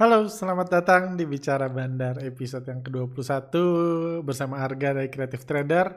Halo, 0.00 0.24
selamat 0.32 0.68
datang 0.72 1.02
di 1.12 1.28
Bicara 1.28 1.68
Bandar 1.68 2.24
episode 2.24 2.64
yang 2.64 2.80
ke-21 2.80 3.52
bersama 4.24 4.56
Arga 4.64 4.96
dari 4.96 5.12
Creative 5.12 5.44
Trader. 5.44 5.92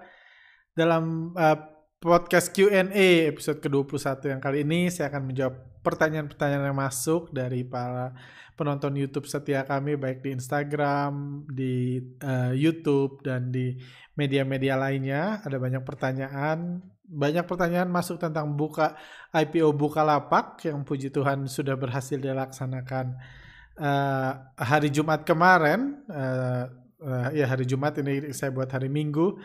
Dalam 0.75 1.31
uh, 1.31 1.57
podcast 2.03 2.51
Q&A 2.51 3.31
episode 3.31 3.63
ke-21 3.63 4.27
yang 4.27 4.43
kali 4.43 4.67
ini 4.67 4.91
saya 4.91 5.07
akan 5.07 5.31
menjawab 5.31 5.55
pertanyaan-pertanyaan 5.87 6.67
yang 6.67 6.75
masuk 6.75 7.31
dari 7.31 7.63
para 7.63 8.11
penonton 8.59 8.91
YouTube 8.91 9.23
setia 9.23 9.63
kami 9.63 9.95
baik 9.95 10.19
di 10.19 10.35
Instagram, 10.35 11.47
di 11.47 12.03
uh, 12.27 12.51
YouTube 12.51 13.23
dan 13.23 13.55
di 13.55 13.79
media-media 14.19 14.75
lainnya. 14.75 15.39
Ada 15.47 15.55
banyak 15.55 15.83
pertanyaan 15.87 16.83
banyak 17.07 17.47
pertanyaan 17.47 17.87
masuk 17.87 18.19
tentang 18.19 18.51
buka 18.51 18.99
IPO 19.31 19.71
Bukalapak 19.71 20.59
yang 20.67 20.83
puji 20.83 21.07
Tuhan 21.07 21.47
sudah 21.47 21.79
berhasil 21.79 22.19
dilaksanakan 22.19 23.39
uh, 23.79 24.31
hari 24.57 24.89
Jumat 24.93 25.25
kemarin, 25.25 26.01
uh, 26.09 26.69
uh, 27.01 27.27
ya 27.33 27.49
hari 27.49 27.65
Jumat 27.65 27.97
ini 28.01 28.33
saya 28.33 28.53
buat 28.53 28.69
hari 28.69 28.89
Minggu, 28.89 29.39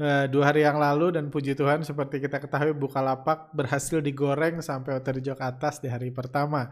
uh, 0.00 0.24
dua 0.30 0.52
hari 0.52 0.64
yang 0.64 0.80
lalu 0.80 1.12
dan 1.16 1.28
puji 1.28 1.52
Tuhan 1.52 1.84
seperti 1.84 2.22
kita 2.24 2.40
ketahui 2.40 2.72
Bukalapak 2.72 3.52
berhasil 3.52 4.00
digoreng 4.00 4.64
sampai 4.64 4.96
otorjok 5.00 5.38
atas 5.40 5.80
di 5.80 5.88
hari 5.90 6.08
pertama. 6.14 6.70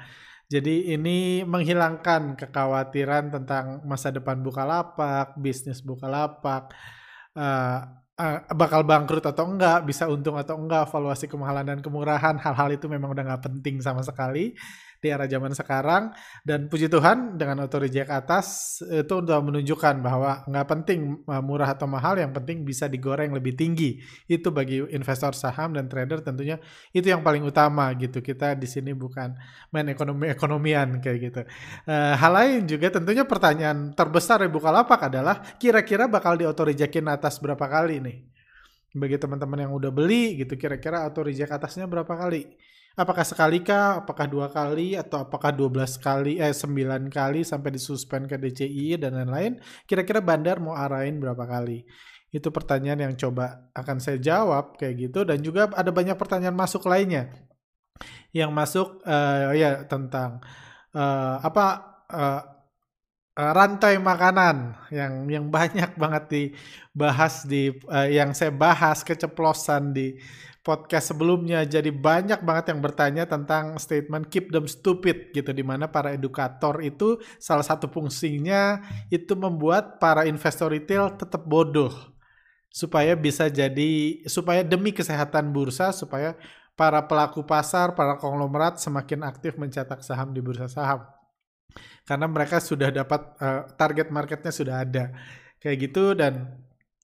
Jadi 0.53 0.93
ini 0.93 1.41
menghilangkan 1.49 2.37
kekhawatiran 2.37 3.33
tentang 3.33 3.81
masa 3.89 4.13
depan 4.13 4.45
Bukalapak, 4.45 5.33
bisnis 5.41 5.81
Bukalapak, 5.81 6.69
uh, 7.33 7.81
bakal 8.53 8.85
bangkrut 8.85 9.25
atau 9.25 9.49
enggak, 9.49 9.89
bisa 9.89 10.07
untung 10.07 10.37
atau 10.37 10.61
enggak, 10.61 10.87
valuasi 10.93 11.27
kemahalan 11.27 11.65
dan 11.65 11.79
kemurahan, 11.81 12.37
hal-hal 12.37 12.69
itu 12.71 12.87
memang 12.87 13.17
udah 13.17 13.25
nggak 13.33 13.45
penting 13.49 13.81
sama 13.81 14.05
sekali 14.05 14.53
di 15.03 15.11
era 15.11 15.27
zaman 15.27 15.51
sekarang. 15.51 16.15
Dan 16.47 16.71
puji 16.71 16.87
Tuhan 16.87 17.35
dengan 17.35 17.67
auto 17.67 17.83
reject 17.83 18.07
atas 18.07 18.47
itu 18.87 19.11
untuk 19.19 19.35
menunjukkan 19.43 19.99
bahwa 19.99 20.47
nggak 20.47 20.67
penting 20.71 21.27
eh, 21.27 21.43
murah 21.43 21.75
atau 21.75 21.91
mahal 21.91 22.23
yang 22.23 22.31
penting 22.31 22.63
bisa 22.63 22.87
digoreng 22.87 23.35
lebih 23.35 23.59
tinggi. 23.59 23.99
Itu 24.31 24.55
bagi 24.55 24.79
investor 24.95 25.35
saham 25.35 25.75
dan 25.75 25.91
trader 25.91 26.23
tentunya 26.23 26.63
itu 26.95 27.11
yang 27.11 27.27
paling 27.27 27.43
utama 27.43 27.91
gitu. 27.99 28.23
Kita 28.23 28.55
di 28.55 28.71
sini 28.71 28.95
bukan 28.95 29.35
main 29.75 29.91
ekonomi 29.91 30.31
ekonomian 30.31 31.03
kayak 31.03 31.19
gitu. 31.19 31.43
Uh, 31.91 32.15
hal 32.15 32.31
lain 32.31 32.71
juga 32.71 32.95
tentunya 32.95 33.27
pertanyaan 33.27 33.91
terbesar 33.99 34.47
di 34.47 34.51
Bukalapak 34.53 35.11
adalah 35.11 35.43
kira-kira 35.59 36.07
bakal 36.07 36.39
di 36.39 36.47
auto 36.47 36.63
atas 36.63 37.43
berapa 37.43 37.67
kali 37.67 37.99
nih? 37.99 38.17
Bagi 38.93 39.17
teman-teman 39.17 39.67
yang 39.67 39.73
udah 39.73 39.89
beli 39.89 40.37
gitu 40.37 40.55
kira-kira 40.55 41.03
auto 41.03 41.25
reject 41.25 41.49
atasnya 41.49 41.89
berapa 41.89 42.13
kali 42.13 42.45
Apakah 42.93 43.25
sekali 43.25 43.65
kah, 43.65 44.05
apakah 44.05 44.29
dua 44.29 44.53
kali, 44.53 45.01
atau 45.01 45.25
apakah 45.25 45.49
12 45.49 45.97
kali, 45.97 46.37
eh 46.37 46.53
9 46.53 47.09
kali 47.09 47.41
sampai 47.41 47.73
disuspend 47.73 48.29
ke 48.29 48.37
DCI 48.37 49.01
dan 49.01 49.17
lain-lain. 49.17 49.57
Kira-kira 49.89 50.21
bandar 50.21 50.61
mau 50.61 50.77
arahin 50.77 51.17
berapa 51.17 51.41
kali? 51.49 51.89
Itu 52.29 52.53
pertanyaan 52.53 53.09
yang 53.09 53.15
coba 53.17 53.73
akan 53.73 53.97
saya 53.97 54.21
jawab 54.21 54.77
kayak 54.77 55.09
gitu. 55.09 55.25
Dan 55.25 55.41
juga 55.41 55.73
ada 55.73 55.89
banyak 55.89 56.17
pertanyaan 56.21 56.57
masuk 56.57 56.85
lainnya. 56.85 57.33
Yang 58.33 58.51
masuk 58.53 58.89
uh, 59.09 59.53
ya 59.57 59.85
tentang 59.89 60.45
uh, 60.93 61.37
apa 61.41 61.65
uh, 62.13 62.41
rantai 63.33 63.97
makanan 63.97 64.77
yang 64.93 65.25
yang 65.29 65.45
banyak 65.49 65.97
banget 66.03 66.25
dibahas 66.29 67.49
di 67.49 67.73
uh, 67.89 68.09
yang 68.09 68.37
saya 68.37 68.53
bahas 68.53 69.01
keceplosan 69.01 69.97
di 69.97 70.21
podcast 70.63 71.11
sebelumnya 71.11 71.67
jadi 71.67 71.91
banyak 71.91 72.39
banget 72.47 72.71
yang 72.71 72.81
bertanya 72.85 73.25
tentang 73.27 73.75
statement 73.83 74.31
keep 74.31 74.53
them 74.55 74.71
stupid 74.71 75.35
gitu 75.35 75.51
di 75.51 75.65
mana 75.67 75.91
para 75.91 76.15
edukator 76.15 76.79
itu 76.85 77.19
salah 77.43 77.67
satu 77.67 77.91
fungsinya 77.91 78.79
itu 79.11 79.35
membuat 79.35 79.99
para 79.99 80.23
investor 80.29 80.71
retail 80.71 81.19
tetap 81.19 81.43
bodoh 81.43 81.91
supaya 82.71 83.19
bisa 83.19 83.51
jadi 83.51 84.23
supaya 84.31 84.63
demi 84.63 84.95
kesehatan 84.95 85.51
bursa 85.51 85.91
supaya 85.91 86.39
para 86.73 87.05
pelaku 87.05 87.45
pasar, 87.45 87.93
para 87.93 88.17
konglomerat 88.17 88.81
semakin 88.81 89.29
aktif 89.29 89.61
mencetak 89.61 90.01
saham 90.01 90.33
di 90.33 90.41
bursa 90.41 90.69
saham. 90.69 91.05
Karena 92.03 92.27
mereka 92.27 92.59
sudah 92.59 92.91
dapat 92.91 93.21
uh, 93.39 93.69
target 93.75 94.09
marketnya 94.13 94.53
sudah 94.53 94.83
ada. 94.85 95.05
Kayak 95.63 95.77
gitu 95.91 96.13
dan 96.19 96.63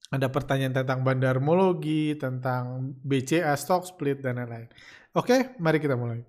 ada 0.09 0.33
pertanyaan 0.33 0.73
tentang 0.73 1.05
bandarmologi, 1.05 2.17
tentang 2.17 2.97
BCA, 3.05 3.53
stock 3.61 3.85
split, 3.85 4.25
dan 4.25 4.41
lain-lain. 4.41 4.69
Oke, 5.13 5.53
mari 5.61 5.79
kita 5.79 6.01
mulai. 6.01 6.25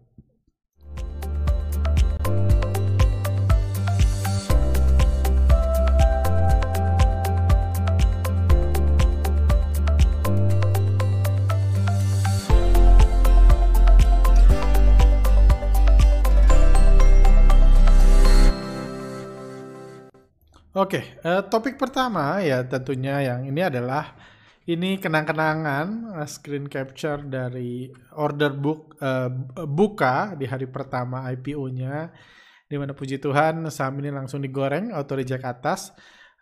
Oke, 20.70 21.18
uh, 21.26 21.42
topik 21.50 21.82
pertama 21.82 22.46
ya 22.46 22.62
tentunya 22.62 23.26
yang 23.26 23.42
ini 23.42 23.58
adalah 23.66 24.14
ini 24.70 25.02
kenang-kenangan 25.02 26.14
uh, 26.14 26.30
screen 26.30 26.70
capture 26.70 27.26
dari 27.26 27.90
order 28.14 28.54
book 28.54 28.94
uh, 29.02 29.34
buka 29.66 30.38
di 30.38 30.46
hari 30.46 30.70
pertama 30.70 31.26
IPO-nya 31.34 32.14
di 32.70 32.78
mana 32.78 32.94
puji 32.94 33.18
Tuhan 33.18 33.66
saham 33.74 33.98
ini 33.98 34.14
langsung 34.14 34.46
digoreng 34.46 34.94
auto 34.94 35.18
reject 35.18 35.42
atas 35.42 35.90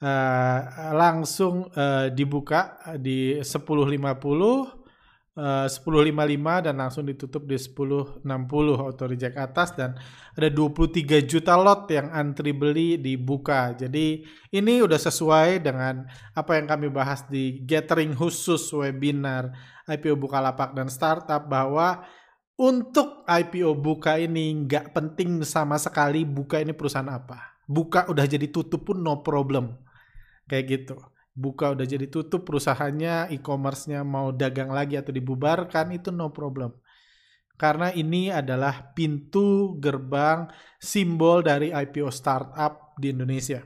uh, 0.03 0.59
langsung 0.91 1.71
uh, 1.71 2.11
dibuka 2.11 2.83
di 2.99 3.39
10.50 3.39 4.86
Uh, 5.37 5.69
10.55 5.69 6.65
dan 6.65 6.81
langsung 6.81 7.05
ditutup 7.05 7.45
di 7.45 7.61
10.60 7.61 8.25
auto 8.73 9.05
reject 9.05 9.37
atas 9.37 9.69
dan 9.77 9.93
ada 10.33 10.49
23 10.49 11.29
juta 11.29 11.53
lot 11.53 11.85
yang 11.93 12.09
antri 12.09 12.57
beli 12.57 12.97
dibuka. 12.97 13.77
Jadi 13.77 14.25
ini 14.49 14.81
udah 14.81 14.97
sesuai 14.97 15.61
dengan 15.61 16.09
apa 16.33 16.57
yang 16.57 16.65
kami 16.65 16.89
bahas 16.89 17.21
di 17.29 17.61
gathering 17.69 18.17
khusus 18.17 18.65
webinar 18.73 19.53
IPO 19.85 20.17
Bukalapak 20.17 20.73
dan 20.73 20.89
startup 20.89 21.45
bahwa 21.45 22.01
untuk 22.57 23.21
IPO 23.29 23.77
buka 23.77 24.17
ini 24.17 24.65
nggak 24.65 24.89
penting 24.89 25.45
sama 25.45 25.77
sekali 25.77 26.25
buka 26.25 26.65
ini 26.65 26.73
perusahaan 26.73 27.13
apa. 27.13 27.61
Buka 27.69 28.09
udah 28.09 28.25
jadi 28.25 28.49
tutup 28.49 28.89
pun 28.89 29.05
no 29.05 29.21
problem. 29.21 29.77
Kayak 30.49 30.65
gitu 30.65 30.97
buka 31.37 31.77
udah 31.77 31.85
jadi 31.85 32.09
tutup 32.09 32.49
perusahaannya, 32.49 33.29
e-commerce-nya 33.37 34.01
mau 34.01 34.33
dagang 34.33 34.73
lagi 34.73 34.97
atau 34.97 35.13
dibubarkan 35.13 35.93
itu 35.93 36.09
no 36.09 36.33
problem. 36.33 36.73
Karena 37.53 37.93
ini 37.93 38.33
adalah 38.33 38.93
pintu 38.97 39.77
gerbang 39.77 40.49
simbol 40.81 41.45
dari 41.45 41.69
IPO 41.69 42.09
startup 42.09 42.97
di 42.97 43.13
Indonesia. 43.13 43.61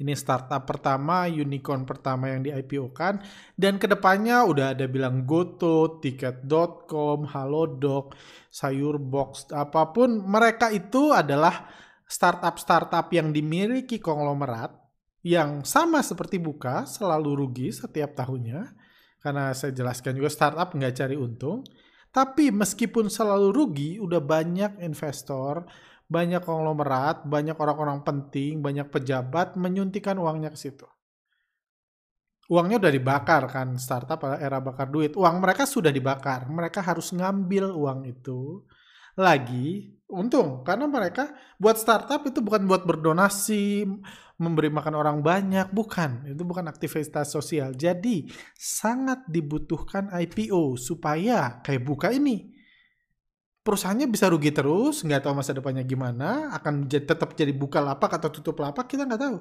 Ini 0.00 0.16
startup 0.16 0.64
pertama, 0.64 1.28
unicorn 1.28 1.84
pertama 1.84 2.32
yang 2.32 2.40
di 2.40 2.48
IPO 2.48 2.88
kan. 2.96 3.20
Dan 3.52 3.76
ke 3.76 3.84
depannya 3.84 4.48
udah 4.48 4.72
ada 4.72 4.88
bilang 4.88 5.28
Goto, 5.28 6.00
Tiket.com, 6.00 7.28
Halodoc, 7.28 8.16
Sayurbox, 8.48 9.52
apa 9.52 9.92
pun. 9.92 10.24
Mereka 10.24 10.72
itu 10.72 11.12
adalah 11.12 11.68
startup-startup 12.08 13.12
yang 13.12 13.28
dimiliki 13.28 14.00
konglomerat 14.00 14.79
yang 15.20 15.64
sama 15.68 16.00
seperti 16.00 16.40
buka 16.40 16.88
selalu 16.88 17.44
rugi 17.46 17.68
setiap 17.72 18.16
tahunnya. 18.16 18.72
Karena 19.20 19.52
saya 19.52 19.76
jelaskan 19.76 20.16
juga 20.16 20.32
startup 20.32 20.72
nggak 20.72 20.94
cari 20.96 21.16
untung. 21.16 21.60
Tapi 22.10 22.50
meskipun 22.50 23.06
selalu 23.06 23.48
rugi 23.52 23.90
udah 24.00 24.18
banyak 24.18 24.82
investor 24.82 25.68
banyak 26.10 26.42
konglomerat 26.42 27.22
banyak 27.22 27.54
orang-orang 27.54 28.02
penting 28.02 28.58
banyak 28.58 28.90
pejabat 28.90 29.54
menyuntikkan 29.54 30.18
uangnya 30.18 30.50
ke 30.50 30.58
situ. 30.58 30.82
Uangnya 32.50 32.82
udah 32.82 32.90
dibakar 32.90 33.46
kan 33.46 33.78
startup 33.78 34.26
era 34.42 34.58
bakar 34.58 34.90
duit. 34.90 35.14
Uang 35.14 35.38
mereka 35.38 35.70
sudah 35.70 35.94
dibakar. 35.94 36.50
Mereka 36.50 36.82
harus 36.82 37.14
ngambil 37.14 37.70
uang 37.70 38.10
itu 38.10 38.66
lagi 39.14 39.94
untung 40.10 40.66
karena 40.66 40.90
mereka 40.90 41.30
buat 41.56 41.78
startup 41.78 42.26
itu 42.26 42.42
bukan 42.42 42.66
buat 42.66 42.82
berdonasi 42.82 43.86
memberi 44.40 44.72
makan 44.72 44.94
orang 44.96 45.18
banyak 45.20 45.68
bukan. 45.70 46.26
Itu 46.32 46.42
bukan 46.48 46.66
aktivitas 46.66 47.30
sosial. 47.30 47.76
Jadi 47.76 48.26
sangat 48.56 49.28
dibutuhkan 49.28 50.08
IPO 50.10 50.80
supaya 50.80 51.60
kayak 51.60 51.84
buka 51.84 52.08
ini 52.10 52.56
perusahaannya 53.60 54.08
bisa 54.08 54.32
rugi 54.32 54.50
terus 54.56 55.04
nggak 55.04 55.20
tahu 55.28 55.36
masa 55.36 55.52
depannya 55.52 55.84
gimana 55.84 56.48
akan 56.56 56.88
tetap 56.88 57.36
jadi 57.36 57.52
buka 57.52 57.84
lapak 57.84 58.16
atau 58.16 58.32
tutup 58.32 58.56
lapak 58.58 58.88
kita 58.88 59.04
nggak 59.04 59.20
tahu. 59.20 59.36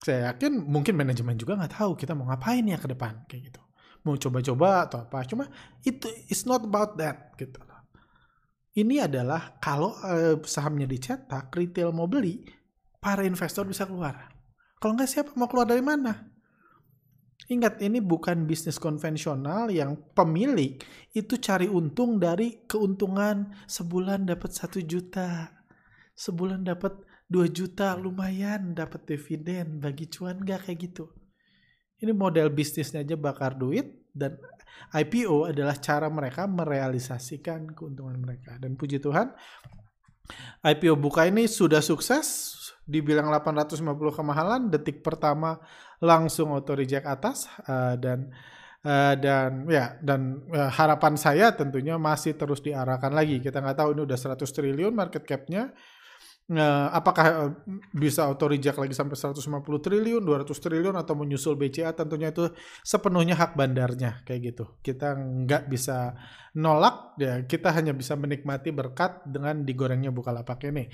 Saya 0.00 0.32
yakin 0.32 0.64
mungkin 0.64 0.96
manajemen 0.96 1.36
juga 1.36 1.56
nggak 1.60 1.76
tahu 1.76 1.92
kita 1.96 2.16
mau 2.16 2.28
ngapain 2.32 2.64
ya 2.64 2.80
ke 2.80 2.88
depan 2.88 3.28
kayak 3.28 3.52
gitu. 3.52 3.60
Mau 4.04 4.16
coba-coba 4.20 4.88
atau 4.88 4.98
apa 5.04 5.24
cuma 5.28 5.48
itu 5.84 6.08
it's 6.28 6.44
not 6.44 6.64
about 6.64 6.96
that 6.96 7.32
gitu 7.36 7.56
ini 8.74 8.98
adalah 8.98 9.58
kalau 9.62 9.94
uh, 10.02 10.38
sahamnya 10.42 10.90
dicetak, 10.90 11.54
retail 11.54 11.94
mau 11.94 12.10
beli, 12.10 12.42
para 12.98 13.22
investor 13.22 13.62
bisa 13.66 13.86
keluar. 13.86 14.34
Kalau 14.82 14.98
nggak 14.98 15.10
siapa 15.10 15.30
mau 15.38 15.46
keluar 15.46 15.70
dari 15.70 15.80
mana? 15.80 16.34
Ingat, 17.44 17.84
ini 17.84 18.00
bukan 18.00 18.48
bisnis 18.48 18.80
konvensional 18.80 19.68
yang 19.68 20.00
pemilik 20.16 20.80
itu 21.12 21.36
cari 21.36 21.68
untung 21.68 22.16
dari 22.16 22.64
keuntungan 22.64 23.52
sebulan 23.68 24.24
dapat 24.24 24.50
satu 24.56 24.80
juta, 24.80 25.52
sebulan 26.16 26.64
dapat 26.64 27.04
2 27.28 27.50
juta, 27.52 27.96
lumayan 28.00 28.72
dapat 28.72 29.04
dividen, 29.04 29.80
bagi 29.80 30.08
cuan 30.08 30.40
nggak 30.40 30.68
kayak 30.68 30.78
gitu. 30.88 31.10
Ini 32.04 32.12
model 32.12 32.52
bisnisnya 32.52 33.00
aja 33.00 33.16
bakar 33.16 33.56
duit 33.56 34.12
dan 34.12 34.36
IPO 34.92 35.50
adalah 35.50 35.80
cara 35.80 36.06
mereka 36.12 36.44
merealisasikan 36.44 37.72
keuntungan 37.72 38.20
mereka. 38.20 38.60
Dan 38.60 38.76
puji 38.76 39.00
Tuhan, 39.00 39.32
IPO 40.60 41.00
buka 41.00 41.24
ini 41.24 41.48
sudah 41.48 41.80
sukses, 41.80 42.52
dibilang 42.84 43.32
850 43.32 43.80
kemahalan, 44.12 44.60
detik 44.68 45.00
pertama 45.00 45.56
langsung 46.04 46.52
auto 46.52 46.76
reject 46.76 47.08
atas 47.08 47.48
uh, 47.64 47.96
dan 47.96 48.28
uh, 48.84 49.14
dan 49.16 49.64
ya 49.66 49.96
dan 50.04 50.44
uh, 50.52 50.68
harapan 50.68 51.16
saya 51.16 51.56
tentunya 51.56 51.96
masih 51.96 52.36
terus 52.36 52.60
diarahkan 52.60 53.10
lagi. 53.10 53.40
Kita 53.40 53.64
nggak 53.64 53.80
tahu 53.80 53.96
ini 53.96 54.02
udah 54.04 54.18
100 54.20 54.44
triliun 54.44 54.92
market 54.92 55.24
capnya 55.24 55.72
uh, 56.52 56.88
apakah 56.92 57.26
uh, 57.48 57.52
bisa 57.94 58.28
auto 58.28 58.50
reject 58.50 58.76
lagi 58.76 58.92
sampai 58.92 59.16
150 59.16 59.40
triliun, 59.80 60.20
200 60.20 60.50
triliun 60.52 60.96
atau 60.98 61.14
menyusul 61.16 61.56
BCA 61.56 61.96
tentunya 61.96 62.28
itu 62.34 62.50
sepenuhnya 62.84 63.38
hak 63.38 63.56
bandarnya 63.56 64.20
kayak 64.28 64.54
gitu. 64.54 64.64
Kita 64.84 65.16
nggak 65.16 65.72
bisa 65.72 66.12
nolak 66.58 67.16
ya, 67.16 67.42
kita 67.48 67.72
hanya 67.72 67.96
bisa 67.96 68.12
menikmati 68.18 68.74
berkat 68.74 69.24
dengan 69.24 69.64
digorengnya 69.64 70.12
Bukalapak 70.12 70.60
ini. 70.68 70.90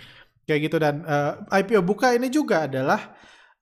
Kayak 0.46 0.60
gitu 0.70 0.76
dan 0.82 1.06
uh, 1.06 1.46
IPO 1.50 1.82
buka 1.86 2.10
ini 2.14 2.26
juga 2.26 2.66
adalah 2.66 3.14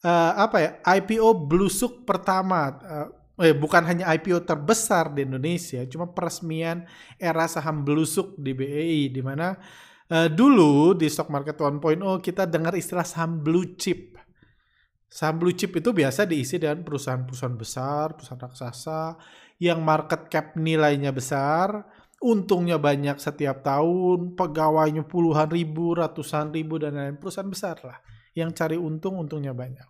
uh, 0.05 0.32
apa 0.40 0.56
ya? 0.61 0.70
IPO 0.85 1.49
blusuk 1.49 2.08
pertama 2.08 2.73
uh, 2.81 3.08
eh, 3.38 3.55
bukan 3.55 3.87
hanya 3.87 4.11
IPO 4.19 4.43
terbesar 4.43 5.14
di 5.14 5.23
Indonesia, 5.23 5.87
cuma 5.87 6.11
peresmian 6.11 6.82
era 7.23 7.46
saham 7.46 7.87
blusuk 7.87 8.35
di 8.35 8.50
BEI 8.50 9.14
di 9.14 9.23
mana 9.23 9.55
Uh, 10.08 10.25
dulu 10.32 10.96
di 10.96 11.05
stock 11.05 11.28
market 11.28 11.60
1.0 11.60 12.00
kita 12.25 12.49
dengar 12.49 12.72
istilah 12.72 13.05
saham 13.05 13.44
blue 13.44 13.76
chip. 13.76 14.16
Saham 15.05 15.37
blue 15.40 15.52
chip 15.52 15.76
itu 15.76 15.93
biasa 15.93 16.25
diisi 16.25 16.56
dengan 16.56 16.81
perusahaan-perusahaan 16.81 17.56
besar, 17.56 18.16
perusahaan 18.16 18.40
raksasa 18.40 19.16
yang 19.60 19.84
market 19.84 20.32
cap 20.32 20.56
nilainya 20.56 21.12
besar, 21.12 21.84
untungnya 22.25 22.81
banyak 22.81 23.20
setiap 23.20 23.60
tahun, 23.60 24.32
pegawainya 24.32 25.05
puluhan 25.05 25.49
ribu, 25.52 25.93
ratusan 25.93 26.56
ribu 26.56 26.81
dan 26.81 26.96
lain-lain 26.96 27.20
perusahaan 27.20 27.49
besar 27.49 27.76
lah 27.84 27.99
yang 28.32 28.52
cari 28.56 28.81
untung 28.81 29.19
untungnya 29.19 29.52
banyak. 29.52 29.87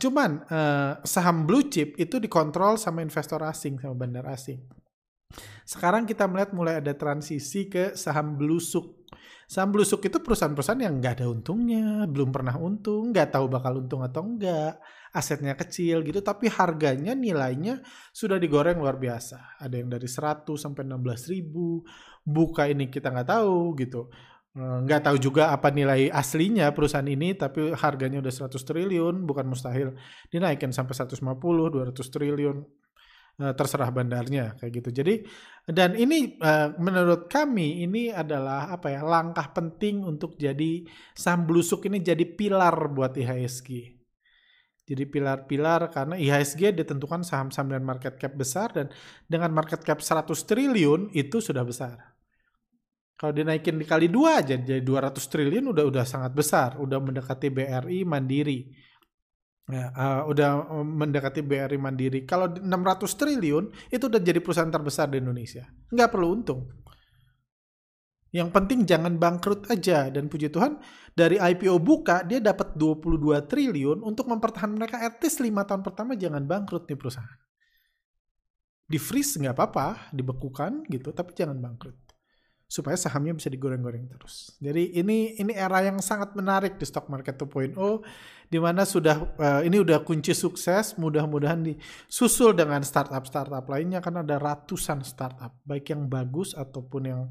Cuman 0.00 0.48
uh, 0.48 0.92
saham 1.04 1.44
blue 1.44 1.68
chip 1.68 1.92
itu 2.00 2.16
dikontrol 2.16 2.80
sama 2.80 3.04
investor 3.04 3.44
asing 3.44 3.76
sama 3.76 3.94
bandar 3.94 4.24
asing. 4.32 4.64
Sekarang 5.62 6.08
kita 6.08 6.26
melihat 6.26 6.56
mulai 6.56 6.80
ada 6.80 6.96
transisi 6.96 7.68
ke 7.68 7.94
saham 7.94 8.34
blusuk 8.34 8.99
Saham 9.50 9.74
blusuk 9.74 10.06
itu 10.06 10.22
perusahaan-perusahaan 10.22 10.78
yang 10.78 11.02
nggak 11.02 11.18
ada 11.18 11.26
untungnya, 11.26 12.06
belum 12.06 12.30
pernah 12.30 12.54
untung, 12.54 13.10
nggak 13.10 13.34
tahu 13.34 13.50
bakal 13.50 13.82
untung 13.82 13.98
atau 14.06 14.22
enggak, 14.22 14.78
asetnya 15.10 15.58
kecil 15.58 16.06
gitu, 16.06 16.22
tapi 16.22 16.46
harganya 16.46 17.18
nilainya 17.18 17.82
sudah 18.14 18.38
digoreng 18.38 18.78
luar 18.78 18.94
biasa. 19.02 19.58
Ada 19.58 19.82
yang 19.82 19.90
dari 19.90 20.06
100 20.06 20.54
sampai 20.54 20.86
16 20.86 21.26
ribu, 21.34 21.82
buka 22.22 22.70
ini 22.70 22.86
kita 22.94 23.10
nggak 23.10 23.26
tahu 23.26 23.74
gitu. 23.74 24.06
Eh, 24.54 24.78
nggak 24.86 25.10
tahu 25.10 25.16
juga 25.18 25.50
apa 25.50 25.74
nilai 25.74 26.06
aslinya 26.14 26.70
perusahaan 26.70 27.10
ini, 27.10 27.34
tapi 27.34 27.74
harganya 27.74 28.22
udah 28.22 28.30
100 28.30 28.62
triliun, 28.62 29.26
bukan 29.26 29.50
mustahil 29.50 29.98
dinaikkan 30.30 30.70
sampai 30.70 30.94
150, 30.94 31.74
200 31.74 32.06
triliun 32.06 32.62
Eh, 33.40 33.56
terserah 33.56 33.88
bandarnya 33.88 34.52
kayak 34.60 34.72
gitu. 34.84 35.00
Jadi 35.00 35.24
dan 35.64 35.96
ini 35.96 36.36
uh, 36.44 36.76
menurut 36.76 37.24
kami 37.32 37.88
ini 37.88 38.12
adalah 38.12 38.68
apa 38.68 38.92
ya 38.92 39.00
langkah 39.00 39.48
penting 39.56 40.04
untuk 40.04 40.36
jadi 40.36 40.84
saham 41.16 41.48
blusuk 41.48 41.88
ini 41.88 42.04
jadi 42.04 42.20
pilar 42.36 42.76
buat 42.92 43.16
IHSG. 43.16 43.96
Jadi 44.84 45.04
pilar-pilar 45.08 45.88
karena 45.88 46.20
IHSG 46.20 46.84
ditentukan 46.84 47.24
saham-saham 47.24 47.72
dengan 47.72 47.88
market 47.88 48.20
cap 48.20 48.36
besar 48.36 48.76
dan 48.76 48.92
dengan 49.24 49.56
market 49.56 49.80
cap 49.88 50.04
100 50.04 50.28
triliun 50.44 51.08
itu 51.16 51.40
sudah 51.40 51.64
besar. 51.64 51.96
Kalau 53.16 53.32
dinaikin 53.32 53.80
dikali 53.80 54.12
dua 54.12 54.44
aja 54.44 54.60
jadi 54.60 54.84
200 54.84 55.16
triliun 55.16 55.64
udah 55.72 55.88
udah 55.88 56.04
sangat 56.04 56.36
besar, 56.36 56.76
udah 56.76 56.98
mendekati 57.00 57.48
BRI 57.48 58.04
Mandiri. 58.04 58.89
Ya, 59.70 59.94
uh, 59.94 60.22
udah 60.26 60.50
eh, 60.66 60.86
mendekati 60.86 61.40
BRI 61.46 61.78
Mandiri. 61.78 62.26
Kalau 62.26 62.50
600 62.50 63.06
triliun 63.14 63.64
itu 63.90 64.04
udah 64.10 64.20
jadi 64.20 64.42
perusahaan 64.42 64.70
terbesar 64.70 65.06
di 65.08 65.22
Indonesia. 65.22 65.62
Nggak 65.94 66.08
perlu 66.10 66.26
untung. 66.34 66.60
Yang 68.30 68.50
penting 68.54 68.86
jangan 68.86 69.14
bangkrut 69.18 69.70
aja. 69.70 70.10
Dan 70.10 70.26
puji 70.26 70.50
Tuhan 70.50 70.78
dari 71.14 71.38
IPO 71.38 71.78
buka 71.82 72.26
dia 72.26 72.42
dapat 72.42 72.74
22 72.74 73.46
triliun 73.46 74.02
untuk 74.02 74.26
mempertahankan 74.26 74.78
mereka 74.78 74.98
at 75.02 75.22
least 75.22 75.42
5 75.42 75.50
tahun 75.50 75.82
pertama 75.86 76.18
jangan 76.18 76.42
bangkrut 76.46 76.90
nih 76.90 76.98
perusahaan. 76.98 77.38
Di 78.90 78.98
freeze 78.98 79.38
nggak 79.38 79.54
apa-apa, 79.54 80.10
dibekukan 80.10 80.82
gitu, 80.90 81.14
tapi 81.14 81.30
jangan 81.38 81.62
bangkrut 81.62 82.09
supaya 82.70 82.94
sahamnya 82.94 83.34
bisa 83.34 83.50
digoreng-goreng 83.50 84.06
terus. 84.06 84.54
Jadi 84.62 84.94
ini 84.94 85.34
ini 85.42 85.50
era 85.50 85.82
yang 85.82 85.98
sangat 85.98 86.38
menarik 86.38 86.78
di 86.78 86.86
stock 86.86 87.10
market 87.10 87.34
2.0 87.34 87.74
di 88.46 88.58
mana 88.62 88.86
sudah 88.86 89.26
uh, 89.42 89.62
ini 89.66 89.82
udah 89.82 90.06
kunci 90.06 90.30
sukses, 90.30 90.94
mudah-mudahan 90.94 91.66
disusul 91.66 92.54
dengan 92.54 92.86
startup-startup 92.86 93.66
lainnya 93.66 93.98
kan 93.98 94.22
ada 94.22 94.38
ratusan 94.38 95.02
startup 95.02 95.58
baik 95.66 95.90
yang 95.90 96.06
bagus 96.06 96.54
ataupun 96.54 97.02
yang 97.10 97.22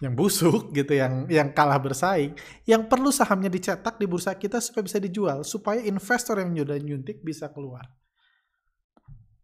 yang 0.00 0.16
busuk 0.16 0.70
gitu 0.78 0.96
yang 0.96 1.28
yang 1.28 1.52
kalah 1.52 1.76
bersaing 1.76 2.32
yang 2.64 2.88
perlu 2.88 3.12
sahamnya 3.12 3.52
dicetak 3.52 4.00
di 4.00 4.08
bursa 4.08 4.40
kita 4.40 4.56
supaya 4.56 4.88
bisa 4.88 4.98
dijual 5.02 5.44
supaya 5.44 5.84
investor 5.84 6.40
yang 6.40 6.56
sudah 6.56 6.80
nyuntik 6.80 7.20
bisa 7.20 7.52
keluar. 7.52 7.84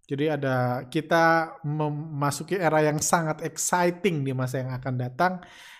Jadi 0.04 0.28
ada 0.28 0.84
kita 0.92 1.56
memasuki 1.64 2.60
era 2.60 2.84
yang 2.84 3.00
sangat 3.00 3.40
exciting 3.40 4.20
di 4.20 4.36
masa 4.36 4.60
yang 4.60 4.76
akan 4.76 4.94
datang 5.00 5.32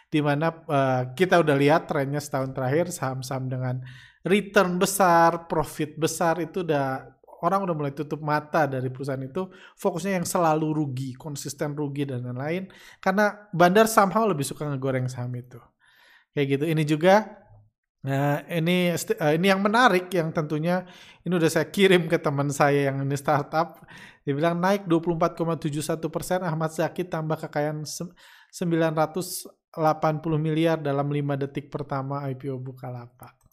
di 0.09 0.25
mana 0.25 0.49
uh, 0.49 1.13
kita 1.13 1.43
udah 1.43 1.57
lihat 1.59 1.91
trennya 1.91 2.23
setahun 2.23 2.57
terakhir 2.57 2.89
saham-saham 2.89 3.51
dengan 3.51 3.85
return 4.25 4.81
besar, 4.81 5.45
profit 5.45 5.99
besar 6.01 6.41
itu 6.41 6.65
udah 6.65 7.13
orang 7.45 7.69
udah 7.69 7.77
mulai 7.77 7.93
tutup 7.93 8.25
mata 8.25 8.65
dari 8.65 8.89
perusahaan 8.89 9.21
itu 9.21 9.53
fokusnya 9.77 10.17
yang 10.17 10.25
selalu 10.25 10.73
rugi, 10.73 11.13
konsisten 11.21 11.77
rugi 11.77 12.09
dan 12.09 12.25
lain-lain 12.25 12.73
karena 13.05 13.45
bandar 13.53 13.85
somehow 13.85 14.25
lebih 14.25 14.49
suka 14.49 14.65
ngegoreng 14.65 15.05
saham 15.05 15.37
itu. 15.37 15.61
Kayak 16.33 16.47
gitu. 16.59 16.65
Ini 16.67 16.83
juga 16.89 17.44
Nah, 18.05 18.45
ini 18.53 18.93
uh, 18.93 19.33
ini 19.33 19.47
yang 19.49 19.65
menarik 19.65 20.13
yang 20.13 20.29
tentunya 20.29 20.85
ini 21.25 21.33
udah 21.41 21.49
saya 21.49 21.65
kirim 21.73 22.05
ke 22.05 22.21
teman 22.21 22.53
saya 22.53 22.93
yang 22.93 23.01
ini 23.01 23.17
startup. 23.17 23.81
Dia 24.29 24.37
bilang 24.37 24.61
naik 24.61 24.85
24,71 24.85 26.13
persen. 26.13 26.45
Ahmad 26.45 26.73
Zaki 26.73 27.09
tambah 27.09 27.41
kekayaan 27.49 27.85
980 27.85 29.49
miliar 30.37 30.77
dalam 30.81 31.09
5 31.09 31.43
detik 31.49 31.73
pertama 31.73 32.29
IPO 32.29 32.61
Bukalapak. 32.61 33.44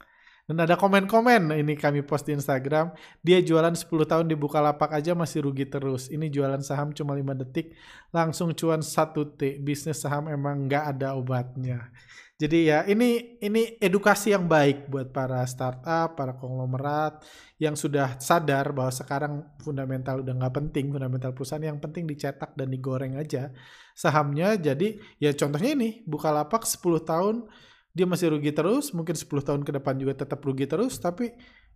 Dan 0.51 0.67
ada 0.67 0.75
komen-komen 0.75 1.55
ini 1.63 1.79
kami 1.79 2.03
post 2.03 2.27
di 2.27 2.35
Instagram. 2.35 2.91
Dia 3.23 3.39
jualan 3.39 3.71
10 3.71 3.87
tahun 3.87 4.27
di 4.27 4.35
Bukalapak 4.35 4.91
aja 4.91 5.15
masih 5.15 5.47
rugi 5.47 5.63
terus. 5.63 6.11
Ini 6.11 6.27
jualan 6.27 6.59
saham 6.59 6.91
cuma 6.91 7.15
5 7.15 7.39
detik 7.39 7.71
langsung 8.11 8.51
cuan 8.51 8.83
1 8.83 9.39
T. 9.39 9.63
Bisnis 9.63 10.03
saham 10.03 10.27
emang 10.27 10.67
nggak 10.67 10.91
ada 10.91 11.15
obatnya. 11.15 11.87
Jadi 12.35 12.67
ya 12.67 12.83
ini 12.83 13.39
ini 13.39 13.79
edukasi 13.79 14.35
yang 14.35 14.43
baik 14.51 14.91
buat 14.91 15.15
para 15.15 15.39
startup, 15.47 16.19
para 16.19 16.35
konglomerat 16.35 17.23
yang 17.55 17.79
sudah 17.79 18.19
sadar 18.19 18.75
bahwa 18.75 18.91
sekarang 18.91 19.33
fundamental 19.63 20.19
udah 20.19 20.35
nggak 20.35 20.55
penting, 20.59 20.91
fundamental 20.91 21.31
perusahaan 21.31 21.63
yang 21.63 21.79
penting 21.79 22.03
dicetak 22.03 22.51
dan 22.59 22.67
digoreng 22.67 23.15
aja 23.15 23.55
sahamnya. 23.95 24.59
Jadi 24.59 24.99
ya 25.15 25.31
contohnya 25.31 25.79
ini 25.79 26.03
Bukalapak 26.03 26.67
10 26.67 27.07
tahun 27.07 27.47
dia 27.91 28.07
masih 28.07 28.31
rugi 28.31 28.55
terus, 28.55 28.95
mungkin 28.95 29.13
10 29.13 29.27
tahun 29.27 29.61
ke 29.67 29.71
depan 29.77 29.99
juga 29.99 30.23
tetap 30.23 30.39
rugi 30.43 30.65
terus, 30.67 30.99
tapi 30.99 31.31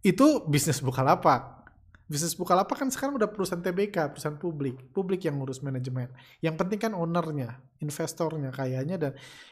itu 0.05 0.43
bisnis 0.48 0.79
Bukalapak 0.79 1.65
bisnis 2.05 2.38
Bukalapak 2.38 2.77
kan 2.77 2.89
sekarang 2.93 3.17
udah 3.17 3.29
perusahaan 3.29 3.62
TBK, 3.62 4.13
perusahaan 4.13 4.38
publik, 4.38 4.93
publik 4.93 5.25
yang 5.25 5.41
ngurus 5.41 5.65
manajemen. 5.65 6.13
Yang 6.38 6.55
penting 6.62 6.79
kan 6.79 6.93
ownernya, 6.93 7.57
investornya 7.81 8.53
kayaknya 8.53 8.95
dan 9.01 9.12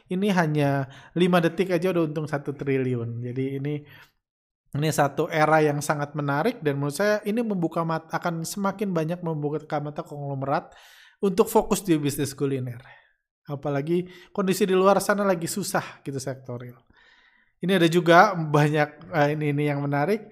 ini 0.10 0.29
hanya 0.29 0.86
5 1.17 1.46
detik 1.50 1.74
aja 1.74 1.89
udah 1.89 2.03
untung 2.05 2.29
satu 2.29 2.53
triliun. 2.53 3.25
Jadi 3.25 3.58
ini 3.58 3.82
ini 4.74 4.89
satu 4.89 5.29
era 5.29 5.62
yang 5.62 5.82
sangat 5.86 6.17
menarik 6.17 6.62
dan 6.62 6.82
menurut 6.82 6.98
saya 6.98 7.22
ini 7.25 7.41
membuka 7.46 7.86
mata 7.86 8.10
akan 8.17 8.41
semakin 8.41 8.89
banyak 8.89 9.22
membuka 9.22 9.77
mata 9.82 10.01
konglomerat 10.01 10.74
untuk 11.22 11.50
fokus 11.50 11.82
di 11.82 11.98
bisnis 11.98 12.34
kuliner. 12.38 13.02
Apalagi 13.44 14.08
kondisi 14.32 14.64
di 14.64 14.72
luar 14.72 15.04
sana 15.04 15.28
lagi 15.28 15.52
susah 15.52 16.00
gitu 16.04 16.16
sektor 16.20 16.56
real. 16.60 16.80
Ini 17.64 17.80
ada 17.80 17.88
juga 17.88 18.36
banyak 18.36 19.12
uh, 19.12 19.30
ini 19.32 19.56
ini 19.56 19.64
yang 19.72 19.80
menarik. 19.84 20.28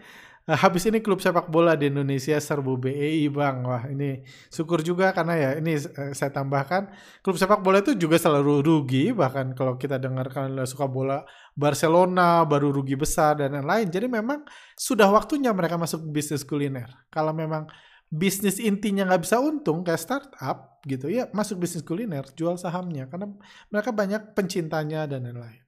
Uh, 0.48 0.58
habis 0.58 0.84
ini 0.88 1.00
klub 1.00 1.24
sepak 1.24 1.48
bola 1.48 1.80
di 1.80 1.88
Indonesia 1.88 2.36
serbu 2.39 2.75
BEI 2.75 3.27
bang. 3.32 3.63
Wah 3.63 3.84
ini 3.88 4.24
syukur 4.51 4.84
juga 4.84 5.15
karena 5.15 5.36
ya 5.39 5.50
ini 5.60 5.75
uh, 5.80 6.12
saya 6.12 6.32
tambahkan 6.32 6.91
klub 7.24 7.39
sepak 7.39 7.63
bola 7.63 7.80
itu 7.80 7.96
juga 7.96 8.15
selalu 8.20 8.63
rugi. 8.63 9.12
Bahkan 9.15 9.56
kalau 9.60 9.75
kita 9.75 10.00
dengar 10.00 10.27
kalian 10.32 10.63
suka 10.68 10.88
bola 10.88 11.24
Barcelona 11.56 12.44
baru 12.48 12.72
rugi 12.72 13.00
besar 13.00 13.39
dan 13.39 13.60
lain-lain. 13.60 13.88
Jadi 13.91 14.08
memang 14.08 14.44
sudah 14.75 15.08
waktunya 15.12 15.51
mereka 15.56 15.75
masuk 15.80 16.03
bisnis 16.12 16.44
kuliner. 16.44 16.88
Kalau 17.08 17.32
memang 17.32 17.68
bisnis 18.12 18.60
intinya 18.60 19.08
nggak 19.08 19.24
bisa 19.24 19.39
untung 19.39 19.88
kayak 19.88 20.03
startup 20.03 20.84
gitu 20.84 21.08
ya 21.08 21.32
masuk 21.32 21.63
bisnis 21.63 21.88
kuliner 21.88 22.27
jual 22.36 22.60
sahamnya 22.60 23.08
karena 23.08 23.32
mereka 23.72 23.96
banyak 23.96 24.36
pencintanya 24.36 25.08
dan 25.08 25.24
lain-lain 25.24 25.63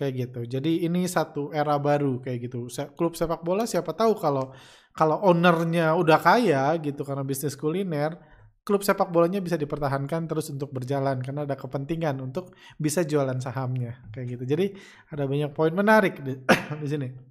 kayak 0.00 0.12
gitu. 0.16 0.40
Jadi 0.48 0.88
ini 0.88 1.04
satu 1.04 1.52
era 1.52 1.76
baru 1.76 2.24
kayak 2.24 2.48
gitu. 2.48 2.72
Klub 2.96 3.12
sepak 3.12 3.44
bola 3.44 3.68
siapa 3.68 3.92
tahu 3.92 4.16
kalau 4.16 4.56
kalau 4.96 5.20
ownernya 5.28 5.92
udah 5.92 6.16
kaya 6.16 6.72
gitu 6.80 7.04
karena 7.04 7.20
bisnis 7.20 7.52
kuliner, 7.52 8.16
klub 8.64 8.80
sepak 8.80 9.12
bolanya 9.12 9.44
bisa 9.44 9.60
dipertahankan 9.60 10.24
terus 10.24 10.48
untuk 10.48 10.72
berjalan 10.72 11.20
karena 11.20 11.44
ada 11.44 11.52
kepentingan 11.52 12.16
untuk 12.24 12.56
bisa 12.80 13.04
jualan 13.04 13.38
sahamnya 13.44 14.00
kayak 14.16 14.40
gitu. 14.40 14.44
Jadi 14.48 14.72
ada 15.12 15.28
banyak 15.28 15.52
poin 15.52 15.76
menarik 15.76 16.16
di, 16.24 16.32
di 16.82 16.88
sini. 16.88 17.29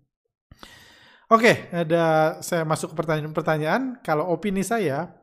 Oke, 1.30 1.70
ada 1.70 2.38
saya 2.42 2.66
masuk 2.66 2.94
ke 2.94 3.06
pertanyaan-pertanyaan. 3.06 4.02
Kalau 4.02 4.28
opini 4.34 4.66
saya, 4.66 5.14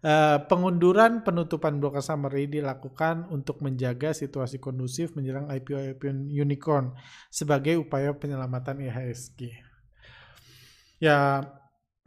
Uh, 0.00 0.40
pengunduran 0.48 1.20
penutupan 1.20 1.76
broker 1.76 2.00
summary 2.00 2.48
dilakukan 2.48 3.28
untuk 3.28 3.60
menjaga 3.60 4.16
situasi 4.16 4.56
kondusif 4.56 5.12
menjelang 5.12 5.44
IPO 5.44 5.92
IPO 5.92 6.24
unicorn 6.40 6.96
sebagai 7.28 7.76
upaya 7.76 8.16
penyelamatan 8.16 8.80
IHSG. 8.80 9.60
Ya, 11.04 11.44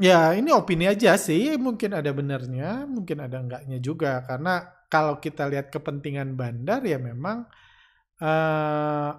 ya 0.01 0.33
ini 0.33 0.49
opini 0.49 0.89
aja 0.89 1.13
sih. 1.21 1.53
Mungkin 1.61 1.93
ada 1.93 2.09
benernya, 2.09 2.89
mungkin 2.89 3.21
ada 3.21 3.37
enggaknya 3.37 3.77
juga. 3.77 4.25
Karena 4.25 4.65
kalau 4.89 5.21
kita 5.21 5.45
lihat 5.53 5.69
kepentingan 5.69 6.33
bandar 6.33 6.81
ya 6.81 6.97
memang 6.97 7.45
uh, 8.25 9.11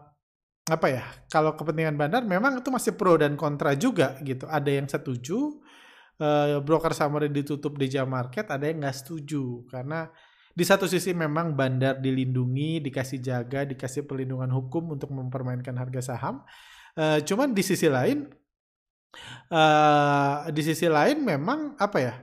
apa 0.65 0.87
ya? 0.89 1.05
Kalau 1.29 1.53
kepentingan 1.53 1.97
bandar 2.01 2.25
memang 2.25 2.65
itu 2.65 2.69
masih 2.73 2.97
pro 2.97 3.21
dan 3.21 3.37
kontra 3.37 3.77
juga 3.77 4.17
gitu. 4.25 4.49
Ada 4.49 4.71
yang 4.73 4.89
setuju, 4.89 5.61
uh, 6.21 6.61
broker 6.65 6.97
summary 6.97 7.29
ditutup 7.29 7.77
di 7.77 7.93
jam 7.93 8.09
market, 8.09 8.49
ada 8.49 8.65
yang 8.65 8.81
nggak 8.81 8.97
setuju 8.97 9.69
karena 9.69 10.09
di 10.55 10.65
satu 10.65 10.87
sisi 10.87 11.11
memang 11.13 11.53
bandar 11.59 11.99
dilindungi, 11.99 12.79
dikasih 12.79 13.19
jaga, 13.19 13.67
dikasih 13.67 14.07
perlindungan 14.07 14.49
hukum 14.55 14.95
untuk 14.95 15.11
mempermainkan 15.11 15.75
harga 15.75 16.15
saham. 16.15 16.47
Uh, 16.95 17.19
cuman 17.27 17.51
di 17.51 17.63
sisi 17.67 17.91
lain, 17.91 18.31
uh, 19.51 20.47
di 20.49 20.63
sisi 20.63 20.87
lain 20.87 21.27
memang 21.27 21.75
apa 21.77 21.99
ya? 21.99 22.15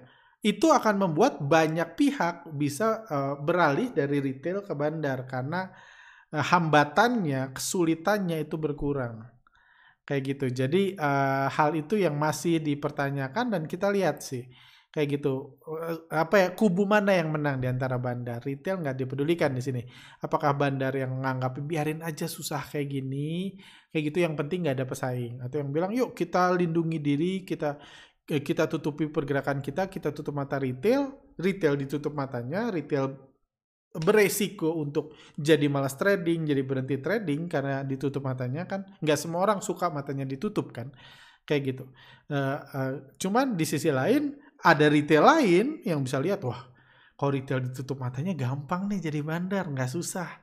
Itu 0.41 0.73
akan 0.73 0.97
membuat 0.97 1.37
banyak 1.37 1.93
pihak 1.93 2.49
bisa 2.57 3.05
uh, 3.05 3.35
beralih 3.37 3.93
dari 3.93 4.17
retail 4.17 4.65
ke 4.65 4.73
bandar 4.73 5.29
karena 5.29 5.69
hambatannya, 6.31 7.51
kesulitannya 7.51 8.47
itu 8.47 8.55
berkurang 8.55 9.27
kayak 10.07 10.21
gitu. 10.35 10.45
Jadi 10.51 10.95
uh, 10.95 11.47
hal 11.51 11.75
itu 11.77 11.99
yang 11.99 12.15
masih 12.17 12.59
dipertanyakan 12.63 13.51
dan 13.53 13.63
kita 13.67 13.91
lihat 13.91 14.23
sih 14.23 14.47
kayak 14.91 15.19
gitu. 15.19 15.55
Uh, 15.63 16.03
apa 16.11 16.35
ya 16.35 16.47
kubu 16.51 16.83
mana 16.87 17.15
yang 17.15 17.31
menang 17.31 17.59
di 17.63 17.67
antara 17.67 17.95
bandar? 17.99 18.43
Retail 18.43 18.83
nggak 18.83 18.97
dipedulikan 18.99 19.51
di 19.55 19.61
sini. 19.63 19.81
Apakah 20.23 20.51
bandar 20.55 20.95
yang 20.95 21.15
menganggap 21.15 21.59
biarin 21.63 22.03
aja 22.03 22.27
susah 22.27 22.63
kayak 22.63 22.91
gini, 22.91 23.55
kayak 23.91 24.11
gitu 24.11 24.19
yang 24.23 24.35
penting 24.35 24.67
nggak 24.67 24.83
ada 24.83 24.87
pesaing 24.87 25.43
atau 25.43 25.55
yang 25.63 25.69
bilang 25.71 25.91
yuk 25.95 26.11
kita 26.15 26.51
lindungi 26.55 26.99
diri, 26.99 27.33
kita 27.47 27.79
eh, 28.27 28.43
kita 28.43 28.67
tutupi 28.67 29.07
pergerakan 29.07 29.63
kita, 29.63 29.87
kita 29.87 30.11
tutup 30.11 30.35
mata 30.35 30.59
retail, 30.59 31.11
retail 31.39 31.75
ditutup 31.79 32.11
matanya, 32.11 32.67
retail 32.71 33.30
beresiko 33.91 34.79
untuk 34.79 35.19
jadi 35.35 35.67
malas 35.67 35.99
trading, 35.99 36.47
jadi 36.47 36.63
berhenti 36.63 37.03
trading 37.03 37.51
karena 37.51 37.83
ditutup 37.83 38.23
matanya 38.23 38.63
kan 38.63 38.87
nggak 39.03 39.19
semua 39.19 39.43
orang 39.43 39.59
suka 39.59 39.91
matanya 39.91 40.23
ditutup 40.23 40.71
kan 40.71 40.95
kayak 41.43 41.75
gitu. 41.75 41.85
Uh, 42.31 42.57
uh, 42.71 42.93
cuman 43.19 43.59
di 43.59 43.67
sisi 43.67 43.91
lain 43.91 44.39
ada 44.63 44.87
retail 44.87 45.25
lain 45.27 45.65
yang 45.83 45.99
bisa 46.07 46.23
lihat 46.23 46.39
wah 46.47 46.71
kalau 47.19 47.35
retail 47.35 47.59
ditutup 47.59 47.99
matanya 47.99 48.31
gampang 48.31 48.87
nih 48.87 49.11
jadi 49.11 49.19
bandar 49.21 49.67
nggak 49.67 49.91
susah. 49.91 50.39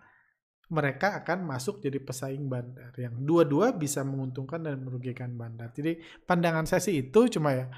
Mereka 0.68 1.24
akan 1.24 1.48
masuk 1.48 1.80
jadi 1.80 1.96
pesaing 1.96 2.44
bandar 2.44 2.92
yang 3.00 3.16
dua-dua 3.24 3.72
bisa 3.72 4.04
menguntungkan 4.04 4.60
dan 4.60 4.84
merugikan 4.84 5.32
bandar. 5.32 5.72
Jadi 5.72 5.96
pandangan 6.28 6.68
saya 6.68 6.84
sih 6.84 7.08
itu 7.08 7.32
cuma 7.32 7.56
ya 7.56 7.72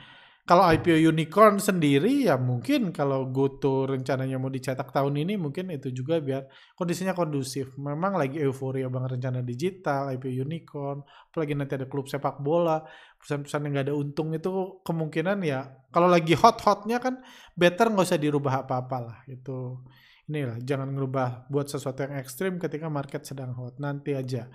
kalau 0.50 0.66
IPO 0.66 1.14
unicorn 1.14 1.62
sendiri 1.62 2.26
ya 2.26 2.35
mungkin 2.35 2.90
kalau 2.90 3.30
Goto 3.30 3.87
rencananya 3.87 4.35
mau 4.35 4.50
dicetak 4.50 4.90
tahun 4.90 5.23
ini 5.23 5.38
mungkin 5.38 5.71
itu 5.71 5.95
juga 5.95 6.19
biar 6.19 6.50
kondisinya 6.75 7.14
kondusif. 7.14 7.78
Memang 7.78 8.19
lagi 8.19 8.42
euforia 8.42 8.90
banget 8.90 9.14
rencana 9.14 9.47
digital, 9.47 10.11
IPO 10.11 10.42
unicorn, 10.42 11.07
apalagi 11.07 11.54
nanti 11.54 11.78
ada 11.78 11.87
klub 11.87 12.11
sepak 12.11 12.42
bola, 12.42 12.83
perusahaan-perusahaan 13.23 13.62
yang 13.62 13.75
gak 13.78 13.87
ada 13.87 13.95
untung 13.95 14.35
itu 14.35 14.50
kemungkinan 14.83 15.38
ya 15.47 15.71
kalau 15.95 16.11
lagi 16.11 16.35
hot-hotnya 16.35 16.99
kan 16.99 17.23
better 17.54 17.87
nggak 17.95 18.11
usah 18.11 18.19
dirubah 18.19 18.66
apa-apa 18.66 18.99
lah 18.99 19.19
itu. 19.30 19.78
Inilah 20.26 20.59
jangan 20.66 20.90
ngerubah 20.90 21.47
buat 21.47 21.71
sesuatu 21.71 22.11
yang 22.11 22.19
ekstrim 22.19 22.59
ketika 22.59 22.90
market 22.90 23.23
sedang 23.23 23.54
hot 23.54 23.78
nanti 23.78 24.19
aja 24.19 24.50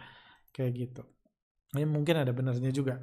kayak 0.51 0.71
gitu. 0.75 1.07
Ini 1.71 1.87
mungkin 1.87 2.19
ada 2.19 2.35
benarnya 2.35 2.75
juga. 2.75 2.99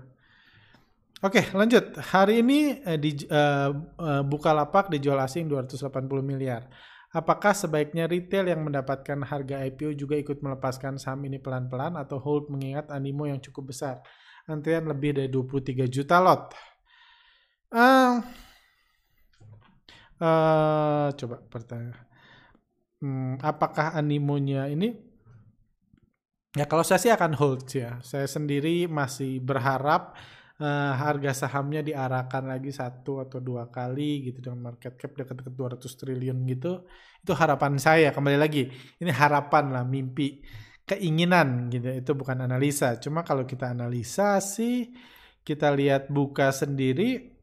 Oke, 1.22 1.54
lanjut. 1.54 1.94
Hari 2.02 2.42
ini 2.42 2.82
eh, 2.82 2.98
di 2.98 3.14
uh, 3.30 3.70
uh, 3.94 4.22
Bukalapak 4.26 4.90
dijual 4.90 5.22
asing 5.22 5.46
280 5.46 6.02
miliar. 6.18 6.66
Apakah 7.14 7.54
sebaiknya 7.54 8.10
retail 8.10 8.50
yang 8.50 8.66
mendapatkan 8.66 9.22
harga 9.22 9.62
IPO 9.62 9.94
juga 9.94 10.18
ikut 10.18 10.42
melepaskan 10.42 10.98
saham 10.98 11.22
ini 11.30 11.38
pelan-pelan 11.38 11.94
atau 11.94 12.18
hold 12.18 12.50
mengingat 12.50 12.90
animo 12.90 13.30
yang 13.30 13.38
cukup 13.38 13.70
besar? 13.70 14.02
Antrian 14.50 14.82
lebih 14.90 15.14
dari 15.14 15.30
23 15.30 15.86
juta 15.86 16.18
lot. 16.18 16.50
Uh, 17.70 18.18
uh, 20.18 21.06
coba 21.14 21.36
pertanyaan. 21.46 22.02
Hmm, 22.98 23.38
apakah 23.38 23.94
animonya 23.94 24.66
ini? 24.66 24.90
Ya 26.58 26.66
kalau 26.66 26.82
saya 26.82 26.98
sih 26.98 27.14
akan 27.14 27.38
hold 27.38 27.70
ya. 27.70 28.02
Saya 28.02 28.26
sendiri 28.26 28.90
masih 28.90 29.38
berharap 29.38 30.18
uh, 30.62 30.92
harga 30.94 31.34
sahamnya 31.34 31.82
diarahkan 31.82 32.46
lagi 32.46 32.70
satu 32.70 33.18
atau 33.18 33.42
dua 33.42 33.66
kali 33.68 34.30
gitu 34.30 34.38
dengan 34.38 34.70
market 34.70 34.94
cap 34.94 35.12
dekat-dekat 35.18 35.54
200 35.58 35.98
triliun 35.98 36.38
gitu 36.46 36.86
itu 37.22 37.32
harapan 37.34 37.78
saya. 37.78 38.14
Kembali 38.14 38.38
lagi 38.38 38.70
ini 39.02 39.10
harapan 39.10 39.74
lah 39.74 39.84
mimpi 39.86 40.42
keinginan 40.86 41.70
gitu. 41.70 41.90
Itu 41.90 42.12
bukan 42.14 42.46
analisa. 42.46 42.98
Cuma 43.02 43.26
kalau 43.26 43.42
kita 43.42 43.74
analisa 43.74 44.38
sih 44.38 44.94
kita 45.42 45.74
lihat 45.74 46.06
buka 46.06 46.54
sendiri 46.54 47.34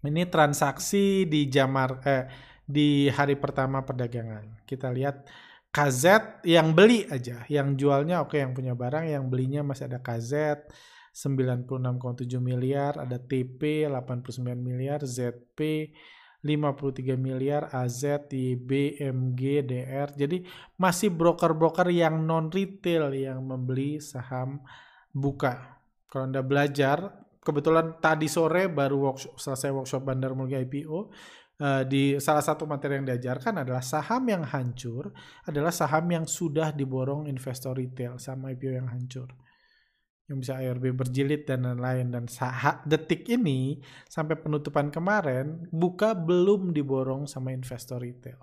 ini 0.00 0.22
transaksi 0.28 1.28
di 1.28 1.48
jamar 1.48 2.00
eh, 2.04 2.24
di 2.64 3.08
hari 3.08 3.36
pertama 3.36 3.84
perdagangan. 3.84 4.64
Kita 4.64 4.92
lihat 4.92 5.28
KZ 5.70 6.04
yang 6.44 6.72
beli 6.72 7.04
aja. 7.08 7.44
Yang 7.48 7.68
jualnya 7.84 8.24
oke 8.24 8.36
okay, 8.36 8.44
yang 8.44 8.52
punya 8.56 8.72
barang 8.76 9.04
yang 9.08 9.28
belinya 9.28 9.60
masih 9.64 9.88
ada 9.92 10.00
KZ 10.00 10.32
96,7 11.10 12.38
miliar, 12.38 12.94
ada 12.96 13.18
TP 13.18 13.90
89 13.90 14.54
miliar, 14.54 15.02
ZP 15.02 15.90
53 16.40 17.20
miliar, 17.20 17.68
AZ, 17.68 18.30
IB, 18.32 18.96
MG, 18.96 19.42
DR. 19.66 20.08
Jadi 20.16 20.40
masih 20.80 21.12
broker-broker 21.12 21.92
yang 21.92 22.24
non 22.24 22.48
retail 22.48 23.12
yang 23.12 23.44
membeli 23.44 24.00
saham 24.00 24.64
buka. 25.12 25.82
Kalau 26.08 26.30
Anda 26.30 26.40
belajar, 26.40 27.28
kebetulan 27.44 28.00
tadi 28.00 28.26
sore 28.30 28.72
baru 28.72 29.12
workshop, 29.12 29.36
selesai 29.36 29.70
workshop 29.74 30.02
Bandar 30.06 30.32
Mulia 30.32 30.64
IPO, 30.64 31.12
eh, 31.60 31.82
di 31.84 32.16
salah 32.16 32.40
satu 32.40 32.64
materi 32.64 32.96
yang 33.02 33.06
diajarkan 33.10 33.60
adalah 33.60 33.84
saham 33.84 34.24
yang 34.24 34.42
hancur 34.48 35.12
adalah 35.44 35.70
saham 35.70 36.08
yang 36.08 36.24
sudah 36.24 36.72
diborong 36.72 37.28
investor 37.28 37.76
retail 37.76 38.16
sama 38.16 38.56
IPO 38.56 38.80
yang 38.80 38.88
hancur 38.88 39.28
yang 40.30 40.38
bisa 40.38 40.62
ARB 40.62 40.94
berjilid 40.94 41.42
dan 41.42 41.66
lain-lain 41.66 42.14
dan 42.14 42.24
saat 42.30 42.86
detik 42.86 43.26
ini 43.26 43.82
sampai 44.06 44.38
penutupan 44.38 44.94
kemarin 44.94 45.66
buka 45.74 46.14
belum 46.14 46.70
diborong 46.70 47.26
sama 47.26 47.50
investor 47.50 47.98
retail. 47.98 48.38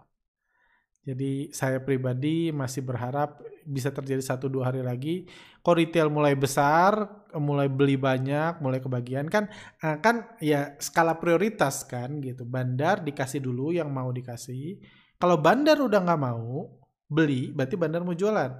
Jadi 1.08 1.56
saya 1.56 1.80
pribadi 1.80 2.52
masih 2.52 2.84
berharap 2.84 3.40
bisa 3.64 3.96
terjadi 3.96 4.20
satu 4.20 4.52
dua 4.52 4.68
hari 4.68 4.84
lagi. 4.84 5.24
Kok 5.64 5.80
retail 5.80 6.12
mulai 6.12 6.36
besar, 6.36 7.24
mulai 7.40 7.72
beli 7.72 7.96
banyak, 7.96 8.60
mulai 8.60 8.84
kebagian 8.84 9.32
kan 9.32 9.48
eh, 9.80 9.96
kan 10.04 10.36
ya 10.44 10.76
skala 10.84 11.16
prioritas 11.16 11.88
kan 11.88 12.20
gitu. 12.20 12.44
Bandar 12.44 13.00
dikasih 13.00 13.40
dulu 13.40 13.72
yang 13.72 13.88
mau 13.88 14.12
dikasih. 14.12 14.84
Kalau 15.16 15.40
bandar 15.40 15.80
udah 15.80 16.04
nggak 16.04 16.20
mau, 16.20 16.68
beli, 17.08 17.56
berarti 17.56 17.80
bandar 17.80 18.04
mau 18.04 18.12
jualan. 18.12 18.52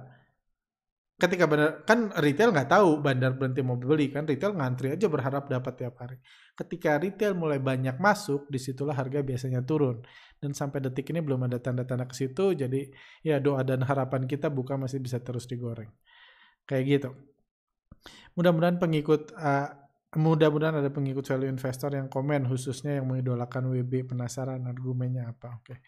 Ketika 1.18 1.50
bandar 1.50 1.82
kan 1.82 2.14
retail 2.14 2.54
nggak 2.54 2.70
tahu 2.70 3.02
bandar 3.02 3.34
berhenti 3.34 3.58
mau 3.58 3.74
beli 3.74 4.06
kan 4.06 4.22
retail 4.22 4.54
ngantri 4.54 4.94
aja 4.94 5.10
berharap 5.10 5.50
dapat 5.50 5.74
tiap 5.74 5.98
hari. 5.98 6.22
Ketika 6.54 6.94
retail 6.94 7.34
mulai 7.34 7.58
banyak 7.58 7.98
masuk, 7.98 8.46
di 8.46 8.62
situlah 8.62 8.94
harga 8.94 9.18
biasanya 9.26 9.66
turun. 9.66 9.98
Dan 10.38 10.54
sampai 10.54 10.78
detik 10.78 11.10
ini 11.10 11.18
belum 11.18 11.50
ada 11.50 11.58
tanda-tanda 11.58 12.06
ke 12.06 12.14
situ, 12.14 12.54
jadi 12.54 12.86
ya 13.26 13.42
doa 13.42 13.66
dan 13.66 13.82
harapan 13.82 14.30
kita 14.30 14.46
buka 14.46 14.78
masih 14.78 15.02
bisa 15.02 15.18
terus 15.18 15.50
digoreng. 15.50 15.90
Kayak 16.70 16.84
gitu. 16.86 17.10
Mudah-mudahan 18.38 18.78
pengikut 18.78 19.34
uh, 19.34 19.74
mudah-mudahan 20.14 20.78
ada 20.78 20.90
pengikut 20.94 21.26
value 21.26 21.50
investor 21.50 21.98
yang 21.98 22.06
komen 22.06 22.46
khususnya 22.46 23.02
yang 23.02 23.10
mengidolakan 23.10 23.74
WB 23.74 24.14
penasaran 24.14 24.62
argumennya 24.70 25.34
apa. 25.34 25.58
Oke. 25.58 25.74
Okay. 25.74 25.78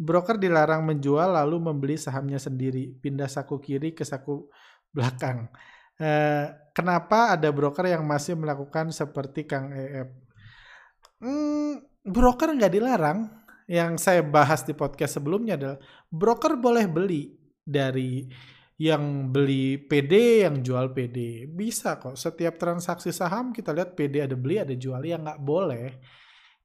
Broker 0.00 0.40
dilarang 0.40 0.88
menjual 0.88 1.36
lalu 1.36 1.60
membeli 1.60 2.00
sahamnya 2.00 2.40
sendiri, 2.40 2.88
pindah 3.04 3.28
saku 3.28 3.60
kiri 3.60 3.92
ke 3.92 4.00
saku 4.00 4.48
belakang. 4.88 5.52
Eh, 6.00 6.46
kenapa 6.72 7.36
ada 7.36 7.52
broker 7.52 7.84
yang 7.84 8.08
masih 8.08 8.32
melakukan 8.32 8.88
seperti 8.88 9.44
Kang 9.44 9.68
EF? 9.76 10.08
Hmm, 11.20 11.84
broker 12.00 12.56
nggak 12.56 12.72
dilarang. 12.72 13.28
Yang 13.70 14.02
saya 14.02 14.24
bahas 14.24 14.66
di 14.66 14.74
podcast 14.74 15.20
sebelumnya 15.20 15.54
adalah 15.54 15.78
broker 16.10 16.58
boleh 16.58 16.90
beli 16.90 17.38
dari 17.62 18.26
yang 18.80 19.28
beli 19.28 19.76
PD, 19.76 20.42
yang 20.48 20.64
jual 20.64 20.90
PD. 20.96 21.46
Bisa 21.46 22.00
kok. 22.00 22.16
Setiap 22.16 22.56
transaksi 22.56 23.12
saham 23.12 23.52
kita 23.52 23.76
lihat 23.76 23.92
PD 23.92 24.24
ada 24.24 24.34
beli, 24.34 24.56
ada 24.56 24.72
jual. 24.72 25.04
Yang 25.04 25.20
nggak 25.28 25.40
boleh 25.44 25.86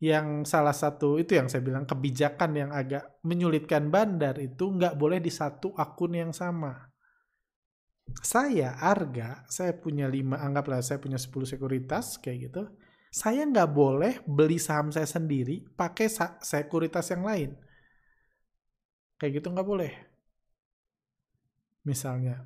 yang 0.04 0.44
salah 0.44 0.76
satu 0.76 1.16
itu 1.16 1.40
yang 1.40 1.48
saya 1.48 1.64
bilang 1.64 1.88
kebijakan 1.88 2.52
yang 2.52 2.72
agak 2.76 3.20
menyulitkan 3.24 3.88
bandar 3.88 4.36
itu 4.44 4.76
nggak 4.76 5.00
boleh 5.00 5.24
di 5.24 5.32
satu 5.32 5.72
akun 5.76 6.14
yang 6.14 6.32
sama. 6.36 6.92
Saya 8.22 8.78
Arga, 8.78 9.48
saya 9.50 9.74
punya 9.74 10.06
lima, 10.06 10.38
anggaplah 10.38 10.84
saya 10.84 11.02
punya 11.02 11.18
10 11.18 11.58
sekuritas 11.58 12.22
kayak 12.22 12.38
gitu. 12.52 12.64
Saya 13.10 13.48
nggak 13.48 13.72
boleh 13.72 14.14
beli 14.28 14.60
saham 14.60 14.92
saya 14.92 15.08
sendiri 15.08 15.64
pakai 15.74 16.12
sekuritas 16.44 17.10
yang 17.16 17.24
lain. 17.24 17.56
Kayak 19.16 19.42
gitu 19.42 19.48
nggak 19.56 19.66
boleh. 19.66 19.92
Misalnya, 21.88 22.44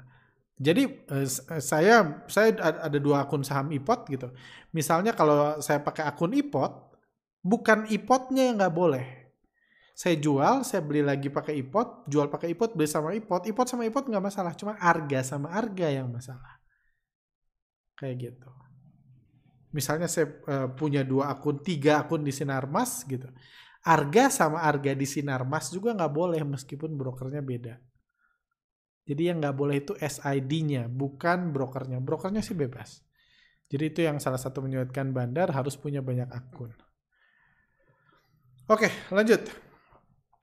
jadi 0.60 0.84
eh, 0.86 1.28
saya 1.64 2.24
saya 2.28 2.50
ada 2.60 3.00
dua 3.00 3.24
akun 3.24 3.48
saham 3.48 3.72
IPOT 3.72 4.00
gitu. 4.12 4.28
Misalnya 4.76 5.16
kalau 5.16 5.58
saya 5.64 5.80
pakai 5.80 6.04
akun 6.04 6.36
IPOT, 6.36 6.89
Bukan 7.40 7.88
ipotnya 7.88 8.52
yang 8.52 8.60
nggak 8.60 8.76
boleh. 8.76 9.06
Saya 10.00 10.16
jual, 10.16 10.64
saya 10.64 10.80
beli 10.80 11.04
lagi 11.04 11.28
pakai 11.28 11.60
ipot, 11.60 12.08
jual 12.08 12.32
pakai 12.32 12.56
ipot, 12.56 12.72
beli 12.72 12.88
sama 12.88 13.12
ipot, 13.12 13.44
ipot 13.44 13.68
sama 13.68 13.84
ipot 13.84 14.08
nggak 14.08 14.24
masalah, 14.24 14.56
cuma 14.56 14.80
harga 14.80 15.36
sama 15.36 15.52
harga 15.52 15.92
yang 15.92 16.08
masalah. 16.08 16.64
Kayak 18.00 18.16
gitu. 18.32 18.50
Misalnya 19.76 20.08
saya 20.08 20.32
uh, 20.48 20.72
punya 20.72 21.04
dua 21.04 21.36
akun, 21.36 21.60
tiga 21.60 22.00
akun 22.00 22.24
di 22.24 22.32
Sinarmas 22.32 23.04
gitu. 23.04 23.28
Harga 23.84 24.32
sama 24.32 24.64
harga 24.64 24.96
di 24.96 25.04
Sinarmas 25.04 25.68
juga 25.68 25.92
nggak 25.92 26.14
boleh 26.16 26.42
meskipun 26.48 26.96
brokernya 26.96 27.44
beda. 27.44 27.76
Jadi 29.04 29.22
yang 29.26 29.44
nggak 29.44 29.58
boleh 29.58 29.84
itu 29.84 29.94
SID-nya, 30.00 30.88
bukan 30.88 31.52
brokernya. 31.52 32.00
Brokernya 32.00 32.40
sih 32.40 32.56
bebas. 32.56 33.02
Jadi 33.70 33.84
itu 33.84 34.00
yang 34.06 34.18
salah 34.18 34.40
satu 34.40 34.64
menyulitkan 34.66 35.12
bandar 35.12 35.54
harus 35.54 35.78
punya 35.78 36.02
banyak 36.02 36.30
akun. 36.32 36.74
Oke, 38.70 39.10
lanjut. 39.10 39.42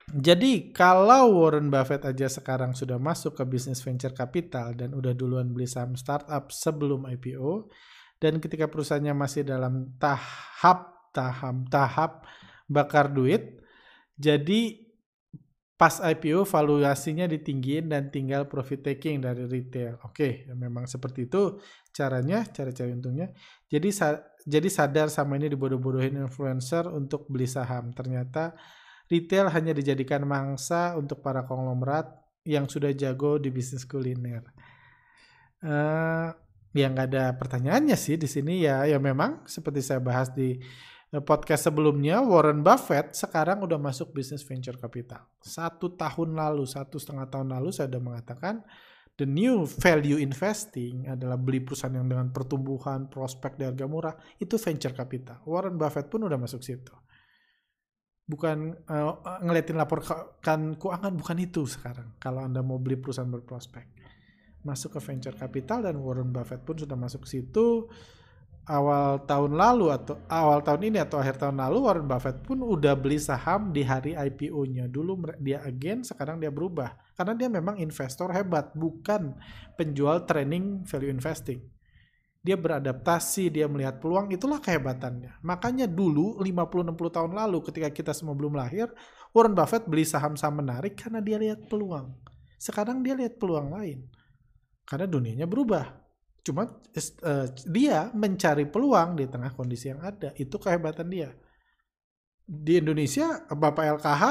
Jadi 0.07 0.75
kalau 0.75 1.35
Warren 1.39 1.71
Buffett 1.71 2.03
aja 2.03 2.27
sekarang 2.27 2.75
sudah 2.75 2.99
masuk 2.99 3.39
ke 3.39 3.43
bisnis 3.47 3.79
venture 3.79 4.11
capital 4.11 4.75
dan 4.75 4.95
udah 4.95 5.11
duluan 5.15 5.51
beli 5.51 5.67
saham 5.67 5.95
startup 5.95 6.51
sebelum 6.51 7.07
IPO 7.07 7.71
dan 8.19 8.39
ketika 8.43 8.71
perusahaannya 8.71 9.15
masih 9.15 9.43
dalam 9.47 9.95
tahap 9.95 11.11
tahap 11.15 11.55
tahap 11.71 12.11
bakar 12.67 13.11
duit, 13.11 13.63
jadi 14.19 14.75
pas 15.77 16.01
IPO 16.01 16.43
valuasinya 16.49 17.29
ditinggiin 17.29 17.93
dan 17.93 18.09
tinggal 18.09 18.49
profit 18.49 18.81
taking 18.81 19.21
dari 19.21 19.45
retail. 19.45 20.01
Oke, 20.03 20.49
ya 20.49 20.57
memang 20.57 20.89
seperti 20.89 21.29
itu 21.29 21.61
caranya, 21.93 22.41
cara 22.49 22.73
cari 22.73 22.91
untungnya. 22.91 23.29
Jadi 23.69 23.93
jadi 24.47 24.71
sadar 24.71 25.11
sama 25.11 25.35
ini 25.35 25.51
dibodoh-bodohin 25.51 26.23
influencer 26.23 26.87
untuk 26.87 27.27
beli 27.27 27.43
saham. 27.43 27.91
Ternyata 27.91 28.55
retail 29.11 29.51
hanya 29.51 29.75
dijadikan 29.75 30.23
mangsa 30.23 30.95
untuk 30.95 31.19
para 31.19 31.43
konglomerat 31.43 32.07
yang 32.47 32.63
sudah 32.71 32.95
jago 32.95 33.35
di 33.35 33.51
bisnis 33.51 33.83
kuliner. 33.83 34.47
Uh, 35.59 36.31
ya 36.71 36.87
nggak 36.87 37.07
ada 37.11 37.35
pertanyaannya 37.35 37.99
sih 37.99 38.15
di 38.15 38.23
sini 38.23 38.63
ya. 38.63 38.87
Ya 38.87 38.95
memang 39.03 39.43
seperti 39.43 39.83
saya 39.83 39.99
bahas 39.99 40.31
di 40.31 40.55
eh, 41.11 41.23
podcast 41.27 41.67
sebelumnya, 41.67 42.23
Warren 42.23 42.63
Buffett 42.63 43.19
sekarang 43.19 43.67
udah 43.67 43.75
masuk 43.75 44.15
bisnis 44.15 44.47
venture 44.47 44.79
capital. 44.79 45.27
Satu 45.43 45.91
tahun 45.91 46.39
lalu, 46.39 46.63
satu 46.63 46.95
setengah 46.95 47.27
tahun 47.27 47.51
lalu 47.51 47.75
saya 47.75 47.91
udah 47.91 47.99
mengatakan 47.99 48.63
the 49.17 49.25
new 49.25 49.65
value 49.65 50.21
investing 50.21 51.09
adalah 51.09 51.35
beli 51.41 51.65
perusahaan 51.65 51.97
yang 51.97 52.05
dengan 52.05 52.29
pertumbuhan, 52.29 53.09
prospek 53.09 53.57
di 53.57 53.65
harga 53.65 53.85
murah, 53.89 54.13
itu 54.37 54.61
venture 54.61 54.93
capital. 54.93 55.41
Warren 55.49 55.75
Buffett 55.75 56.05
pun 56.05 56.29
udah 56.29 56.37
masuk 56.37 56.61
situ. 56.61 56.93
Bukan 58.27 58.85
uh, 58.85 59.41
ngeliatin 59.41 59.79
laporan 59.79 60.77
keuangan, 60.77 61.13
bukan 61.17 61.37
itu 61.41 61.65
sekarang. 61.65 62.13
Kalau 62.21 62.45
Anda 62.45 62.61
mau 62.61 62.77
beli 62.77 63.01
perusahaan 63.01 63.29
berprospek. 63.29 63.89
Masuk 64.61 64.95
ke 64.95 64.99
venture 65.01 65.33
capital 65.33 65.81
dan 65.81 65.97
Warren 65.97 66.29
Buffett 66.29 66.61
pun 66.61 66.77
sudah 66.77 66.99
masuk 66.99 67.25
situ 67.25 67.89
awal 68.67 69.23
tahun 69.23 69.55
lalu 69.55 69.95
atau 69.95 70.19
awal 70.27 70.59
tahun 70.59 70.91
ini 70.91 70.99
atau 70.99 71.23
akhir 71.23 71.39
tahun 71.39 71.55
lalu 71.55 71.77
Warren 71.87 72.07
Buffett 72.11 72.43
pun 72.43 72.59
udah 72.59 72.99
beli 72.99 73.15
saham 73.17 73.71
di 73.71 73.81
hari 73.81 74.13
IPO-nya. 74.13 74.91
Dulu 74.91 75.39
dia 75.39 75.63
agen, 75.63 76.03
sekarang 76.03 76.43
dia 76.43 76.51
berubah 76.51 77.06
karena 77.17 77.33
dia 77.33 77.49
memang 77.49 77.81
investor 77.81 78.29
hebat, 78.29 78.77
bukan 78.77 79.33
penjual 79.73 80.21
training 80.29 80.85
value 80.85 81.09
investing. 81.09 81.65
Dia 82.45 82.53
beradaptasi, 82.53 83.49
dia 83.49 83.65
melihat 83.65 83.97
peluang, 83.97 84.29
itulah 84.29 84.61
kehebatannya. 84.61 85.41
Makanya 85.41 85.89
dulu 85.89 86.37
50-60 86.37 86.93
tahun 87.09 87.31
lalu 87.33 87.59
ketika 87.65 87.89
kita 87.89 88.13
semua 88.13 88.37
belum 88.37 88.53
lahir, 88.53 88.93
Warren 89.33 89.57
Buffett 89.57 89.89
beli 89.89 90.05
saham-saham 90.05 90.61
menarik 90.61 90.93
karena 90.93 91.19
dia 91.19 91.41
lihat 91.41 91.65
peluang. 91.65 92.13
Sekarang 92.61 93.01
dia 93.01 93.17
lihat 93.17 93.41
peluang 93.41 93.73
lain. 93.73 94.05
Karena 94.85 95.09
dunianya 95.09 95.49
berubah. 95.49 95.89
Cuma 96.45 96.69
uh, 96.69 97.47
dia 97.67 98.13
mencari 98.13 98.69
peluang 98.69 99.17
di 99.19 99.25
tengah 99.27 99.51
kondisi 99.57 99.89
yang 99.91 99.99
ada. 100.05 100.31
Itu 100.37 100.61
kehebatan 100.61 101.09
dia 101.09 101.33
di 102.47 102.79
Indonesia 102.79 103.43
Bapak 103.51 103.99
LKH 103.99 104.23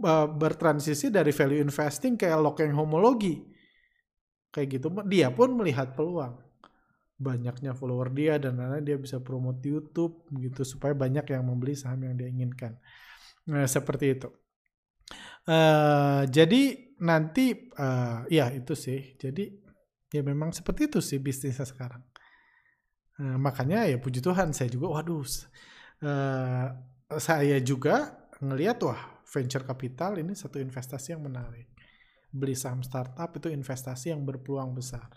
uh, 0.00 0.28
bertransisi 0.30 1.12
dari 1.12 1.34
value 1.34 1.60
investing 1.60 2.16
ke 2.16 2.30
locking 2.32 2.72
homologi. 2.72 3.44
Kayak 4.52 4.68
gitu. 4.80 4.86
Dia 5.08 5.28
pun 5.32 5.56
melihat 5.56 5.92
peluang. 5.92 6.40
Banyaknya 7.22 7.76
follower 7.76 8.10
dia 8.10 8.40
dan 8.40 8.58
lain-lain 8.58 8.84
dia 8.84 8.98
bisa 8.98 9.22
promote 9.22 9.62
YouTube 9.62 10.26
gitu 10.36 10.66
supaya 10.66 10.96
banyak 10.96 11.22
yang 11.30 11.44
membeli 11.46 11.76
saham 11.76 12.02
yang 12.02 12.18
dia 12.18 12.28
inginkan. 12.28 12.76
Nah, 13.48 13.68
seperti 13.68 14.18
itu. 14.18 14.28
Uh, 15.42 16.22
jadi 16.30 16.94
nanti 17.02 17.70
uh, 17.78 18.26
ya 18.30 18.50
itu 18.54 18.74
sih. 18.78 19.18
Jadi 19.18 19.50
ya 20.12 20.22
memang 20.22 20.52
seperti 20.54 20.90
itu 20.90 20.98
sih 21.02 21.18
bisnisnya 21.18 21.66
sekarang. 21.66 22.02
Uh, 23.18 23.38
makanya 23.38 23.86
ya 23.86 23.98
puji 23.98 24.24
Tuhan 24.24 24.56
saya 24.56 24.72
juga 24.72 24.98
waduh 24.98 25.20
uh, 25.20 26.66
saya 27.20 27.58
juga 27.60 28.16
ngelihat 28.40 28.82
wah 28.82 29.21
venture 29.32 29.64
capital 29.64 30.20
ini 30.20 30.36
satu 30.36 30.60
investasi 30.60 31.16
yang 31.16 31.24
menarik. 31.24 31.72
Beli 32.28 32.52
saham 32.52 32.84
startup 32.84 33.32
itu 33.32 33.48
investasi 33.48 34.12
yang 34.12 34.20
berpeluang 34.28 34.76
besar. 34.76 35.08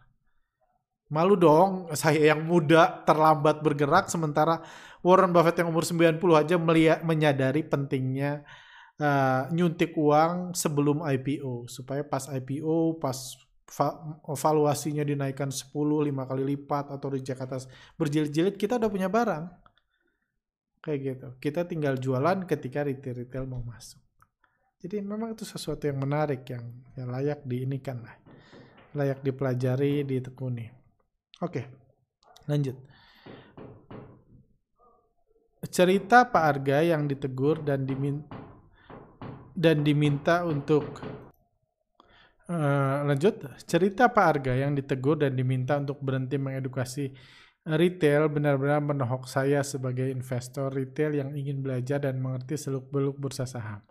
Malu 1.11 1.35
dong 1.35 1.85
saya 1.99 2.31
yang 2.31 2.47
muda 2.47 3.03
terlambat 3.03 3.59
bergerak 3.59 4.07
sementara 4.07 4.63
Warren 5.03 5.35
Buffett 5.35 5.59
yang 5.59 5.69
umur 5.69 5.83
90 5.83 6.17
aja 6.33 6.55
melihat 6.55 6.99
menyadari 7.03 7.61
pentingnya 7.61 8.41
uh, 8.97 9.51
nyuntik 9.51 9.93
uang 9.93 10.55
sebelum 10.55 11.03
IPO 11.03 11.69
supaya 11.69 12.01
pas 12.01 12.25
IPO 12.25 12.97
pas 12.97 13.19
valuasinya 14.33 15.05
dinaikkan 15.05 15.49
10 15.49 15.69
5 15.73 16.09
kali 16.09 16.43
lipat 16.55 16.89
atau 16.89 17.13
di 17.13 17.21
Jakarta 17.21 17.61
berjilid-jilid 17.97 18.57
kita 18.57 18.77
udah 18.77 18.89
punya 18.89 19.09
barang 19.09 19.65
Kayak 20.85 20.99
gitu. 21.01 21.27
Kita 21.41 21.65
tinggal 21.65 21.97
jualan 21.97 22.45
ketika 22.45 22.85
retail-retail 22.85 23.49
mau 23.49 23.65
masuk. 23.65 24.04
Jadi 24.81 25.01
memang 25.01 25.33
itu 25.33 25.47
sesuatu 25.47 25.87
yang 25.87 25.97
menarik 25.97 26.45
yang, 26.49 26.65
yang 26.95 27.07
layak 27.09 27.41
diinikan 27.43 28.03
lah. 28.03 28.15
Layak 28.95 29.23
dipelajari, 29.23 30.07
ditekuni. 30.07 30.67
Oke, 31.43 31.67
lanjut. 32.47 32.77
Cerita 35.65 36.29
Pak 36.29 36.43
Arga 36.45 36.79
yang 36.85 37.09
ditegur 37.09 37.65
dan 37.65 37.83
diminta 37.83 38.29
dan 39.55 39.81
diminta 39.81 40.43
untuk 40.43 41.01
Uh, 42.45 43.01
lanjut, 43.09 43.41
cerita 43.65 44.05
Pak 44.05 44.25
Arga 44.37 44.53
yang 44.53 44.77
ditegur 44.77 45.17
dan 45.17 45.33
diminta 45.33 45.81
untuk 45.81 45.97
berhenti 45.97 46.37
mengedukasi 46.37 47.09
retail 47.65 48.29
benar-benar 48.29 48.85
menohok 48.85 49.25
saya 49.25 49.65
sebagai 49.65 50.05
investor 50.13 50.69
retail 50.69 51.17
yang 51.17 51.33
ingin 51.33 51.65
belajar 51.65 51.97
dan 52.05 52.21
mengerti 52.21 52.53
seluk-beluk 52.53 53.17
bursa 53.17 53.49
saham. 53.49 53.81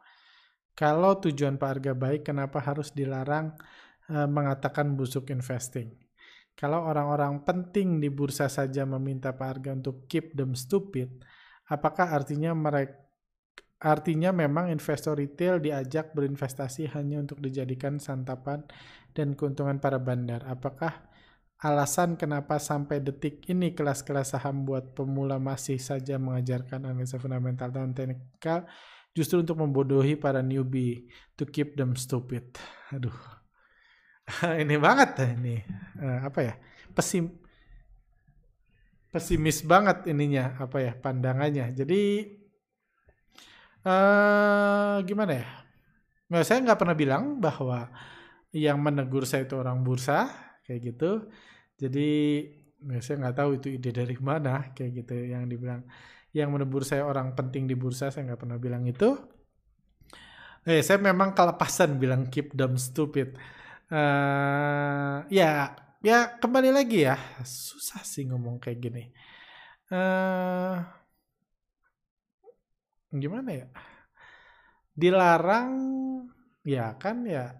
Kalau 0.74 1.22
tujuan 1.22 1.54
Pak 1.54 1.70
Arga 1.70 1.92
baik, 1.94 2.26
kenapa 2.26 2.58
harus 2.58 2.90
dilarang 2.90 3.54
uh, 4.10 4.26
mengatakan 4.26 4.98
busuk 4.98 5.30
investing? 5.30 5.94
Kalau 6.54 6.86
orang-orang 6.86 7.42
penting 7.42 7.98
di 7.98 8.10
bursa 8.10 8.46
saja 8.46 8.86
meminta 8.86 9.34
Pak 9.34 9.48
Arga 9.48 9.70
untuk 9.74 10.06
keep 10.10 10.34
them 10.34 10.58
stupid, 10.58 11.22
apakah 11.70 12.10
artinya 12.14 12.54
mereka 12.54 13.04
Artinya 13.84 14.32
memang 14.32 14.72
investor 14.72 15.12
retail 15.20 15.60
diajak 15.60 16.16
berinvestasi 16.16 16.88
hanya 16.96 17.20
untuk 17.20 17.44
dijadikan 17.44 18.00
santapan 18.00 18.64
dan 19.12 19.36
keuntungan 19.36 19.76
para 19.76 20.00
bandar. 20.00 20.40
Apakah 20.48 21.04
alasan 21.60 22.16
kenapa 22.16 22.56
sampai 22.56 23.04
detik 23.04 23.44
ini 23.52 23.76
kelas-kelas 23.76 24.32
saham 24.32 24.64
buat 24.64 24.96
pemula 24.96 25.36
masih 25.36 25.76
saja 25.76 26.16
mengajarkan 26.16 26.88
analisa 26.88 27.20
fundamental 27.20 27.68
dan 27.76 27.92
teknikal 27.92 28.64
justru 29.14 29.40
untuk 29.40 29.56
membodohi 29.62 30.18
para 30.18 30.42
newbie 30.42 31.06
to 31.38 31.46
keep 31.46 31.78
them 31.78 31.94
stupid. 31.94 32.50
Aduh. 32.90 33.14
ini 34.62 34.74
banget 34.76 35.38
ini. 35.38 35.62
Uh, 35.96 36.26
apa 36.26 36.40
ya? 36.42 36.54
Pesim 36.92 37.30
pesimis 39.14 39.62
banget 39.62 40.10
ininya 40.10 40.58
apa 40.58 40.82
ya 40.82 40.92
pandangannya. 40.98 41.70
Jadi 41.70 42.02
uh, 43.86 44.98
gimana 45.06 45.32
ya? 45.38 45.46
Nah, 46.34 46.42
saya 46.42 46.58
nggak 46.66 46.80
pernah 46.82 46.96
bilang 46.98 47.38
bahwa 47.38 47.94
yang 48.50 48.82
menegur 48.82 49.22
saya 49.22 49.46
itu 49.46 49.54
orang 49.54 49.86
bursa 49.86 50.26
kayak 50.66 50.80
gitu. 50.94 51.30
Jadi 51.78 52.10
ya 52.90 53.00
saya 53.00 53.22
nggak 53.22 53.36
tahu 53.38 53.50
itu 53.62 53.68
ide 53.78 53.90
dari 53.94 54.18
mana 54.18 54.74
kayak 54.74 54.90
gitu 55.04 55.14
yang 55.14 55.46
dibilang 55.46 55.86
yang 56.34 56.50
menegur 56.50 56.82
saya 56.82 57.06
orang 57.06 57.32
penting 57.38 57.70
di 57.70 57.78
bursa 57.78 58.10
saya 58.10 58.26
nggak 58.26 58.40
pernah 58.42 58.58
bilang 58.58 58.82
itu. 58.84 59.14
Eh, 60.66 60.82
saya 60.82 60.98
memang 60.98 61.30
kelepasan 61.32 61.96
bilang 61.96 62.26
keep 62.26 62.50
them 62.58 62.74
stupid. 62.74 63.38
Uh, 63.86 65.22
ya, 65.30 65.76
ya 66.02 66.34
kembali 66.40 66.74
lagi 66.74 67.06
ya 67.06 67.14
susah 67.46 68.02
sih 68.02 68.26
ngomong 68.26 68.58
kayak 68.58 68.78
gini. 68.82 69.04
Uh, 69.92 70.82
gimana 73.14 73.50
ya 73.54 73.66
dilarang 74.94 75.70
ya 76.66 76.94
kan 76.98 77.26
ya 77.26 77.54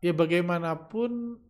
ya 0.00 0.12
bagaimanapun 0.12 1.40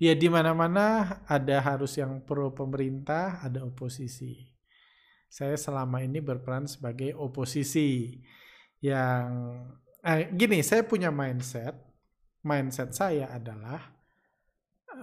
ya 0.00 0.12
di 0.16 0.28
mana-mana 0.32 1.20
ada 1.28 1.60
harus 1.60 1.96
yang 1.96 2.24
pro 2.24 2.52
pemerintah 2.52 3.44
ada 3.44 3.64
oposisi 3.64 4.49
saya 5.30 5.54
selama 5.54 6.02
ini 6.02 6.18
berperan 6.18 6.66
sebagai 6.66 7.14
oposisi 7.14 8.18
yang 8.82 9.62
eh, 10.02 10.26
gini 10.34 10.58
saya 10.66 10.82
punya 10.82 11.14
mindset 11.14 11.78
mindset 12.42 12.90
saya 12.90 13.30
adalah 13.30 13.78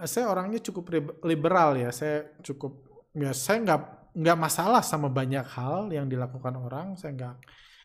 saya 0.04 0.28
orangnya 0.28 0.60
cukup 0.60 1.16
liberal 1.24 1.80
ya 1.80 1.90
saya 1.90 2.28
cukup 2.44 2.84
ya 3.16 3.32
saya 3.32 3.64
nggak 3.64 3.82
nggak 4.20 4.38
masalah 4.38 4.84
sama 4.84 5.08
banyak 5.08 5.46
hal 5.56 5.88
yang 5.88 6.06
dilakukan 6.06 6.54
orang 6.54 6.94
saya 7.00 7.16
nggak 7.16 7.34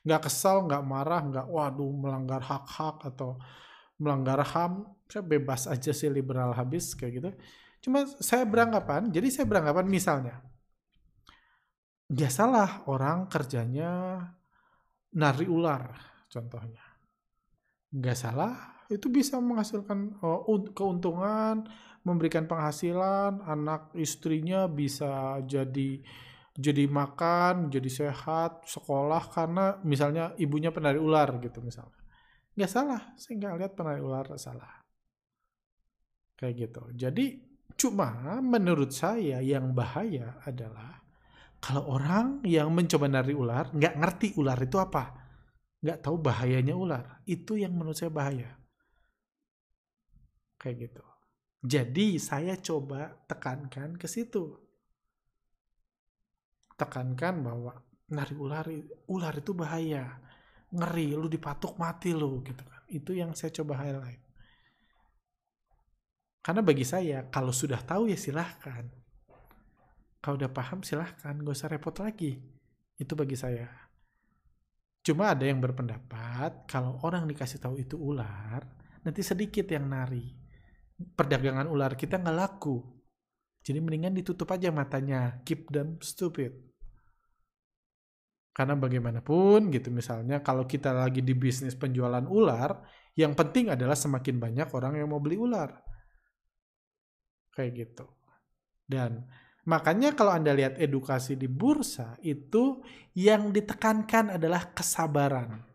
nggak 0.04 0.22
kesal 0.28 0.68
nggak 0.68 0.84
marah 0.84 1.22
nggak 1.24 1.48
waduh 1.48 1.90
melanggar 1.96 2.44
hak-hak 2.44 3.08
atau 3.08 3.40
melanggar 3.96 4.44
ham 4.44 4.84
saya 5.08 5.24
bebas 5.24 5.70
aja 5.70 5.94
sih 5.94 6.10
liberal 6.10 6.58
habis 6.58 6.98
kayak 6.98 7.12
gitu. 7.22 7.30
Cuma 7.88 8.04
saya 8.20 8.44
beranggapan 8.44 9.08
jadi 9.14 9.30
saya 9.32 9.46
beranggapan 9.48 9.86
misalnya 9.88 10.44
biasalah 12.14 12.86
orang 12.94 13.26
kerjanya 13.26 14.22
nari 15.18 15.50
ular 15.50 15.98
contohnya 16.30 16.86
nggak 17.94 18.18
salah 18.18 18.86
itu 18.90 19.10
bisa 19.10 19.42
menghasilkan 19.42 20.22
oh, 20.22 20.46
keuntungan 20.74 21.66
memberikan 22.04 22.46
penghasilan, 22.46 23.44
anak 23.48 23.96
istrinya 23.96 24.68
bisa 24.68 25.40
jadi 25.48 26.04
jadi 26.54 26.86
makan, 26.86 27.74
jadi 27.74 27.90
sehat, 27.90 28.70
sekolah 28.70 29.34
karena 29.34 29.82
misalnya 29.82 30.38
ibunya 30.38 30.70
penari 30.70 31.02
ular 31.02 31.42
gitu 31.42 31.66
misalnya. 31.66 31.98
Nggak 32.54 32.70
salah, 32.70 33.02
saya 33.18 33.34
nggak 33.42 33.54
lihat 33.58 33.74
penari 33.74 34.02
ular 34.06 34.30
salah. 34.38 34.86
Kayak 36.38 36.54
gitu. 36.70 36.84
Jadi 36.94 37.26
cuma 37.74 38.38
menurut 38.46 38.94
saya 38.94 39.42
yang 39.42 39.74
bahaya 39.74 40.38
adalah 40.46 41.02
kalau 41.64 41.96
orang 41.96 42.44
yang 42.44 42.68
mencoba 42.76 43.08
nari 43.08 43.32
ular 43.32 43.72
nggak 43.72 43.96
ngerti 43.96 44.28
ular 44.36 44.60
itu 44.60 44.76
apa, 44.76 45.16
nggak 45.80 46.04
tahu 46.04 46.20
bahayanya 46.20 46.76
ular, 46.76 47.24
itu 47.24 47.56
yang 47.56 47.72
menurut 47.72 47.96
saya 47.96 48.12
bahaya. 48.12 48.52
Kayak 50.60 50.92
gitu. 50.92 51.04
Jadi 51.64 52.20
saya 52.20 52.60
coba 52.60 53.16
tekankan 53.32 53.96
ke 53.96 54.12
situ. 54.12 54.60
Tekankan 56.76 57.40
bahwa 57.40 57.80
nari 58.12 58.36
ular 58.36 58.68
ular 59.08 59.34
itu 59.40 59.56
bahaya. 59.56 60.20
Ngeri, 60.74 61.16
lu 61.16 61.32
dipatuk 61.32 61.80
mati 61.80 62.12
lu 62.12 62.44
gitu 62.44 62.60
kan. 62.60 62.84
Itu 62.92 63.16
yang 63.16 63.32
saya 63.40 63.56
coba 63.56 63.80
highlight. 63.80 64.20
Karena 66.44 66.60
bagi 66.60 66.84
saya 66.84 67.24
kalau 67.32 67.56
sudah 67.56 67.80
tahu 67.80 68.12
ya 68.12 68.20
silahkan. 68.20 69.03
Kalau 70.24 70.40
udah 70.40 70.52
paham 70.56 70.80
silahkan, 70.88 71.36
gak 71.36 71.52
usah 71.52 71.68
repot 71.68 71.92
lagi. 72.00 72.40
Itu 72.96 73.20
bagi 73.20 73.36
saya. 73.36 73.68
Cuma 75.04 75.36
ada 75.36 75.44
yang 75.44 75.60
berpendapat 75.60 76.64
kalau 76.64 76.96
orang 77.04 77.28
dikasih 77.28 77.60
tahu 77.60 77.76
itu 77.76 78.00
ular, 78.00 78.64
nanti 79.04 79.20
sedikit 79.20 79.68
yang 79.68 79.92
nari 79.92 80.44
perdagangan 81.12 81.68
ular 81.68 81.94
kita 82.00 82.22
nggak 82.22 82.38
laku. 82.38 82.80
Jadi 83.64 83.80
mendingan 83.80 84.16
ditutup 84.16 84.52
aja 84.52 84.72
matanya, 84.76 85.40
keep 85.48 85.72
them 85.72 86.00
stupid. 86.04 86.52
Karena 88.54 88.78
bagaimanapun 88.78 89.72
gitu 89.74 89.90
misalnya 89.90 90.44
kalau 90.46 90.70
kita 90.70 90.94
lagi 90.94 91.24
di 91.24 91.34
bisnis 91.34 91.74
penjualan 91.74 92.24
ular, 92.28 92.84
yang 93.16 93.34
penting 93.34 93.72
adalah 93.72 93.96
semakin 93.96 94.38
banyak 94.38 94.68
orang 94.72 95.00
yang 95.00 95.08
mau 95.10 95.24
beli 95.24 95.40
ular. 95.40 95.80
Kayak 97.56 97.72
gitu. 97.88 98.06
Dan 98.84 99.24
makanya 99.64 100.12
kalau 100.18 100.36
Anda 100.36 100.52
lihat 100.52 100.80
edukasi 100.80 101.40
di 101.40 101.48
bursa 101.48 102.20
itu 102.26 102.84
yang 103.16 103.56
ditekankan 103.56 104.36
adalah 104.36 104.76
kesabaran 104.76 105.74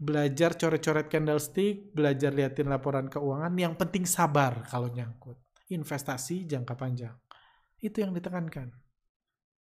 belajar 0.00 0.56
coret-coret 0.56 1.12
candlestick, 1.12 1.92
belajar 1.92 2.32
liatin 2.32 2.72
laporan 2.72 3.12
keuangan, 3.12 3.52
yang 3.52 3.76
penting 3.76 4.08
sabar 4.08 4.64
kalau 4.64 4.88
nyangkut. 4.88 5.36
Investasi 5.70 6.48
jangka 6.48 6.74
panjang. 6.74 7.14
Itu 7.76 8.00
yang 8.00 8.16
ditekankan. 8.16 8.72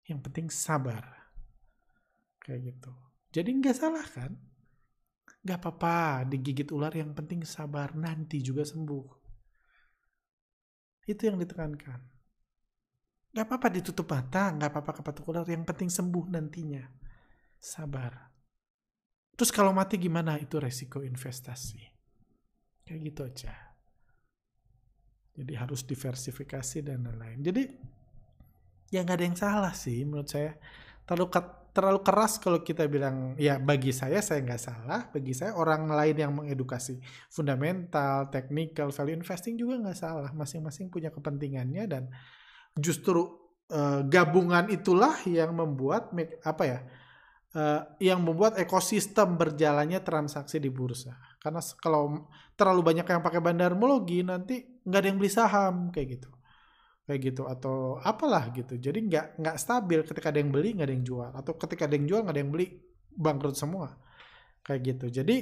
Yang 0.07 0.21
penting 0.31 0.47
sabar. 0.49 1.05
Kayak 2.39 2.73
gitu. 2.73 2.95
Jadi 3.35 3.51
nggak 3.61 3.77
salah 3.77 4.07
kan? 4.07 4.33
Nggak 5.43 5.59
apa-apa 5.59 6.25
digigit 6.31 6.71
ular, 6.71 6.95
yang 6.95 7.13
penting 7.13 7.43
sabar. 7.45 7.93
Nanti 7.93 8.41
juga 8.41 8.65
sembuh. 8.65 9.07
Itu 11.05 11.29
yang 11.29 11.37
ditekankan. 11.37 12.18
Nggak 13.39 13.55
apa-apa 13.55 13.69
ditutup 13.71 14.11
mata, 14.11 14.51
nggak 14.51 14.67
apa-apa 14.75 14.99
kepatuk 14.99 15.31
ular, 15.31 15.47
yang 15.47 15.63
penting 15.63 15.87
sembuh 15.87 16.27
nantinya. 16.27 16.83
Sabar. 17.55 18.35
Terus 19.39 19.55
kalau 19.55 19.71
mati 19.71 19.95
gimana? 19.95 20.35
Itu 20.43 20.59
resiko 20.59 21.07
investasi. 21.07 21.79
Kayak 22.83 23.01
gitu 23.07 23.21
aja. 23.23 23.55
Jadi 25.39 25.55
harus 25.55 25.87
diversifikasi 25.87 26.83
dan 26.83 27.07
lain-lain. 27.07 27.39
Jadi 27.39 27.63
ya 28.91 29.07
nggak 29.07 29.17
ada 29.23 29.27
yang 29.31 29.39
salah 29.39 29.71
sih 29.71 30.03
menurut 30.03 30.27
saya. 30.27 30.59
Terlalu 31.07 31.31
terlalu 31.71 32.01
keras 32.03 32.43
kalau 32.43 32.59
kita 32.67 32.91
bilang 32.91 33.39
ya 33.39 33.63
bagi 33.63 33.95
saya 33.95 34.19
saya 34.19 34.43
nggak 34.43 34.59
salah. 34.59 35.15
Bagi 35.15 35.31
saya 35.31 35.55
orang 35.55 35.87
lain 35.87 36.17
yang 36.19 36.35
mengedukasi 36.35 36.99
fundamental, 37.31 38.27
technical, 38.35 38.91
value 38.91 39.15
investing 39.15 39.55
juga 39.55 39.79
nggak 39.79 39.95
salah. 39.95 40.35
Masing-masing 40.35 40.91
punya 40.91 41.15
kepentingannya 41.15 41.87
dan 41.87 42.11
justru 42.79 43.27
uh, 43.75 44.01
gabungan 44.07 44.71
itulah 44.71 45.19
yang 45.27 45.53
membuat 45.53 46.15
apa 46.47 46.65
ya? 46.65 46.81
uh, 47.55 47.81
yang 48.03 48.21
membuat 48.21 48.59
ekosistem 48.61 49.39
berjalannya 49.39 50.03
transaksi 50.05 50.61
di 50.61 50.69
bursa. 50.69 51.17
Karena 51.39 51.63
kalau 51.79 52.29
terlalu 52.59 52.83
banyak 52.83 53.07
yang 53.07 53.23
pakai 53.23 53.41
bandarmologi 53.41 54.27
nanti 54.27 54.83
nggak 54.83 55.01
ada 55.01 55.09
yang 55.09 55.19
beli 55.21 55.33
saham 55.33 55.75
kayak 55.95 56.19
gitu, 56.19 56.31
kayak 57.07 57.21
gitu 57.33 57.43
atau 57.47 57.97
apalah 58.03 58.51
gitu. 58.53 58.77
Jadi 58.77 58.99
nggak 59.09 59.27
nggak 59.39 59.57
stabil 59.57 60.01
ketika 60.05 60.35
ada 60.35 60.41
yang 60.43 60.51
beli 60.53 60.75
nggak 60.75 60.87
ada 60.91 60.95
yang 60.95 61.07
jual 61.07 61.31
atau 61.33 61.53
ketika 61.57 61.87
ada 61.87 61.95
yang 61.95 62.07
jual 62.11 62.21
nggak 62.27 62.35
ada 62.35 62.43
yang 62.43 62.53
beli 62.53 62.67
bangkrut 63.15 63.57
semua 63.57 63.97
kayak 64.67 64.81
gitu. 64.95 65.07
Jadi 65.23 65.37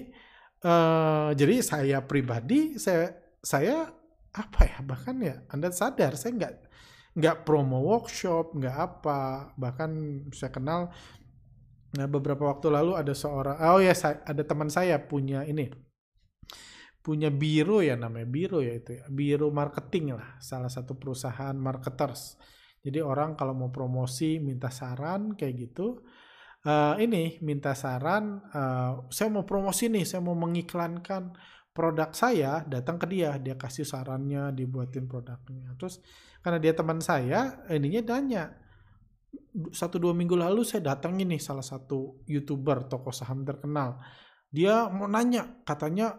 uh, 0.62 1.30
jadi 1.32 1.54
saya 1.64 1.98
pribadi 2.04 2.76
saya 2.76 3.16
saya 3.40 3.88
apa 4.36 4.60
ya 4.68 4.78
bahkan 4.84 5.16
ya 5.16 5.40
anda 5.48 5.72
sadar 5.72 6.12
saya 6.20 6.36
nggak 6.36 6.54
nggak 7.16 7.48
promo 7.48 7.80
workshop 7.80 8.52
nggak 8.52 8.76
apa. 8.76 9.52
Bahkan 9.56 9.90
saya 10.36 10.52
kenal 10.52 10.80
nah 11.96 12.04
beberapa 12.04 12.44
waktu 12.52 12.68
lalu 12.68 12.92
ada 12.92 13.16
seorang 13.16 13.56
oh 13.56 13.80
ya 13.80 13.96
saya, 13.96 14.20
ada 14.28 14.44
teman 14.44 14.68
saya 14.68 15.00
punya 15.00 15.48
ini 15.48 15.72
punya 17.00 17.30
biro 17.30 17.80
ya 17.80 17.94
namanya 17.94 18.26
biro 18.26 18.58
ya 18.58 18.76
itu 18.76 18.98
ya 18.98 19.06
biro 19.06 19.48
marketing 19.54 20.18
lah 20.18 20.36
salah 20.42 20.66
satu 20.66 20.98
perusahaan 20.98 21.54
marketers. 21.54 22.34
Jadi 22.82 22.98
orang 22.98 23.38
kalau 23.38 23.54
mau 23.54 23.70
promosi 23.70 24.42
minta 24.42 24.74
saran 24.74 25.38
kayak 25.38 25.54
gitu. 25.70 26.02
Uh, 26.66 26.98
ini 26.98 27.38
minta 27.46 27.78
saran 27.78 28.42
uh, 28.50 29.06
saya 29.06 29.30
mau 29.30 29.46
promosi 29.46 29.86
nih 29.86 30.02
saya 30.02 30.18
mau 30.18 30.34
mengiklankan 30.34 31.30
produk 31.70 32.10
saya 32.10 32.66
datang 32.66 32.98
ke 32.98 33.06
dia 33.06 33.38
dia 33.38 33.54
kasih 33.54 33.86
sarannya 33.86 34.50
dibuatin 34.50 35.06
produknya. 35.06 35.78
Terus 35.78 36.02
karena 36.46 36.62
dia 36.62 36.78
teman 36.78 37.02
saya 37.02 37.58
ininya 37.66 38.14
nanya 38.14 38.54
satu 39.74 39.98
dua 39.98 40.14
minggu 40.14 40.38
lalu 40.38 40.62
saya 40.62 40.94
datang 40.94 41.18
ini 41.18 41.42
salah 41.42 41.66
satu 41.66 42.22
youtuber 42.30 42.86
toko 42.86 43.10
saham 43.10 43.42
terkenal. 43.42 43.98
Dia 44.46 44.86
mau 44.86 45.10
nanya 45.10 45.64
katanya 45.66 46.14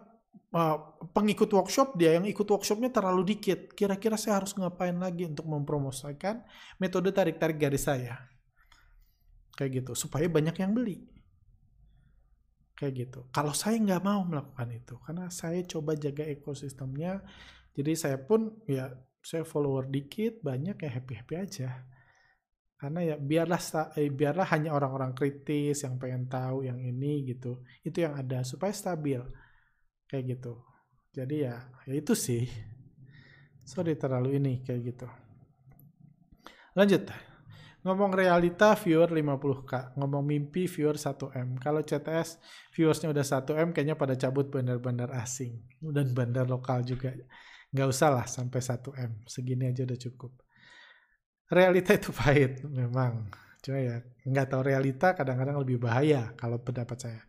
uh, 0.52 1.00
pengikut 1.16 1.48
workshop 1.48 1.96
dia 1.96 2.20
yang 2.20 2.28
ikut 2.28 2.44
workshopnya 2.44 2.92
terlalu 2.92 3.24
dikit. 3.24 3.72
Kira-kira 3.72 4.20
saya 4.20 4.42
harus 4.42 4.52
ngapain 4.52 5.00
lagi 5.00 5.24
untuk 5.24 5.46
mempromosikan 5.48 6.44
metode 6.82 7.14
tarik-tarik 7.14 7.56
garis 7.56 7.88
saya? 7.88 8.20
Kayak 9.54 9.86
gitu 9.86 9.92
supaya 9.96 10.28
banyak 10.28 10.60
yang 10.60 10.76
beli. 10.76 11.08
Kayak 12.76 12.92
gitu. 13.06 13.20
Kalau 13.32 13.56
saya 13.56 13.80
nggak 13.80 14.02
mau 14.04 14.22
melakukan 14.22 14.70
itu, 14.70 14.94
karena 15.02 15.26
saya 15.34 15.64
coba 15.66 15.98
jaga 15.98 16.22
ekosistemnya, 16.22 17.26
jadi 17.74 17.92
saya 17.98 18.18
pun 18.22 18.54
ya 18.70 18.94
saya 19.28 19.44
follower 19.44 19.92
dikit, 19.92 20.40
banyak 20.40 20.80
ya 20.80 20.88
happy 20.88 21.12
happy 21.20 21.34
aja. 21.36 21.84
Karena 22.80 23.04
ya 23.04 23.16
biarlah 23.20 23.60
eh, 24.00 24.08
biarlah 24.08 24.48
hanya 24.56 24.72
orang-orang 24.72 25.12
kritis 25.12 25.84
yang 25.84 26.00
pengen 26.00 26.32
tahu 26.32 26.64
yang 26.64 26.80
ini 26.80 27.28
gitu, 27.28 27.60
itu 27.84 28.00
yang 28.00 28.16
ada 28.16 28.40
supaya 28.40 28.72
stabil 28.72 29.20
kayak 30.08 30.24
gitu. 30.32 30.64
Jadi 31.12 31.44
ya, 31.44 31.60
ya 31.84 31.92
itu 31.92 32.16
sih. 32.16 32.48
Sorry 33.68 34.00
terlalu 34.00 34.40
ini 34.40 34.64
kayak 34.64 34.96
gitu. 34.96 35.08
Lanjut. 36.72 37.04
Ngomong 37.84 38.10
realita 38.10 38.74
viewer 38.80 39.12
50k, 39.12 39.94
ngomong 40.00 40.24
mimpi 40.24 40.64
viewer 40.66 40.96
1M. 40.96 41.60
Kalau 41.60 41.84
CTS 41.84 42.40
viewersnya 42.74 43.12
udah 43.12 43.22
1M 43.22 43.70
kayaknya 43.76 43.94
pada 43.94 44.18
cabut 44.18 44.50
bandar-bandar 44.50 45.12
asing 45.14 45.62
dan 45.84 46.10
bandar 46.16 46.48
lokal 46.48 46.80
juga. 46.82 47.12
Nggak 47.68 47.88
usah 47.88 48.08
lah 48.08 48.26
sampai 48.26 48.60
1M, 48.64 49.28
segini 49.28 49.68
aja 49.68 49.84
udah 49.84 49.98
cukup. 50.00 50.32
Realita 51.48 51.96
itu 51.96 52.10
pahit 52.18 52.64
memang. 52.64 53.28
Cuma 53.60 53.78
ya 53.82 54.00
nggak 54.24 54.46
tahu 54.54 54.62
realita 54.64 55.12
kadang-kadang 55.12 55.58
lebih 55.60 55.82
bahaya 55.82 56.32
kalau 56.38 56.60
pendapat 56.62 56.96
saya. 56.96 57.22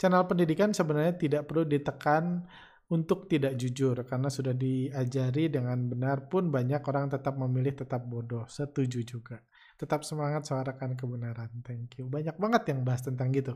Channel 0.00 0.24
pendidikan 0.24 0.72
sebenarnya 0.72 1.16
tidak 1.16 1.42
perlu 1.44 1.68
ditekan 1.68 2.46
untuk 2.90 3.30
tidak 3.30 3.54
jujur 3.54 4.02
karena 4.02 4.26
sudah 4.26 4.50
diajari 4.50 5.46
dengan 5.46 5.86
benar 5.86 6.26
pun 6.26 6.50
banyak 6.50 6.82
orang 6.82 7.06
tetap 7.06 7.38
memilih 7.38 7.78
tetap 7.78 8.02
bodoh. 8.02 8.48
Setuju 8.50 9.06
juga. 9.06 9.38
Tetap 9.78 10.02
semangat 10.02 10.44
suarakan 10.44 10.98
kebenaran. 10.98 11.50
Thank 11.62 12.02
you. 12.02 12.10
Banyak 12.10 12.36
banget 12.36 12.74
yang 12.74 12.82
bahas 12.82 13.06
tentang 13.06 13.30
gitu. 13.30 13.54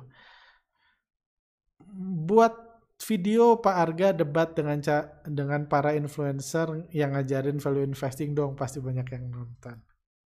Buat 2.25 2.74
video 3.01 3.59
Pak 3.59 3.75
Arga 3.75 4.09
debat 4.15 4.55
dengan 4.55 4.79
dengan 5.27 5.67
para 5.67 5.95
influencer 5.99 6.89
yang 6.95 7.15
ngajarin 7.15 7.59
value 7.59 7.87
investing 7.87 8.33
dong. 8.37 8.55
Pasti 8.55 8.79
banyak 8.79 9.07
yang 9.11 9.31
nonton. 9.31 9.77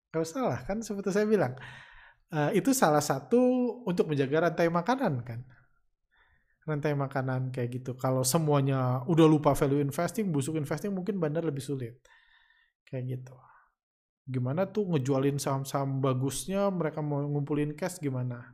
Gak 0.09 0.23
usah 0.25 0.43
lah, 0.45 0.61
kan 0.65 0.81
seperti 0.85 1.13
saya 1.13 1.27
bilang. 1.29 1.57
Uh, 2.29 2.53
itu 2.53 2.77
salah 2.77 3.01
satu 3.01 3.41
untuk 3.89 4.13
menjaga 4.13 4.53
rantai 4.53 4.69
makanan 4.69 5.25
kan 5.25 5.41
rantai 6.69 6.93
makanan 6.93 7.49
kayak 7.49 7.81
gitu. 7.81 7.97
Kalau 7.97 8.21
semuanya 8.21 9.01
udah 9.09 9.25
lupa 9.25 9.57
value 9.57 9.81
investing, 9.81 10.29
busuk 10.29 10.61
investing 10.61 10.93
mungkin 10.93 11.17
bandar 11.17 11.41
lebih 11.41 11.65
sulit. 11.65 11.97
Kayak 12.85 13.17
gitu 13.17 13.33
gimana 14.29 14.69
tuh 14.69 14.85
ngejualin 14.93 15.41
saham-saham 15.41 16.05
bagusnya 16.05 16.69
mereka 16.69 17.01
mau 17.01 17.25
ngumpulin 17.25 17.73
cash 17.73 17.97
gimana 17.97 18.53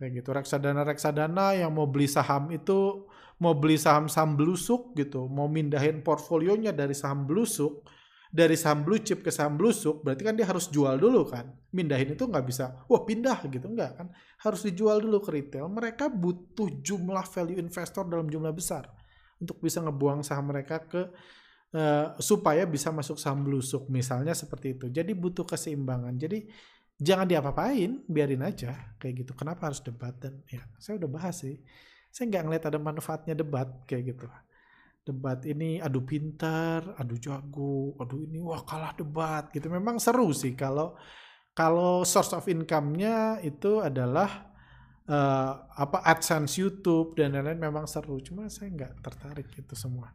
kayak 0.00 0.24
gitu 0.24 0.32
reksadana 0.32 0.80
reksadana 0.88 1.52
yang 1.52 1.68
mau 1.76 1.84
beli 1.84 2.08
saham 2.08 2.48
itu 2.48 3.04
mau 3.40 3.56
beli 3.56 3.80
saham-saham 3.80 4.36
blusuk 4.36 4.92
gitu 4.94 5.26
mau 5.26 5.48
mindahin 5.48 6.04
portfolionya 6.04 6.70
dari 6.70 6.92
saham 6.92 7.24
blusuk 7.24 7.84
dari 8.30 8.54
saham 8.54 8.86
blue 8.86 9.02
chip 9.02 9.26
ke 9.26 9.34
saham 9.34 9.58
blusuk 9.58 10.06
berarti 10.06 10.22
kan 10.22 10.38
dia 10.38 10.46
harus 10.46 10.70
jual 10.70 10.94
dulu 10.94 11.26
kan 11.26 11.50
mindahin 11.74 12.14
itu 12.14 12.30
nggak 12.30 12.46
bisa 12.46 12.86
wah 12.86 13.02
pindah 13.02 13.42
gitu 13.50 13.66
nggak 13.66 13.90
kan 13.98 14.06
harus 14.46 14.60
dijual 14.62 15.02
dulu 15.02 15.18
ke 15.18 15.34
retail 15.34 15.66
mereka 15.66 16.06
butuh 16.06 16.70
jumlah 16.78 17.26
value 17.26 17.58
investor 17.58 18.06
dalam 18.06 18.30
jumlah 18.30 18.54
besar 18.54 18.86
untuk 19.42 19.58
bisa 19.58 19.82
ngebuang 19.82 20.22
saham 20.22 20.48
mereka 20.48 20.78
ke 20.86 21.02
Uh, 21.70 22.18
supaya 22.18 22.66
bisa 22.66 22.90
masuk 22.90 23.14
saham 23.14 23.46
blusuk 23.46 23.86
misalnya 23.94 24.34
seperti 24.34 24.74
itu. 24.74 24.90
Jadi 24.90 25.14
butuh 25.14 25.46
keseimbangan. 25.46 26.18
Jadi 26.18 26.42
jangan 26.98 27.30
diapa-apain, 27.30 28.10
biarin 28.10 28.42
aja 28.42 28.90
kayak 28.98 29.22
gitu. 29.22 29.38
Kenapa 29.38 29.70
harus 29.70 29.78
debat 29.78 30.10
ya 30.50 30.66
saya 30.82 30.98
udah 30.98 31.06
bahas 31.06 31.46
sih. 31.46 31.62
Saya 32.10 32.26
nggak 32.30 32.42
ngeliat 32.46 32.64
ada 32.66 32.78
manfaatnya 32.82 33.34
debat 33.38 33.70
kayak 33.86 34.14
gitu. 34.14 34.26
Debat 35.06 35.40
ini 35.46 35.80
adu 35.80 36.02
pintar, 36.04 36.94
adu 36.98 37.16
jago, 37.16 37.96
adu 38.02 38.26
ini 38.26 38.42
wah 38.42 38.62
kalah 38.66 38.92
debat 38.98 39.48
gitu. 39.54 39.70
Memang 39.70 40.02
seru 40.02 40.28
sih 40.34 40.52
kalau 40.58 40.98
kalau 41.54 42.02
source 42.06 42.34
of 42.34 42.46
income-nya 42.46 43.42
itu 43.42 43.82
adalah 43.82 44.50
uh, 45.06 45.52
apa 45.70 46.02
AdSense 46.06 46.58
YouTube 46.58 47.18
dan 47.18 47.34
lain-lain 47.34 47.58
memang 47.58 47.86
seru. 47.86 48.18
Cuma 48.22 48.50
saya 48.50 48.70
nggak 48.70 48.92
tertarik 49.02 49.48
itu 49.54 49.74
semua 49.78 50.14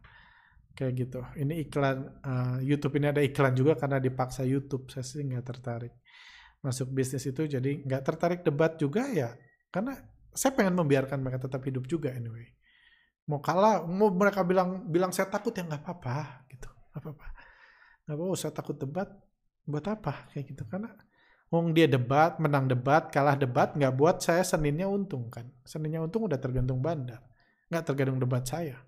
kayak 0.76 0.92
gitu. 0.96 1.20
Ini 1.40 1.64
iklan 1.66 1.98
uh, 2.24 2.58
YouTube 2.60 3.00
ini 3.00 3.08
ada 3.08 3.24
iklan 3.24 3.56
juga 3.56 3.76
karena 3.76 3.96
dipaksa 3.96 4.44
YouTube. 4.44 4.92
Saya 4.92 5.04
sih 5.04 5.24
nggak 5.24 5.44
tertarik 5.44 5.92
masuk 6.60 6.92
bisnis 6.92 7.24
itu. 7.24 7.48
Jadi 7.48 7.84
nggak 7.84 8.02
tertarik 8.04 8.40
debat 8.44 8.76
juga 8.76 9.08
ya 9.12 9.32
karena 9.72 9.96
saya 10.36 10.52
pengen 10.52 10.76
membiarkan 10.76 11.18
mereka 11.24 11.48
tetap 11.48 11.64
hidup 11.64 11.88
juga 11.88 12.12
anyway. 12.12 12.46
Mau 13.26 13.42
kalah, 13.42 13.82
mau 13.82 14.12
mereka 14.12 14.46
bilang 14.46 14.86
bilang 14.86 15.10
saya 15.10 15.26
takut 15.26 15.50
ya 15.50 15.66
nggak 15.66 15.82
apa-apa 15.82 16.46
gitu, 16.52 16.70
apa 16.94 17.08
apa. 17.10 17.26
Nggak 18.06 18.14
apa, 18.14 18.22
oh, 18.22 18.36
saya 18.38 18.52
takut 18.54 18.76
debat, 18.78 19.10
buat 19.66 19.82
apa 19.88 20.30
kayak 20.30 20.54
gitu 20.54 20.62
karena 20.70 20.94
Wong 21.46 21.70
dia 21.70 21.86
debat, 21.86 22.42
menang 22.42 22.66
debat, 22.66 23.06
kalah 23.06 23.38
debat, 23.38 23.70
nggak 23.70 23.94
buat 23.94 24.18
saya 24.18 24.42
seninnya 24.42 24.90
untung 24.90 25.30
kan. 25.30 25.46
Seninnya 25.62 26.02
untung 26.02 26.26
udah 26.26 26.42
tergantung 26.42 26.82
bandar, 26.82 27.22
nggak 27.70 27.84
tergantung 27.86 28.18
debat 28.18 28.42
saya. 28.42 28.82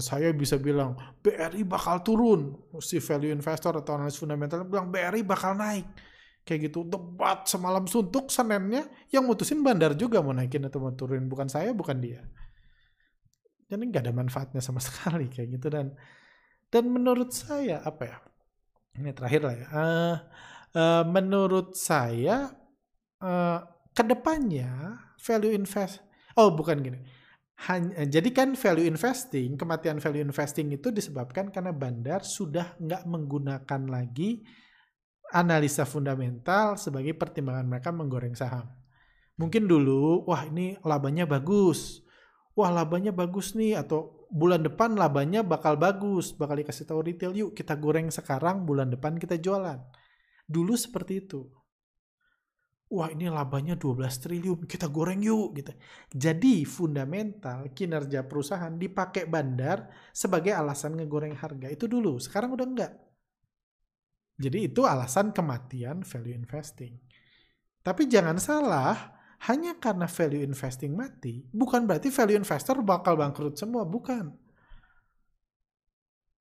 Saya 0.00 0.32
bisa 0.32 0.56
bilang 0.56 0.96
BRI 1.20 1.60
bakal 1.62 2.00
turun 2.00 2.56
si 2.80 2.96
value 2.98 3.30
investor 3.30 3.76
atau 3.76 4.00
analis 4.00 4.16
fundamental 4.16 4.64
bilang 4.64 4.88
BRI 4.88 5.20
bakal 5.22 5.52
naik 5.54 5.84
kayak 6.46 6.70
gitu 6.70 6.86
debat 6.86 7.42
semalam 7.50 7.90
suntuk 7.90 8.30
senennya 8.30 8.86
yang 9.10 9.26
mutusin 9.26 9.66
bandar 9.66 9.98
juga 9.98 10.22
mau 10.22 10.30
naikin 10.30 10.62
atau 10.62 10.78
mau 10.78 10.94
turunin 10.94 11.26
bukan 11.26 11.50
saya 11.50 11.74
bukan 11.74 11.98
dia. 11.98 12.22
Jadi 13.66 13.82
nggak 13.82 14.06
ada 14.06 14.14
manfaatnya 14.14 14.62
sama 14.62 14.78
sekali 14.86 15.26
kayak 15.26 15.58
gitu. 15.58 15.66
Dan 15.66 15.90
dan 16.70 16.86
menurut 16.86 17.34
saya 17.34 17.82
apa 17.82 18.02
ya 18.06 18.18
ini 18.96 19.10
terakhir 19.12 19.42
lah 19.42 19.54
ya 19.54 19.66
uh, 19.66 20.16
uh, 20.78 21.04
menurut 21.04 21.74
saya 21.74 22.54
uh, 23.20 23.58
ke 23.90 24.02
depannya 24.06 25.02
value 25.18 25.50
invest 25.50 25.98
oh 26.38 26.54
bukan 26.54 26.78
gini. 26.78 27.00
Hanya, 27.56 28.04
jadi 28.04 28.36
kan 28.36 28.52
value 28.52 28.84
investing, 28.84 29.56
kematian 29.56 29.96
value 29.96 30.20
investing 30.20 30.76
itu 30.76 30.92
disebabkan 30.92 31.48
karena 31.48 31.72
bandar 31.72 32.20
sudah 32.20 32.76
nggak 32.76 33.08
menggunakan 33.08 33.82
lagi 33.88 34.44
analisa 35.32 35.82
fundamental 35.86 36.78
sebagai 36.78 37.14
pertimbangan 37.14 37.66
mereka 37.66 37.90
menggoreng 37.94 38.34
saham. 38.34 38.66
Mungkin 39.36 39.68
dulu, 39.68 40.24
wah 40.24 40.46
ini 40.48 40.80
labanya 40.80 41.28
bagus, 41.28 42.00
wah 42.56 42.72
labanya 42.72 43.12
bagus 43.12 43.52
nih, 43.52 43.76
atau 43.76 44.26
bulan 44.32 44.64
depan 44.64 44.96
labanya 44.96 45.44
bakal 45.44 45.76
bagus, 45.76 46.32
bakal 46.32 46.56
dikasih 46.56 46.88
tahu 46.88 47.04
retail, 47.04 47.36
yuk 47.36 47.50
kita 47.52 47.76
goreng 47.76 48.08
sekarang, 48.08 48.64
bulan 48.64 48.88
depan 48.88 49.20
kita 49.20 49.36
jualan. 49.36 49.78
Dulu 50.48 50.72
seperti 50.72 51.26
itu 51.26 51.44
wah 52.86 53.10
ini 53.10 53.26
labanya 53.26 53.74
12 53.74 54.22
triliun, 54.22 54.60
kita 54.70 54.86
goreng 54.86 55.18
yuk 55.22 55.58
gitu. 55.58 55.72
Jadi 56.14 56.62
fundamental 56.62 57.70
kinerja 57.74 58.22
perusahaan 58.26 58.70
dipakai 58.70 59.26
bandar 59.26 59.90
sebagai 60.14 60.54
alasan 60.54 60.94
ngegoreng 60.98 61.34
harga. 61.34 61.66
Itu 61.70 61.90
dulu, 61.90 62.22
sekarang 62.22 62.54
udah 62.54 62.66
enggak. 62.66 62.92
Jadi 64.36 64.68
itu 64.68 64.84
alasan 64.84 65.32
kematian 65.32 66.04
value 66.04 66.36
investing. 66.36 66.92
Tapi 67.80 68.04
jangan 68.04 68.36
salah, 68.36 69.16
hanya 69.48 69.80
karena 69.80 70.04
value 70.04 70.44
investing 70.44 70.92
mati, 70.92 71.44
bukan 71.48 71.88
berarti 71.88 72.12
value 72.12 72.36
investor 72.36 72.80
bakal 72.84 73.16
bangkrut 73.16 73.56
semua, 73.56 73.88
bukan. 73.88 74.32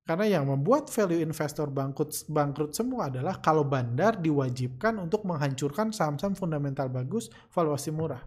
Karena 0.06 0.38
yang 0.38 0.46
membuat 0.46 0.92
value 0.94 1.18
investor 1.18 1.72
bangkrut, 1.74 2.14
bangkrut 2.30 2.78
semua 2.78 3.10
adalah 3.10 3.42
kalau 3.42 3.66
bandar 3.66 4.22
diwajibkan 4.22 5.02
untuk 5.02 5.26
menghancurkan 5.26 5.90
saham-saham 5.90 6.38
fundamental 6.38 6.92
bagus, 6.94 7.34
valuasi 7.50 7.90
murah. 7.90 8.22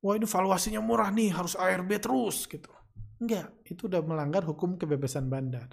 Wah 0.00 0.14
ini 0.16 0.24
valuasinya 0.24 0.80
murah 0.80 1.12
nih, 1.12 1.34
harus 1.34 1.58
ARB 1.58 1.90
terus 2.00 2.48
gitu. 2.48 2.70
Enggak, 3.18 3.50
itu 3.66 3.90
udah 3.90 4.00
melanggar 4.00 4.46
hukum 4.46 4.78
kebebasan 4.78 5.26
bandar. 5.26 5.68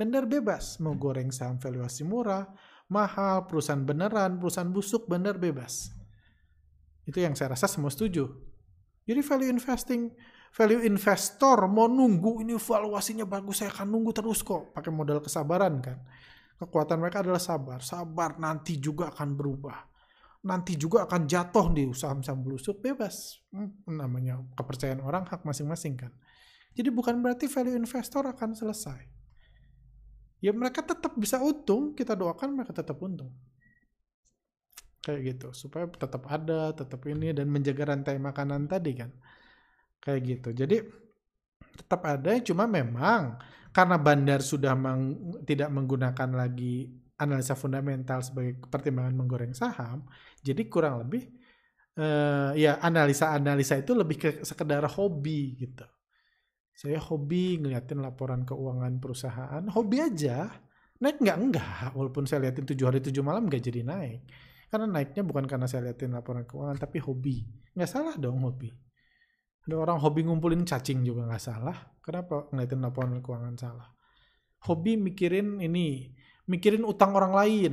Bandar 0.00 0.24
bebas 0.24 0.80
mau 0.80 0.96
goreng 0.96 1.28
saham 1.28 1.60
valuasi 1.60 2.08
murah, 2.08 2.48
mahal, 2.88 3.44
perusahaan 3.44 3.84
beneran, 3.84 4.40
perusahaan 4.40 4.72
busuk, 4.72 5.04
bandar 5.04 5.36
bebas. 5.36 5.92
Itu 7.04 7.20
yang 7.20 7.36
saya 7.36 7.52
rasa 7.52 7.68
semua 7.68 7.92
setuju. 7.92 8.24
Jadi 9.04 9.20
value 9.20 9.52
investing, 9.52 10.08
value 10.56 10.88
investor 10.88 11.68
mau 11.68 11.84
nunggu 11.84 12.40
ini 12.40 12.56
valuasinya 12.56 13.28
bagus, 13.28 13.60
saya 13.60 13.68
akan 13.76 13.92
nunggu 13.92 14.16
terus 14.16 14.40
kok. 14.40 14.72
Pakai 14.72 14.88
modal 14.88 15.20
kesabaran 15.20 15.84
kan. 15.84 16.00
Kekuatan 16.56 16.96
mereka 16.96 17.20
adalah 17.20 17.42
sabar. 17.44 17.84
Sabar 17.84 18.40
nanti 18.40 18.80
juga 18.80 19.12
akan 19.12 19.36
berubah. 19.36 19.84
Nanti 20.48 20.80
juga 20.80 21.04
akan 21.04 21.28
jatuh 21.28 21.76
di 21.76 21.84
saham-saham 21.92 22.40
busuk, 22.40 22.80
bebas. 22.80 23.36
Hmm, 23.52 23.84
namanya 23.84 24.40
kepercayaan 24.56 25.04
orang 25.04 25.28
hak 25.28 25.44
masing-masing 25.44 26.00
kan. 26.00 26.12
Jadi 26.72 26.88
bukan 26.88 27.20
berarti 27.20 27.52
value 27.52 27.76
investor 27.76 28.24
akan 28.24 28.56
selesai. 28.56 29.19
Ya 30.40 30.50
mereka 30.56 30.80
tetap 30.80 31.12
bisa 31.20 31.36
untung, 31.40 31.92
kita 31.92 32.16
doakan 32.16 32.56
mereka 32.56 32.72
tetap 32.72 32.96
untung. 33.00 33.32
Kayak 35.04 35.20
gitu. 35.36 35.48
Supaya 35.52 35.88
tetap 35.88 36.24
ada 36.28 36.72
tetap 36.72 37.00
ini 37.08 37.32
dan 37.36 37.48
menjaga 37.48 37.92
rantai 37.92 38.16
makanan 38.16 38.68
tadi 38.68 38.92
kan. 38.96 39.10
Kayak 40.00 40.20
gitu. 40.24 40.48
Jadi 40.56 40.76
tetap 41.80 42.00
ada 42.04 42.36
cuma 42.44 42.64
memang 42.68 43.40
karena 43.70 43.96
bandar 43.96 44.40
sudah 44.42 44.74
meng, 44.74 45.16
tidak 45.46 45.70
menggunakan 45.70 46.30
lagi 46.34 46.90
analisa 47.20 47.54
fundamental 47.54 48.24
sebagai 48.24 48.58
pertimbangan 48.66 49.14
menggoreng 49.14 49.54
saham 49.54 50.04
jadi 50.42 50.66
kurang 50.66 51.06
lebih 51.06 51.30
uh, 52.00 52.52
ya 52.56 52.80
analisa-analisa 52.80 53.80
itu 53.80 53.92
lebih 53.94 54.16
ke 54.16 54.30
sekedar 54.42 54.82
hobi 54.88 55.54
gitu 55.60 55.86
saya 56.80 56.96
hobi 56.96 57.60
ngeliatin 57.60 58.00
laporan 58.00 58.48
keuangan 58.48 58.96
perusahaan 59.04 59.60
hobi 59.68 60.00
aja 60.00 60.48
naik 60.96 61.20
nggak 61.20 61.36
enggak 61.36 61.92
walaupun 61.92 62.24
saya 62.24 62.48
liatin 62.48 62.64
tujuh 62.64 62.88
hari 62.88 63.04
tujuh 63.04 63.20
malam 63.20 63.44
nggak 63.52 63.60
jadi 63.60 63.84
naik 63.84 64.24
karena 64.70 64.86
naiknya 64.86 65.26
bukan 65.26 65.50
karena 65.50 65.66
saya 65.66 65.90
liatin 65.90 66.14
laporan 66.14 66.46
keuangan, 66.46 66.78
tapi 66.78 67.02
hobi. 67.02 67.42
Nggak 67.74 67.90
salah 67.90 68.14
dong 68.14 68.38
hobi. 68.46 68.70
Ada 69.66 69.76
orang 69.76 69.98
hobi 69.98 70.22
ngumpulin 70.22 70.62
cacing 70.62 71.02
juga 71.02 71.26
nggak 71.26 71.42
salah. 71.42 71.74
Kenapa 71.98 72.46
ngeliatin 72.54 72.78
laporan 72.78 73.18
keuangan 73.18 73.58
salah? 73.58 73.90
Hobi 74.70 74.94
mikirin 74.94 75.58
ini, 75.58 76.14
mikirin 76.46 76.86
utang 76.86 77.18
orang 77.18 77.34
lain. 77.34 77.72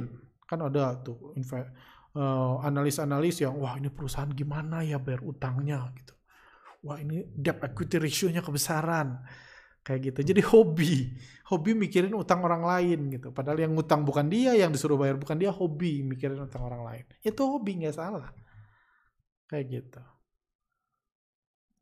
Kan 0.50 0.65
ada 0.65 0.98
tuh 1.06 1.38
uh, 1.38 2.65
analis-analis 2.65 3.46
yang, 3.46 3.62
wah 3.62 3.78
ini 3.78 3.93
perusahaan 3.93 4.34
gimana 4.34 4.82
ya 4.82 4.98
bayar 4.98 5.22
utangnya 5.22 5.86
gitu. 5.93 6.16
Wah 6.88 7.04
ini 7.04 7.28
debt 7.36 7.60
equity 7.60 8.00
ratio-nya 8.00 8.39
kebesaran. 8.39 9.19
Kayak 9.88 10.00
gitu. 10.12 10.19
Jadi 10.36 10.41
hobi. 10.43 11.15
Hobi 11.47 11.71
mikirin 11.71 12.12
utang 12.12 12.43
orang 12.43 12.63
lain 12.63 13.08
gitu. 13.08 13.32
Padahal 13.32 13.63
yang 13.63 13.71
utang 13.71 14.04
bukan 14.04 14.28
dia 14.28 14.52
yang 14.52 14.71
disuruh 14.71 15.00
bayar 15.00 15.15
bukan 15.15 15.39
dia 15.39 15.47
hobi 15.47 16.04
mikirin 16.04 16.43
utang 16.43 16.63
orang 16.67 16.84
lain. 16.84 17.06
Itu 17.23 17.47
hobi 17.47 17.84
nggak 17.84 17.95
salah. 17.95 18.28
Kayak 19.47 19.65
gitu. 19.71 20.04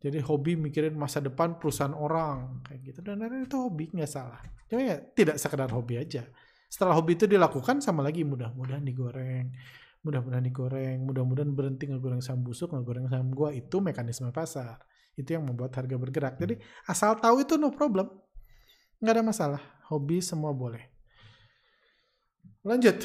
Jadi 0.06 0.22
hobi 0.22 0.54
mikirin 0.54 0.94
masa 0.94 1.18
depan 1.18 1.58
perusahaan 1.58 1.98
orang 1.98 2.62
kayak 2.66 2.94
gitu. 2.94 3.00
Dan 3.02 3.26
lain 3.26 3.50
itu 3.50 3.58
hobi 3.58 3.90
nggak 3.90 4.10
salah. 4.10 4.38
Cuma 4.70 4.86
ya 4.86 5.02
tidak 5.02 5.42
sekedar 5.42 5.70
hobi 5.74 5.98
aja. 5.98 6.30
Setelah 6.70 6.94
hobi 6.94 7.18
itu 7.18 7.26
dilakukan 7.26 7.82
sama 7.82 8.06
lagi 8.06 8.22
mudah-mudahan 8.22 8.86
digoreng. 8.86 9.50
Mudah-mudahan 10.06 10.46
digoreng. 10.46 11.02
Mudah-mudahan 11.02 11.50
berhenti 11.58 11.90
ngegoreng 11.90 12.22
saham 12.22 12.46
busuk 12.46 12.70
ngegoreng 12.70 13.10
saham 13.10 13.34
gua. 13.34 13.50
Itu 13.50 13.82
mekanisme 13.82 14.30
pasar 14.30 14.78
itu 15.16 15.30
yang 15.32 15.44
membuat 15.48 15.72
harga 15.80 15.96
bergerak. 15.96 16.36
Jadi 16.36 16.60
asal 16.88 17.16
tahu 17.20 17.44
itu 17.44 17.56
no 17.56 17.72
problem. 17.72 18.12
Nggak 19.00 19.14
ada 19.16 19.24
masalah. 19.24 19.62
Hobi 19.88 20.20
semua 20.20 20.52
boleh. 20.52 20.84
Lanjut. 22.68 23.04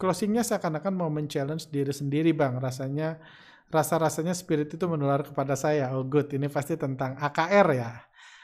Closingnya 0.00 0.40
seakan-akan 0.40 0.92
mau 0.96 1.12
men-challenge 1.12 1.68
diri 1.68 1.92
sendiri 1.92 2.32
bang. 2.32 2.56
Rasanya 2.56 3.20
rasa-rasanya 3.68 4.32
spirit 4.32 4.72
itu 4.72 4.84
menular 4.88 5.24
kepada 5.24 5.56
saya. 5.56 5.92
Oh 5.92 6.04
good, 6.04 6.32
ini 6.32 6.48
pasti 6.48 6.76
tentang 6.76 7.16
AKR 7.20 7.68
ya. 7.76 7.90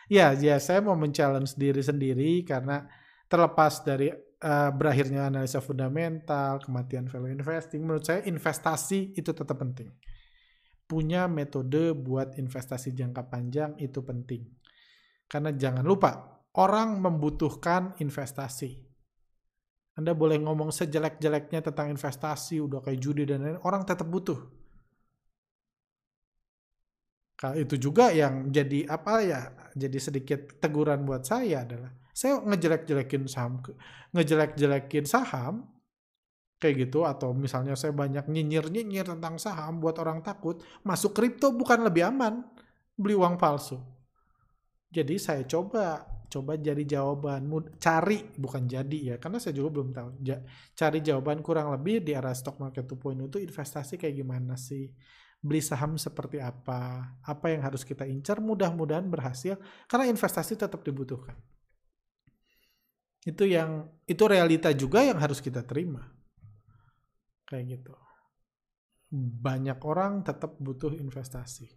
Ya, 0.07 0.27
ya 0.37 0.57
saya 0.63 0.85
mau 0.85 0.95
men-challenge 0.95 1.59
diri 1.59 1.83
sendiri 1.83 2.47
karena 2.47 2.87
terlepas 3.27 3.83
dari 3.83 4.07
uh, 4.13 4.71
berakhirnya 4.71 5.27
analisa 5.27 5.59
fundamental, 5.59 6.63
kematian 6.63 7.11
value 7.11 7.35
investing, 7.35 7.83
menurut 7.83 8.07
saya 8.07 8.23
investasi 8.23 9.19
itu 9.19 9.35
tetap 9.35 9.59
penting 9.59 9.91
punya 10.87 11.27
metode 11.27 11.93
buat 11.93 12.39
investasi 12.39 12.95
jangka 12.95 13.27
panjang 13.27 13.75
itu 13.83 14.01
penting. 14.07 14.47
Karena 15.27 15.51
jangan 15.51 15.83
lupa, 15.83 16.43
orang 16.57 17.03
membutuhkan 17.03 17.99
investasi. 17.99 18.87
Anda 19.99 20.15
boleh 20.15 20.39
ngomong 20.39 20.71
sejelek-jeleknya 20.71 21.67
tentang 21.67 21.91
investasi, 21.91 22.63
udah 22.63 22.85
kayak 22.85 23.01
judi 23.01 23.27
dan 23.27 23.43
lain-lain, 23.43 23.65
orang 23.67 23.83
tetap 23.83 24.07
butuh. 24.07 24.39
Kalau 27.37 27.57
itu 27.61 27.77
juga 27.77 28.13
yang 28.13 28.49
jadi 28.49 28.89
apa 28.89 29.21
ya, 29.21 29.41
jadi 29.77 29.99
sedikit 30.01 30.57
teguran 30.57 31.05
buat 31.05 31.25
saya 31.25 31.69
adalah, 31.69 31.93
saya 32.17 32.41
ngejelek-jelekin 32.41 33.29
saham, 33.29 33.61
ngejelek-jelekin 34.17 35.05
saham, 35.05 35.69
kayak 36.57 36.89
gitu 36.89 37.05
atau 37.05 37.37
misalnya 37.37 37.77
saya 37.77 37.93
banyak 37.93 38.33
nyinyir-nyinyir 38.33 39.05
tentang 39.05 39.37
saham 39.37 39.77
buat 39.81 40.01
orang 40.01 40.25
takut, 40.25 40.65
masuk 40.83 41.13
kripto 41.13 41.53
bukan 41.53 41.85
lebih 41.85 42.09
aman 42.09 42.45
beli 42.97 43.13
uang 43.13 43.37
palsu. 43.37 43.77
Jadi 44.89 45.21
saya 45.21 45.45
coba 45.45 46.09
coba 46.27 46.59
jadi 46.59 46.83
jawaban 46.83 47.47
cari 47.79 48.19
bukan 48.35 48.67
jadi 48.67 49.15
ya 49.15 49.17
karena 49.23 49.39
saya 49.39 49.55
juga 49.55 49.79
belum 49.79 49.89
tahu 49.95 50.09
cari 50.75 50.99
jawaban 50.99 51.39
kurang 51.39 51.71
lebih 51.71 52.03
di 52.03 52.19
arah 52.19 52.35
stock 52.35 52.59
market 52.59 52.83
2.0 52.83 53.31
itu 53.31 53.39
investasi 53.45 54.01
kayak 54.01 54.17
gimana 54.17 54.57
sih? 54.57 54.89
Beli 55.37 55.61
saham 55.61 56.01
seperti 56.01 56.41
apa? 56.41 57.13
Apa 57.21 57.53
yang 57.53 57.61
harus 57.61 57.85
kita 57.85 58.09
incar 58.09 58.41
mudah-mudahan 58.41 59.05
berhasil 59.07 59.61
karena 59.85 60.09
investasi 60.09 60.57
tetap 60.57 60.81
dibutuhkan. 60.81 61.37
Itu 63.21 63.45
yang 63.45 63.93
itu 64.09 64.25
realita 64.25 64.73
juga 64.73 65.05
yang 65.05 65.21
harus 65.21 65.45
kita 65.45 65.61
terima 65.61 66.16
Kayak 67.47 67.79
gitu. 67.79 67.95
Banyak 69.17 69.79
orang 69.87 70.27
tetap 70.27 70.59
butuh 70.59 70.91
investasi. 70.91 71.71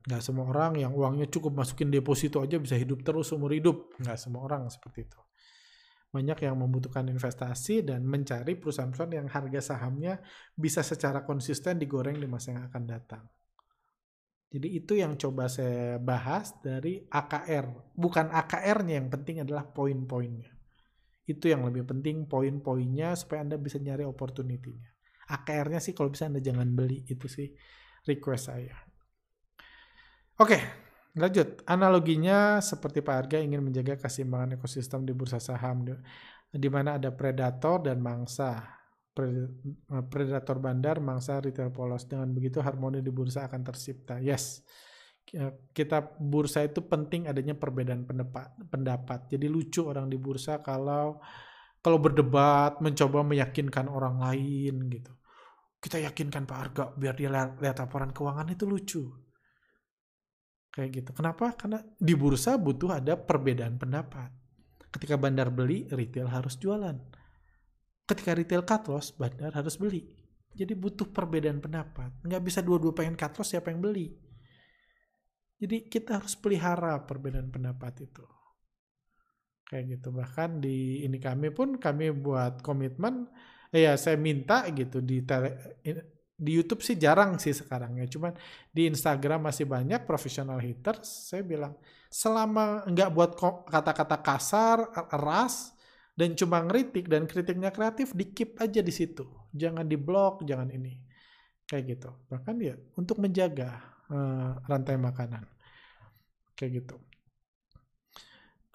Gak 0.00 0.24
semua 0.24 0.48
orang 0.48 0.80
yang 0.80 0.96
uangnya 0.96 1.28
cukup 1.28 1.60
masukin 1.60 1.92
deposito 1.92 2.40
aja 2.40 2.56
bisa 2.56 2.74
hidup 2.74 3.04
terus 3.06 3.30
umur 3.30 3.52
hidup. 3.52 3.94
Gak 4.00 4.18
semua 4.18 4.48
orang 4.48 4.66
seperti 4.66 5.06
itu. 5.06 5.20
Banyak 6.10 6.42
yang 6.42 6.58
membutuhkan 6.58 7.06
investasi 7.06 7.86
dan 7.86 8.02
mencari 8.02 8.58
perusahaan-perusahaan 8.58 9.14
yang 9.14 9.30
harga 9.30 9.60
sahamnya 9.62 10.18
bisa 10.58 10.82
secara 10.82 11.22
konsisten 11.22 11.78
digoreng 11.78 12.18
di 12.18 12.26
masa 12.26 12.58
yang 12.58 12.66
akan 12.66 12.82
datang. 12.82 13.22
Jadi 14.50 14.66
itu 14.82 14.98
yang 14.98 15.14
coba 15.14 15.46
saya 15.46 16.02
bahas 16.02 16.58
dari 16.58 17.06
AKR. 17.06 17.94
Bukan 17.94 18.34
AKR-nya 18.34 18.98
yang 18.98 19.06
penting 19.06 19.46
adalah 19.46 19.62
poin-poinnya. 19.62 20.50
Itu 21.30 21.46
yang 21.46 21.62
lebih 21.62 21.86
penting 21.86 22.26
poin-poinnya 22.26 23.14
supaya 23.14 23.46
Anda 23.46 23.54
bisa 23.54 23.78
nyari 23.78 24.02
opportunity-nya. 24.02 24.90
AKR-nya 25.30 25.78
sih 25.78 25.94
kalau 25.94 26.10
bisa 26.10 26.26
Anda 26.26 26.42
jangan 26.42 26.66
beli. 26.74 27.06
Itu 27.06 27.30
sih 27.30 27.46
request 28.02 28.50
saya. 28.50 28.74
Oke, 30.42 30.58
lanjut. 31.14 31.62
Analoginya 31.70 32.58
seperti 32.58 32.98
Pak 32.98 33.14
Arga 33.14 33.38
ingin 33.38 33.62
menjaga 33.62 33.94
keseimbangan 33.94 34.58
ekosistem 34.58 35.06
di 35.06 35.14
bursa 35.14 35.38
saham 35.38 35.86
di 36.50 36.68
mana 36.72 36.98
ada 36.98 37.14
predator 37.14 37.86
dan 37.86 38.02
mangsa. 38.02 38.58
Predator 40.10 40.58
bandar, 40.58 40.98
mangsa 40.98 41.38
retail 41.38 41.70
polos. 41.70 42.10
Dengan 42.10 42.34
begitu 42.34 42.58
harmoni 42.58 42.98
di 42.98 43.14
bursa 43.14 43.46
akan 43.46 43.62
tercipta. 43.62 44.18
Yes 44.18 44.66
kita 45.70 46.18
bursa 46.18 46.66
itu 46.66 46.82
penting 46.82 47.30
adanya 47.30 47.54
perbedaan 47.54 48.02
pendapat, 48.02 48.50
pendapat. 48.66 49.30
Jadi 49.30 49.46
lucu 49.46 49.86
orang 49.86 50.10
di 50.10 50.18
bursa 50.18 50.58
kalau 50.58 51.22
kalau 51.80 51.98
berdebat 52.02 52.82
mencoba 52.82 53.22
meyakinkan 53.24 53.86
orang 53.86 54.18
lain 54.18 54.90
gitu. 54.90 55.12
Kita 55.80 55.96
yakinkan 55.96 56.44
Pak 56.44 56.58
Arga 56.58 56.84
biar 56.92 57.14
dia 57.16 57.32
lihat, 57.32 57.56
lihat 57.62 57.76
laporan 57.80 58.12
keuangan 58.12 58.52
itu 58.52 58.64
lucu. 58.68 59.02
Kayak 60.70 60.90
gitu. 61.02 61.10
Kenapa? 61.16 61.56
Karena 61.56 61.80
di 61.96 62.14
bursa 62.14 62.60
butuh 62.60 63.00
ada 63.00 63.16
perbedaan 63.16 63.80
pendapat. 63.80 64.28
Ketika 64.90 65.16
bandar 65.16 65.48
beli, 65.54 65.86
retail 65.88 66.28
harus 66.28 66.58
jualan. 66.58 66.94
Ketika 68.04 68.34
retail 68.34 68.66
cut 68.66 68.90
loss, 68.90 69.14
bandar 69.14 69.54
harus 69.54 69.78
beli. 69.78 70.04
Jadi 70.50 70.74
butuh 70.74 71.08
perbedaan 71.08 71.62
pendapat. 71.62 72.26
Nggak 72.26 72.42
bisa 72.42 72.60
dua-dua 72.60 72.92
pengen 72.92 73.14
cut 73.14 73.32
loss 73.38 73.54
siapa 73.54 73.70
yang 73.70 73.80
beli. 73.80 74.29
Jadi 75.60 75.92
kita 75.92 76.16
harus 76.16 76.32
pelihara 76.40 76.96
perbedaan 77.04 77.52
pendapat 77.52 78.08
itu. 78.08 78.24
Kayak 79.68 80.00
gitu. 80.00 80.08
Bahkan 80.10 80.64
di 80.64 81.04
ini 81.04 81.20
kami 81.20 81.52
pun 81.52 81.76
kami 81.76 82.10
buat 82.16 82.64
komitmen 82.64 83.28
eh, 83.70 83.86
ya 83.86 83.94
saya 83.94 84.18
minta 84.18 84.66
gitu 84.72 84.98
di 84.98 85.22
tele, 85.22 85.78
di 86.40 86.50
YouTube 86.56 86.80
sih 86.80 86.96
jarang 86.96 87.36
sih 87.36 87.52
sekarang 87.52 88.00
ya. 88.00 88.08
Cuman 88.08 88.32
di 88.72 88.88
Instagram 88.88 89.52
masih 89.52 89.68
banyak 89.68 90.08
profesional 90.08 90.56
haters. 90.56 91.28
Saya 91.28 91.44
bilang 91.44 91.76
selama 92.08 92.88
nggak 92.88 93.10
buat 93.12 93.36
kata-kata 93.68 94.16
kasar, 94.24 94.88
ras, 95.12 95.76
dan 96.16 96.32
cuma 96.34 96.64
ngeritik 96.64 97.06
dan 97.06 97.28
kritiknya 97.28 97.68
kreatif, 97.68 98.16
di 98.16 98.32
keep 98.32 98.56
aja 98.56 98.80
di 98.80 98.90
situ. 98.90 99.28
Jangan 99.52 99.84
di 99.84 100.00
blok, 100.00 100.42
jangan 100.48 100.72
ini. 100.72 100.96
Kayak 101.68 101.84
gitu. 101.94 102.10
Bahkan 102.32 102.56
ya 102.58 102.74
untuk 102.96 103.20
menjaga 103.20 103.99
uh, 104.10 104.58
rantai 104.66 104.98
makanan. 104.98 105.46
Kayak 106.58 106.84
gitu. 106.84 106.96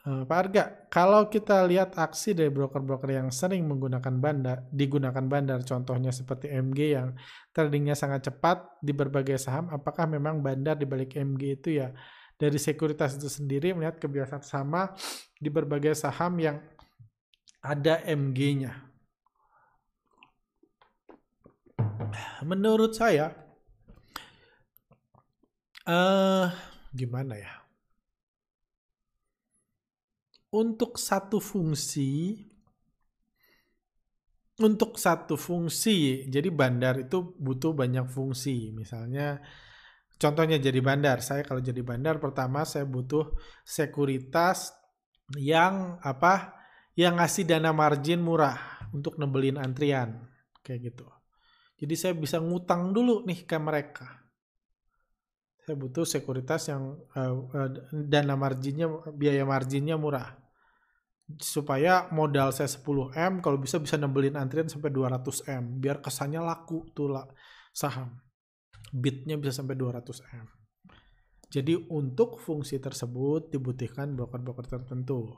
Uh, 0.05 0.21
Pak 0.21 0.37
Arga, 0.37 0.63
kalau 0.93 1.25
kita 1.33 1.65
lihat 1.65 1.97
aksi 1.97 2.37
dari 2.37 2.53
broker-broker 2.53 3.09
yang 3.09 3.33
sering 3.33 3.65
menggunakan 3.65 4.13
bandar, 4.21 4.61
digunakan 4.69 5.25
bandar, 5.25 5.65
contohnya 5.65 6.13
seperti 6.13 6.45
MG 6.53 6.93
yang 6.93 7.17
tradingnya 7.49 7.97
sangat 7.97 8.29
cepat 8.29 8.77
di 8.85 8.93
berbagai 8.93 9.41
saham, 9.41 9.65
apakah 9.73 10.05
memang 10.05 10.45
bandar 10.45 10.77
di 10.77 10.85
balik 10.85 11.17
MG 11.17 11.57
itu 11.57 11.81
ya 11.81 11.89
dari 12.37 12.61
sekuritas 12.61 13.17
itu 13.17 13.33
sendiri 13.33 13.73
melihat 13.73 13.97
kebiasaan 13.97 14.45
sama 14.45 14.93
di 15.41 15.49
berbagai 15.49 15.97
saham 15.97 16.37
yang 16.37 16.61
ada 17.65 17.97
MG-nya? 18.05 18.77
Menurut 22.45 22.93
saya, 22.93 23.44
uh, 25.87 26.49
gimana 26.93 27.37
ya? 27.37 27.65
untuk 30.55 30.95
satu 30.95 31.43
fungsi 31.43 32.39
untuk 34.55 34.95
satu 34.95 35.35
fungsi 35.35 36.31
jadi 36.31 36.47
bandar 36.47 36.95
itu 37.03 37.35
butuh 37.35 37.75
banyak 37.75 38.07
fungsi. 38.07 38.71
Misalnya 38.71 39.43
contohnya 40.15 40.55
jadi 40.55 40.79
bandar. 40.79 41.19
Saya 41.19 41.43
kalau 41.43 41.59
jadi 41.59 41.83
bandar 41.83 42.23
pertama 42.23 42.63
saya 42.63 42.87
butuh 42.87 43.35
sekuritas 43.67 44.71
yang 45.35 45.99
apa? 45.99 46.55
Yang 46.95 47.13
ngasih 47.19 47.43
dana 47.51 47.75
margin 47.75 48.23
murah 48.23 48.55
untuk 48.95 49.19
nebelin 49.19 49.59
antrian 49.59 50.23
kayak 50.63 50.95
gitu. 50.95 51.03
Jadi 51.75 51.95
saya 51.99 52.13
bisa 52.15 52.39
ngutang 52.39 52.95
dulu 52.95 53.27
nih 53.27 53.43
ke 53.43 53.59
mereka 53.59 54.24
saya 55.65 55.75
butuh 55.75 56.05
sekuritas 56.05 56.69
yang 56.69 56.93
uh, 57.17 57.33
uh, 57.49 57.69
dana 57.89 58.37
marginnya 58.37 58.85
biaya 59.11 59.41
marginnya 59.43 59.97
murah. 59.97 60.37
Supaya 61.41 62.05
modal 62.13 62.53
saya 62.53 62.69
10M 62.69 63.41
kalau 63.41 63.57
bisa 63.57 63.81
bisa 63.81 63.97
nembelin 63.97 64.37
antrian 64.37 64.69
sampai 64.69 64.93
200M 64.93 65.81
biar 65.81 65.97
kesannya 65.97 66.37
laku 66.37 66.85
tuh 66.93 67.09
lah 67.17 67.25
saham. 67.73 68.21
Bitnya 68.93 69.33
bisa 69.41 69.57
sampai 69.57 69.73
200M 69.73 70.65
jadi 71.55 71.77
untuk 71.87 72.41
fungsi 72.41 72.81
tersebut 72.81 73.53
dibutuhkan 73.53 74.11
broker-broker 74.17 74.65
tertentu. 74.65 75.31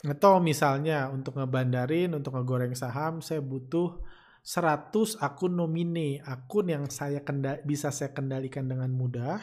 Atau 0.00 0.38
misalnya 0.40 1.12
untuk 1.12 1.36
ngebandarin 1.40 2.16
untuk 2.16 2.36
ngegoreng 2.36 2.72
saham 2.72 3.24
saya 3.24 3.44
butuh 3.44 4.00
100 4.46 5.18
akun 5.18 5.58
nomine 5.58 6.22
akun 6.22 6.70
yang 6.70 6.86
saya 6.86 7.18
bisa 7.66 7.90
saya 7.90 8.14
kendalikan 8.14 8.70
dengan 8.70 8.94
mudah 8.94 9.42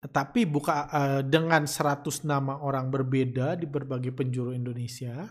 tapi 0.00 0.48
buka 0.48 0.88
uh, 0.88 1.20
dengan 1.20 1.68
100 1.68 2.24
nama 2.24 2.56
orang 2.64 2.88
berbeda 2.88 3.52
di 3.52 3.68
berbagai 3.68 4.16
penjuru 4.16 4.56
Indonesia, 4.56 5.28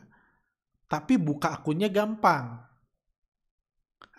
tapi 0.85 1.17
buka 1.17 1.57
akunnya 1.57 1.89
gampang. 1.89 2.61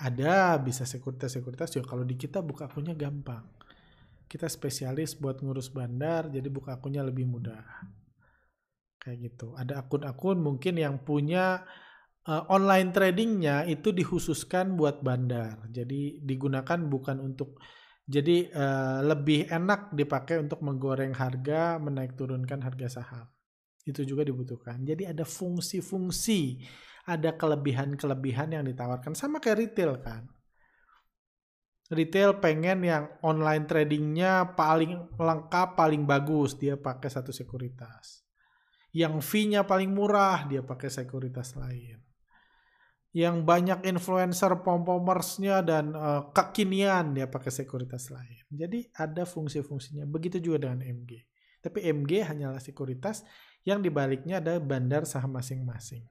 Ada 0.02 0.58
bisa 0.58 0.82
sekuritas-sekuritas 0.82 1.70
juga 1.78 1.94
kalau 1.94 2.02
di 2.02 2.18
kita 2.18 2.42
buka 2.42 2.66
akunnya 2.66 2.98
gampang. 2.98 3.46
Kita 4.26 4.50
spesialis 4.50 5.14
buat 5.14 5.38
ngurus 5.38 5.70
bandar, 5.70 6.26
jadi 6.34 6.50
buka 6.50 6.82
akunnya 6.82 7.06
lebih 7.06 7.30
mudah. 7.30 7.62
Kayak 8.98 9.30
gitu. 9.30 9.54
Ada 9.54 9.86
akun-akun 9.86 10.42
mungkin 10.42 10.82
yang 10.82 10.98
punya 11.06 11.62
uh, 12.28 12.44
online 12.52 12.90
tradingnya 12.92 13.64
itu 13.64 13.94
dikhususkan 13.94 14.76
buat 14.76 15.00
bandar. 15.00 15.64
Jadi 15.70 16.20
digunakan 16.20 16.76
bukan 16.76 17.22
untuk 17.22 17.56
jadi 18.10 18.50
uh, 18.50 19.00
lebih 19.06 19.46
enak 19.46 19.94
dipakai 19.94 20.42
untuk 20.42 20.60
menggoreng 20.66 21.14
harga, 21.14 21.78
menaik 21.78 22.18
turunkan 22.18 22.58
harga 22.60 23.00
saham. 23.00 23.26
Itu 23.86 24.02
juga 24.02 24.26
dibutuhkan. 24.26 24.82
Jadi 24.82 25.06
ada 25.06 25.22
fungsi-fungsi, 25.22 26.58
ada 27.06 27.38
kelebihan-kelebihan 27.38 28.58
yang 28.58 28.64
ditawarkan 28.66 29.14
sama 29.14 29.38
kayak 29.38 29.62
retail 29.62 30.02
kan. 30.02 30.26
Retail 31.90 32.38
pengen 32.38 32.86
yang 32.86 33.10
online 33.26 33.66
tradingnya 33.66 34.54
paling 34.54 35.10
lengkap, 35.18 35.74
paling 35.74 36.06
bagus, 36.06 36.54
dia 36.54 36.78
pakai 36.78 37.10
satu 37.10 37.34
sekuritas. 37.34 38.22
Yang 38.94 39.26
fee-nya 39.26 39.66
paling 39.66 39.90
murah, 39.90 40.46
dia 40.46 40.62
pakai 40.62 40.86
sekuritas 40.86 41.58
lain 41.58 42.09
yang 43.10 43.42
banyak 43.42 43.82
influencer 43.90 44.62
pom-pomersnya 44.62 45.66
dan 45.66 45.90
uh, 45.98 46.30
kekinian 46.30 47.10
dia 47.10 47.26
pakai 47.26 47.50
sekuritas 47.50 48.14
lain. 48.14 48.46
Jadi 48.46 48.86
ada 48.94 49.26
fungsi-fungsinya. 49.26 50.06
Begitu 50.06 50.38
juga 50.38 50.70
dengan 50.70 50.86
MG. 50.86 51.26
Tapi 51.58 51.90
MG 51.90 52.22
hanyalah 52.22 52.62
sekuritas 52.62 53.26
yang 53.66 53.82
dibaliknya 53.82 54.38
ada 54.38 54.62
bandar 54.62 55.04
saham 55.04 55.34
masing-masing. 55.34 56.06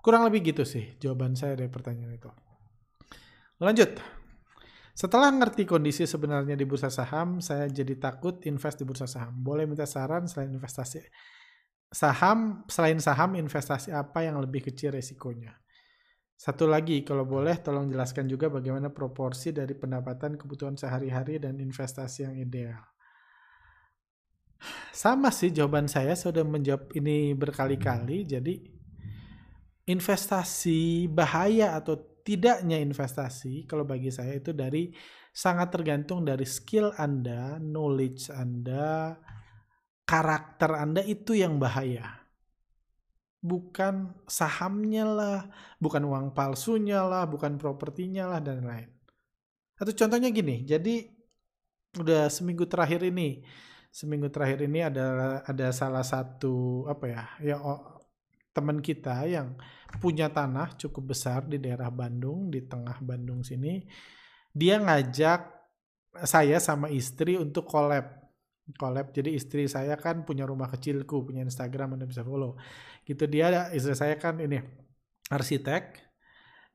Kurang 0.00 0.24
lebih 0.24 0.56
gitu 0.56 0.64
sih 0.64 0.96
jawaban 0.96 1.36
saya 1.36 1.60
dari 1.60 1.68
pertanyaan 1.68 2.16
itu. 2.16 2.32
Lanjut. 3.60 4.00
Setelah 4.96 5.32
ngerti 5.32 5.68
kondisi 5.68 6.04
sebenarnya 6.08 6.56
di 6.56 6.64
bursa 6.64 6.88
saham, 6.92 7.40
saya 7.40 7.68
jadi 7.68 7.96
takut 7.96 8.40
invest 8.48 8.80
di 8.80 8.84
bursa 8.88 9.04
saham. 9.04 9.36
Boleh 9.36 9.64
minta 9.68 9.84
saran 9.84 10.28
selain 10.28 10.52
investasi 10.52 11.00
saham, 11.92 12.64
selain 12.68 13.00
saham 13.00 13.36
investasi 13.36 13.92
apa 13.92 14.24
yang 14.24 14.40
lebih 14.40 14.72
kecil 14.72 14.96
resikonya? 14.96 15.56
Satu 16.40 16.64
lagi, 16.64 17.04
kalau 17.04 17.28
boleh 17.28 17.52
tolong 17.60 17.92
jelaskan 17.92 18.24
juga 18.24 18.48
bagaimana 18.48 18.88
proporsi 18.88 19.52
dari 19.52 19.76
pendapatan 19.76 20.40
kebutuhan 20.40 20.72
sehari-hari 20.72 21.36
dan 21.36 21.60
investasi 21.60 22.24
yang 22.24 22.36
ideal. 22.40 22.80
Sama 24.88 25.28
sih 25.36 25.52
jawaban 25.52 25.84
saya, 25.84 26.16
sudah 26.16 26.40
menjawab 26.40 26.96
ini 26.96 27.36
berkali-kali. 27.36 28.24
Jadi 28.24 28.56
investasi 29.84 31.12
bahaya 31.12 31.76
atau 31.76 32.00
tidaknya 32.24 32.80
investasi 32.80 33.68
kalau 33.68 33.84
bagi 33.84 34.08
saya 34.08 34.40
itu 34.40 34.56
dari 34.56 34.96
sangat 35.36 35.76
tergantung 35.76 36.24
dari 36.24 36.48
skill 36.48 36.88
Anda, 36.96 37.60
knowledge 37.60 38.32
Anda, 38.32 39.12
karakter 40.08 40.72
Anda 40.72 41.04
itu 41.04 41.36
yang 41.36 41.60
bahaya 41.60 42.19
bukan 43.40 44.12
sahamnya 44.28 45.04
lah, 45.08 45.38
bukan 45.80 46.04
uang 46.04 46.26
palsunya 46.36 47.00
lah, 47.04 47.24
bukan 47.24 47.56
propertinya 47.56 48.28
lah 48.28 48.40
dan 48.44 48.64
lain. 48.64 48.88
Atau 49.80 49.96
contohnya 49.96 50.28
gini, 50.28 50.68
jadi 50.68 51.08
udah 51.96 52.28
seminggu 52.28 52.68
terakhir 52.68 53.00
ini, 53.00 53.40
seminggu 53.88 54.28
terakhir 54.28 54.60
ini 54.68 54.84
ada 54.84 55.40
ada 55.42 55.72
salah 55.72 56.04
satu 56.04 56.84
apa 56.84 57.04
ya, 57.08 57.24
ya 57.40 57.56
teman 58.52 58.84
kita 58.84 59.24
yang 59.24 59.56
punya 60.04 60.28
tanah 60.28 60.76
cukup 60.76 61.16
besar 61.16 61.48
di 61.48 61.56
daerah 61.56 61.88
Bandung, 61.88 62.52
di 62.52 62.60
tengah 62.60 63.00
Bandung 63.00 63.40
sini, 63.40 63.80
dia 64.52 64.76
ngajak 64.76 65.48
saya 66.28 66.60
sama 66.60 66.92
istri 66.92 67.40
untuk 67.40 67.64
collab 67.64 68.19
collab. 68.78 69.10
Jadi 69.10 69.34
istri 69.34 69.66
saya 69.66 69.96
kan 69.98 70.22
punya 70.22 70.46
rumah 70.46 70.70
kecilku, 70.70 71.26
punya 71.26 71.42
Instagram, 71.42 71.98
Anda 71.98 72.06
bisa 72.06 72.22
follow. 72.22 72.58
Gitu 73.02 73.26
dia, 73.26 73.70
istri 73.74 73.94
saya 73.96 74.14
kan 74.20 74.38
ini 74.38 74.60
arsitek, 75.30 75.98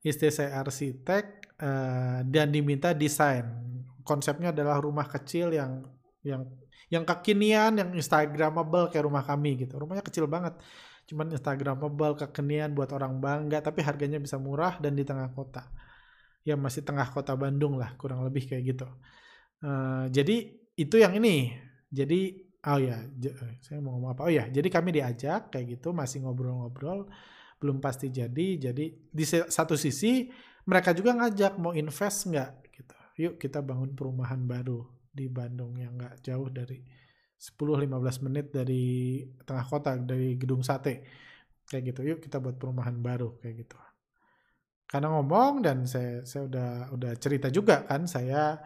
istri 0.03 0.31
saya 0.31 0.59
arsitek 0.63 1.25
uh, 1.59 2.19
dan 2.27 2.51
diminta 2.51 2.91
desain. 2.91 3.45
Konsepnya 4.05 4.53
adalah 4.53 4.77
rumah 4.79 5.07
kecil 5.09 5.53
yang 5.55 5.83
yang 6.21 6.45
yang 6.93 7.03
kekinian, 7.03 7.81
yang 7.81 7.89
instagramable 7.97 8.93
kayak 8.93 9.05
rumah 9.09 9.25
kami 9.25 9.65
gitu. 9.65 9.81
Rumahnya 9.81 10.05
kecil 10.05 10.29
banget, 10.29 10.53
cuman 11.09 11.33
instagramable, 11.33 12.13
kekinian 12.21 12.77
buat 12.77 12.93
orang 12.93 13.17
bangga, 13.17 13.65
tapi 13.65 13.81
harganya 13.81 14.21
bisa 14.21 14.37
murah 14.37 14.77
dan 14.77 14.93
di 14.93 15.01
tengah 15.01 15.33
kota. 15.33 15.65
Ya 16.45 16.53
masih 16.53 16.85
tengah 16.85 17.09
kota 17.09 17.33
Bandung 17.33 17.81
lah, 17.81 17.97
kurang 17.97 18.21
lebih 18.21 18.45
kayak 18.45 18.63
gitu. 18.77 18.87
Uh, 19.65 20.05
jadi 20.13 20.53
itu 20.77 20.95
yang 21.01 21.17
ini 21.17 21.57
jadi 21.95 22.43
oh 22.67 22.79
ya 22.81 22.97
saya 23.63 23.79
mau 23.79 23.95
ngomong 23.95 24.11
apa? 24.19 24.21
Oh 24.27 24.31
ya 24.33 24.51
jadi 24.51 24.67
kami 24.67 24.99
diajak 24.99 25.53
kayak 25.53 25.79
gitu 25.79 25.95
masih 25.95 26.27
ngobrol-ngobrol 26.27 27.07
belum 27.63 27.79
pasti 27.79 28.11
jadi. 28.11 28.59
Jadi 28.59 28.85
di 29.07 29.25
satu 29.25 29.79
sisi 29.79 30.27
mereka 30.67 30.91
juga 30.91 31.15
ngajak 31.15 31.55
mau 31.61 31.71
invest 31.71 32.27
nggak? 32.27 32.51
Gitu. 32.75 32.95
Yuk 33.23 33.33
kita 33.39 33.63
bangun 33.63 33.95
perumahan 33.95 34.43
baru 34.43 34.83
di 35.07 35.31
Bandung 35.31 35.79
yang 35.79 35.95
nggak 35.95 36.19
jauh 36.19 36.51
dari 36.51 36.83
10-15 37.39 38.25
menit 38.27 38.51
dari 38.51 39.23
tengah 39.47 39.65
kota 39.65 39.95
dari 39.95 40.35
gedung 40.35 40.59
sate. 40.59 41.07
Kayak 41.65 41.83
gitu 41.95 42.01
yuk 42.03 42.19
kita 42.19 42.43
buat 42.43 42.59
perumahan 42.59 42.99
baru. 42.99 43.39
Kayak 43.39 43.55
gitu. 43.63 43.77
Karena 44.85 45.09
ngomong 45.17 45.65
dan 45.65 45.87
saya 45.89 46.21
saya 46.27 46.45
udah 46.45 46.69
udah 46.93 47.13
cerita 47.17 47.49
juga 47.49 47.87
kan 47.89 48.05
saya 48.05 48.61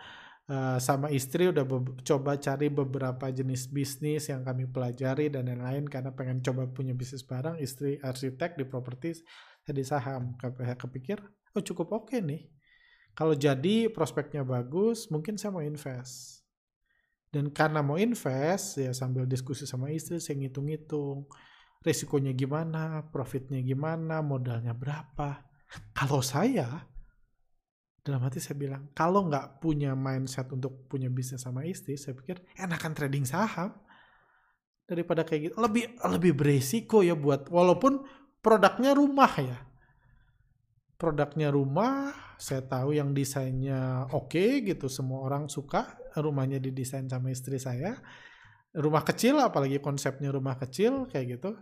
Uh, 0.50 0.82
sama 0.82 1.14
istri 1.14 1.54
udah 1.54 1.62
coba 2.02 2.34
cari 2.42 2.74
beberapa 2.74 3.30
jenis 3.30 3.70
bisnis 3.70 4.34
yang 4.34 4.42
kami 4.42 4.66
pelajari 4.66 5.30
dan 5.30 5.46
lain-lain. 5.46 5.86
Karena 5.86 6.10
pengen 6.10 6.42
coba 6.42 6.66
punya 6.66 6.98
bisnis 6.98 7.22
bareng 7.22 7.62
istri 7.62 8.02
arsitek 8.02 8.58
di 8.58 8.66
properti 8.66 9.22
saya 9.62 9.74
di 9.78 9.86
saham 9.86 10.34
saya 10.42 10.74
kepikir 10.74 11.22
oh 11.54 11.62
cukup 11.62 11.94
oke 11.94 12.10
okay 12.10 12.20
nih. 12.26 12.50
Kalau 13.14 13.38
jadi 13.38 13.94
prospeknya 13.94 14.42
bagus 14.42 15.10
mungkin 15.14 15.38
saya 15.38 15.54
mau 15.54 15.62
invest. 15.62 16.42
Dan 17.30 17.54
karena 17.54 17.86
mau 17.86 18.02
invest 18.02 18.82
ya 18.82 18.90
sambil 18.90 19.30
diskusi 19.30 19.70
sama 19.70 19.94
istri 19.94 20.18
saya 20.18 20.42
ngitung-ngitung 20.42 21.30
resikonya 21.86 22.34
gimana 22.34 23.06
profitnya 23.14 23.62
gimana 23.62 24.26
modalnya 24.26 24.74
berapa. 24.74 25.46
Kalau 25.94 26.26
saya 26.26 26.90
dalam 28.10 28.26
hati 28.26 28.42
saya 28.42 28.58
bilang 28.58 28.90
kalau 28.98 29.30
nggak 29.30 29.62
punya 29.62 29.94
mindset 29.94 30.50
untuk 30.50 30.90
punya 30.90 31.14
bisnis 31.14 31.46
sama 31.46 31.62
istri 31.70 31.94
saya 31.94 32.18
pikir 32.18 32.42
enakan 32.58 32.98
trading 32.98 33.30
saham. 33.30 33.78
Daripada 34.90 35.22
kayak 35.22 35.54
gitu 35.54 35.56
lebih 35.62 36.02
lebih 36.02 36.34
beresiko 36.34 37.06
ya 37.06 37.14
buat 37.14 37.46
walaupun 37.54 38.02
produknya 38.42 38.98
rumah 38.98 39.30
ya. 39.38 39.58
Produknya 40.98 41.54
rumah 41.54 42.10
saya 42.42 42.66
tahu 42.66 42.98
yang 42.98 43.14
desainnya 43.14 44.10
oke 44.10 44.34
okay, 44.34 44.66
gitu 44.66 44.90
semua 44.90 45.22
orang 45.30 45.46
suka 45.46 45.94
rumahnya 46.18 46.58
didesain 46.58 47.06
sama 47.06 47.30
istri 47.30 47.62
saya. 47.62 48.02
Rumah 48.74 49.06
kecil 49.06 49.38
apalagi 49.38 49.78
konsepnya 49.78 50.34
rumah 50.34 50.58
kecil 50.58 51.06
kayak 51.06 51.38
gitu 51.38 51.54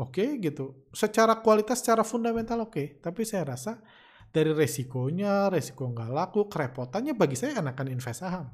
oke 0.00 0.16
okay, 0.16 0.40
gitu. 0.40 0.88
Secara 0.96 1.44
kualitas 1.44 1.84
secara 1.84 2.00
fundamental 2.08 2.64
oke 2.64 2.72
okay. 2.72 2.86
tapi 3.04 3.28
saya 3.28 3.52
rasa 3.52 3.84
dari 4.32 4.50
resikonya, 4.56 5.52
resiko 5.52 5.92
nggak 5.92 6.10
laku, 6.10 6.48
kerepotannya 6.48 7.12
bagi 7.12 7.36
saya 7.36 7.60
enakan 7.60 7.92
invest 7.92 8.24
saham. 8.24 8.48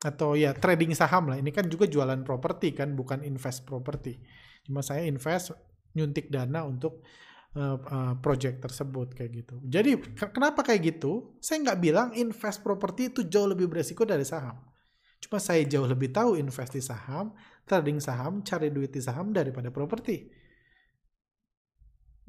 Atau 0.00 0.32
ya 0.32 0.56
trading 0.56 0.96
saham 0.96 1.28
lah, 1.28 1.36
ini 1.36 1.52
kan 1.52 1.68
juga 1.68 1.84
jualan 1.84 2.24
properti 2.24 2.72
kan, 2.72 2.96
bukan 2.96 3.20
invest 3.20 3.68
properti. 3.68 4.16
Cuma 4.64 4.80
saya 4.80 5.04
invest 5.04 5.52
nyuntik 5.92 6.32
dana 6.32 6.64
untuk 6.64 7.04
uh, 7.52 7.76
uh, 7.76 8.14
project 8.24 8.64
tersebut 8.64 9.12
kayak 9.12 9.44
gitu. 9.44 9.60
Jadi 9.68 10.00
kenapa 10.32 10.64
kayak 10.64 10.96
gitu? 10.96 11.36
Saya 11.44 11.60
nggak 11.68 11.80
bilang 11.84 12.08
invest 12.16 12.64
properti 12.64 13.12
itu 13.12 13.28
jauh 13.28 13.44
lebih 13.44 13.68
beresiko 13.68 14.08
dari 14.08 14.24
saham. 14.24 14.56
Cuma 15.20 15.36
saya 15.36 15.60
jauh 15.68 15.84
lebih 15.84 16.16
tahu 16.16 16.40
invest 16.40 16.72
di 16.72 16.80
saham, 16.80 17.36
trading 17.68 18.00
saham, 18.00 18.40
cari 18.40 18.72
duit 18.72 18.88
di 18.88 19.04
saham 19.04 19.36
daripada 19.36 19.68
properti 19.68 20.40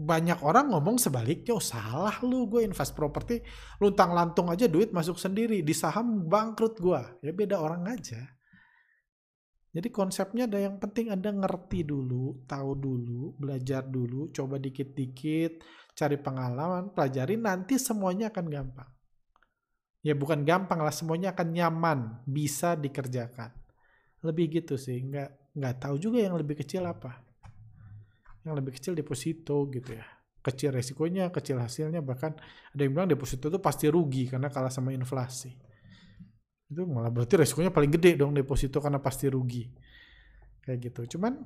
banyak 0.01 0.41
orang 0.41 0.73
ngomong 0.73 0.97
sebaliknya, 0.97 1.53
oh 1.53 1.63
salah 1.63 2.17
lu 2.25 2.49
gue 2.49 2.65
invest 2.65 2.97
properti, 2.97 3.39
luntang 3.77 4.11
lantung 4.11 4.49
aja 4.49 4.65
duit 4.65 4.89
masuk 4.89 5.21
sendiri, 5.21 5.61
di 5.61 5.73
saham 5.77 6.25
bangkrut 6.25 6.81
gue. 6.81 7.01
Ya 7.21 7.31
beda 7.31 7.61
orang 7.61 7.85
aja. 7.85 8.19
Jadi 9.71 9.87
konsepnya 9.87 10.51
ada 10.51 10.59
yang 10.59 10.81
penting 10.83 11.13
Anda 11.13 11.31
ngerti 11.31 11.87
dulu, 11.87 12.43
tahu 12.43 12.71
dulu, 12.75 13.39
belajar 13.39 13.87
dulu, 13.87 14.27
coba 14.35 14.59
dikit-dikit, 14.59 15.63
cari 15.95 16.19
pengalaman, 16.19 16.91
pelajari, 16.91 17.39
nanti 17.39 17.79
semuanya 17.79 18.33
akan 18.33 18.45
gampang. 18.51 18.89
Ya 20.03 20.17
bukan 20.17 20.43
gampang 20.43 20.83
lah, 20.83 20.91
semuanya 20.91 21.31
akan 21.31 21.47
nyaman, 21.55 21.99
bisa 22.27 22.75
dikerjakan. 22.75 23.55
Lebih 24.27 24.59
gitu 24.59 24.75
sih, 24.75 24.99
nggak 24.99 25.55
nggak 25.55 25.75
tahu 25.79 25.95
juga 25.95 26.19
yang 26.19 26.35
lebih 26.35 26.59
kecil 26.63 26.87
apa 26.87 27.30
yang 28.45 28.57
lebih 28.57 28.73
kecil 28.77 28.97
deposito 28.97 29.69
gitu 29.69 29.93
ya. 29.93 30.05
Kecil 30.41 30.73
resikonya 30.73 31.29
kecil 31.29 31.61
hasilnya 31.61 32.01
bahkan 32.01 32.33
ada 32.73 32.81
yang 32.81 32.97
bilang 32.97 33.09
deposito 33.09 33.53
itu 33.53 33.61
pasti 33.61 33.85
rugi 33.93 34.25
karena 34.25 34.49
kalah 34.49 34.73
sama 34.73 34.89
inflasi. 34.89 35.53
Itu 36.65 36.89
malah 36.89 37.13
berarti 37.13 37.37
resikonya 37.37 37.69
paling 37.69 37.93
gede 37.93 38.17
dong 38.17 38.33
deposito 38.33 38.81
karena 38.81 38.97
pasti 38.97 39.29
rugi. 39.29 39.69
Kayak 40.65 40.77
gitu. 40.89 41.17
Cuman 41.17 41.37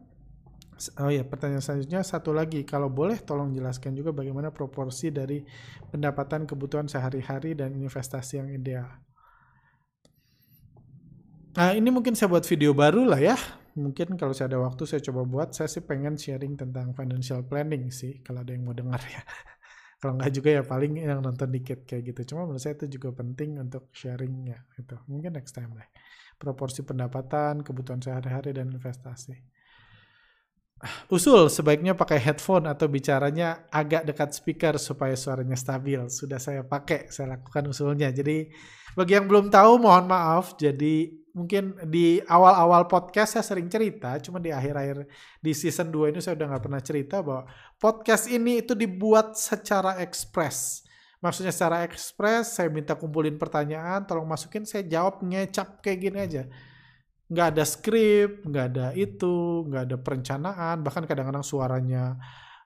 oh 1.04 1.12
ya 1.12 1.28
pertanyaan 1.28 1.60
selanjutnya 1.60 2.08
satu 2.08 2.32
lagi. 2.32 2.64
Kalau 2.64 2.88
boleh 2.88 3.20
tolong 3.20 3.52
jelaskan 3.52 3.92
juga 3.92 4.16
bagaimana 4.16 4.56
proporsi 4.56 5.12
dari 5.12 5.44
pendapatan 5.92 6.48
kebutuhan 6.48 6.88
sehari-hari 6.88 7.52
dan 7.52 7.76
investasi 7.76 8.40
yang 8.40 8.48
ideal. 8.48 8.88
Nah, 11.56 11.72
ini 11.72 11.88
mungkin 11.88 12.20
saya 12.20 12.28
buat 12.28 12.44
video 12.44 12.76
baru 12.76 13.08
lah 13.08 13.20
ya 13.20 13.36
mungkin 13.76 14.16
kalau 14.16 14.32
saya 14.32 14.56
ada 14.56 14.60
waktu 14.64 14.88
saya 14.88 15.04
coba 15.04 15.28
buat 15.28 15.50
saya 15.52 15.68
sih 15.68 15.84
pengen 15.84 16.16
sharing 16.16 16.56
tentang 16.56 16.96
financial 16.96 17.44
planning 17.44 17.92
sih 17.92 18.24
kalau 18.24 18.42
ada 18.42 18.56
yang 18.56 18.64
mau 18.64 18.72
dengar 18.72 19.04
ya 19.04 19.20
kalau 20.00 20.16
nggak 20.16 20.32
juga 20.32 20.50
ya 20.56 20.64
paling 20.64 21.04
yang 21.04 21.20
nonton 21.20 21.52
dikit 21.52 21.84
kayak 21.84 22.16
gitu 22.16 22.34
cuma 22.34 22.48
menurut 22.48 22.64
saya 22.64 22.80
itu 22.80 22.96
juga 22.96 23.12
penting 23.12 23.60
untuk 23.60 23.92
sharingnya 23.92 24.64
gitu 24.80 24.96
mungkin 25.12 25.36
next 25.36 25.52
time 25.52 25.76
lah 25.76 25.88
proporsi 26.40 26.88
pendapatan 26.88 27.68
kebutuhan 27.68 28.00
sehari-hari 28.00 28.56
dan 28.56 28.72
investasi 28.72 29.36
Usul 31.16 31.48
sebaiknya 31.48 31.96
pakai 31.96 32.20
headphone 32.20 32.68
atau 32.68 32.88
bicaranya 32.92 33.68
agak 33.72 34.08
dekat 34.08 34.36
speaker 34.36 34.76
supaya 34.76 35.16
suaranya 35.16 35.56
stabil. 35.56 36.04
Sudah 36.12 36.36
saya 36.36 36.68
pakai, 36.68 37.08
saya 37.12 37.40
lakukan 37.40 37.72
usulnya. 37.72 38.12
Jadi 38.12 38.52
bagi 38.96 39.14
yang 39.16 39.28
belum 39.28 39.48
tahu 39.48 39.80
mohon 39.80 40.06
maaf. 40.08 40.60
Jadi 40.60 41.25
mungkin 41.36 41.76
di 41.92 42.24
awal-awal 42.24 42.88
podcast 42.88 43.36
saya 43.36 43.44
sering 43.44 43.68
cerita, 43.68 44.16
cuma 44.24 44.40
di 44.40 44.56
akhir-akhir 44.56 45.04
di 45.44 45.52
season 45.52 45.92
2 45.92 46.16
ini 46.16 46.24
saya 46.24 46.40
udah 46.40 46.48
nggak 46.56 46.64
pernah 46.64 46.82
cerita 46.82 47.20
bahwa 47.20 47.44
podcast 47.76 48.32
ini 48.32 48.64
itu 48.64 48.72
dibuat 48.72 49.36
secara 49.36 50.00
ekspres. 50.00 50.88
Maksudnya 51.20 51.52
secara 51.52 51.84
ekspres, 51.84 52.56
saya 52.56 52.72
minta 52.72 52.96
kumpulin 52.96 53.36
pertanyaan, 53.36 54.08
tolong 54.08 54.24
masukin, 54.24 54.64
saya 54.64 54.88
jawab 54.88 55.20
ngecap 55.28 55.84
kayak 55.84 56.00
gini 56.00 56.18
aja. 56.24 56.44
Nggak 57.28 57.48
ada 57.52 57.64
skrip, 57.68 58.32
nggak 58.48 58.66
ada 58.72 58.88
itu, 58.96 59.68
nggak 59.68 59.84
ada 59.92 59.98
perencanaan, 60.00 60.76
bahkan 60.88 61.04
kadang-kadang 61.04 61.44
suaranya 61.44 62.16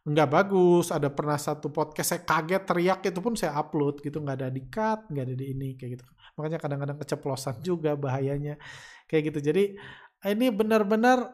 nggak 0.09 0.29
bagus. 0.29 0.89
Ada 0.89 1.13
pernah 1.13 1.37
satu 1.37 1.69
podcast 1.69 2.17
saya 2.17 2.21
kaget 2.25 2.63
teriak 2.65 2.99
itu 3.05 3.19
pun 3.21 3.33
saya 3.37 3.53
upload 3.61 4.01
gitu, 4.01 4.17
nggak 4.19 4.37
ada 4.41 4.49
di 4.49 4.61
cut, 4.67 5.05
nggak 5.09 5.23
ada 5.29 5.35
di 5.37 5.45
ini 5.53 5.69
kayak 5.77 5.91
gitu. 5.99 6.05
Makanya 6.37 6.57
kadang-kadang 6.57 6.97
keceplosan 6.97 7.55
juga 7.67 7.93
bahayanya 7.93 8.57
kayak 9.05 9.33
gitu. 9.33 9.39
Jadi 9.53 9.63
ini 10.29 10.45
benar-benar 10.49 11.29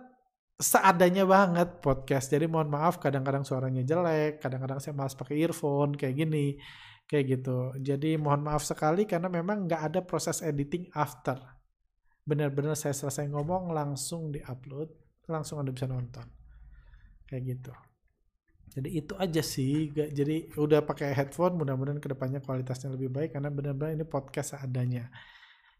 seadanya 0.59 1.23
banget 1.23 1.79
podcast. 1.79 2.31
Jadi 2.31 2.45
mohon 2.51 2.67
maaf 2.71 2.99
kadang-kadang 2.99 3.43
suaranya 3.47 3.83
jelek 3.83 4.39
kadang-kadang 4.43 4.79
saya 4.79 4.95
malas 4.95 5.15
pakai 5.15 5.35
earphone 5.39 5.95
kayak 5.95 6.15
gini 6.15 6.59
kayak 7.07 7.39
gitu. 7.39 7.75
Jadi 7.79 8.19
mohon 8.19 8.43
maaf 8.43 8.63
sekali 8.63 9.07
karena 9.07 9.31
memang 9.31 9.67
nggak 9.67 9.81
ada 9.91 9.99
proses 10.03 10.43
editing 10.43 10.91
after. 10.95 11.39
Benar-benar 12.25 12.73
saya 12.73 12.95
selesai 12.97 13.29
ngomong 13.29 13.69
langsung 13.71 14.33
diupload 14.33 14.89
langsung 15.29 15.61
anda 15.61 15.75
bisa 15.75 15.85
nonton. 15.85 16.25
Kayak 17.25 17.43
gitu 17.57 17.84
jadi 18.75 18.89
itu 18.91 19.13
aja 19.15 19.39
sih. 19.39 19.93
Jadi 19.93 20.51
udah 20.59 20.83
pakai 20.83 21.15
headphone, 21.15 21.55
mudah-mudahan 21.55 22.01
ke 22.03 22.11
depannya 22.11 22.43
kualitasnya 22.43 22.91
lebih 22.91 23.07
baik 23.13 23.37
karena 23.37 23.47
benar-benar 23.47 23.95
ini 23.95 24.03
podcast 24.03 24.57
seadanya. 24.57 25.07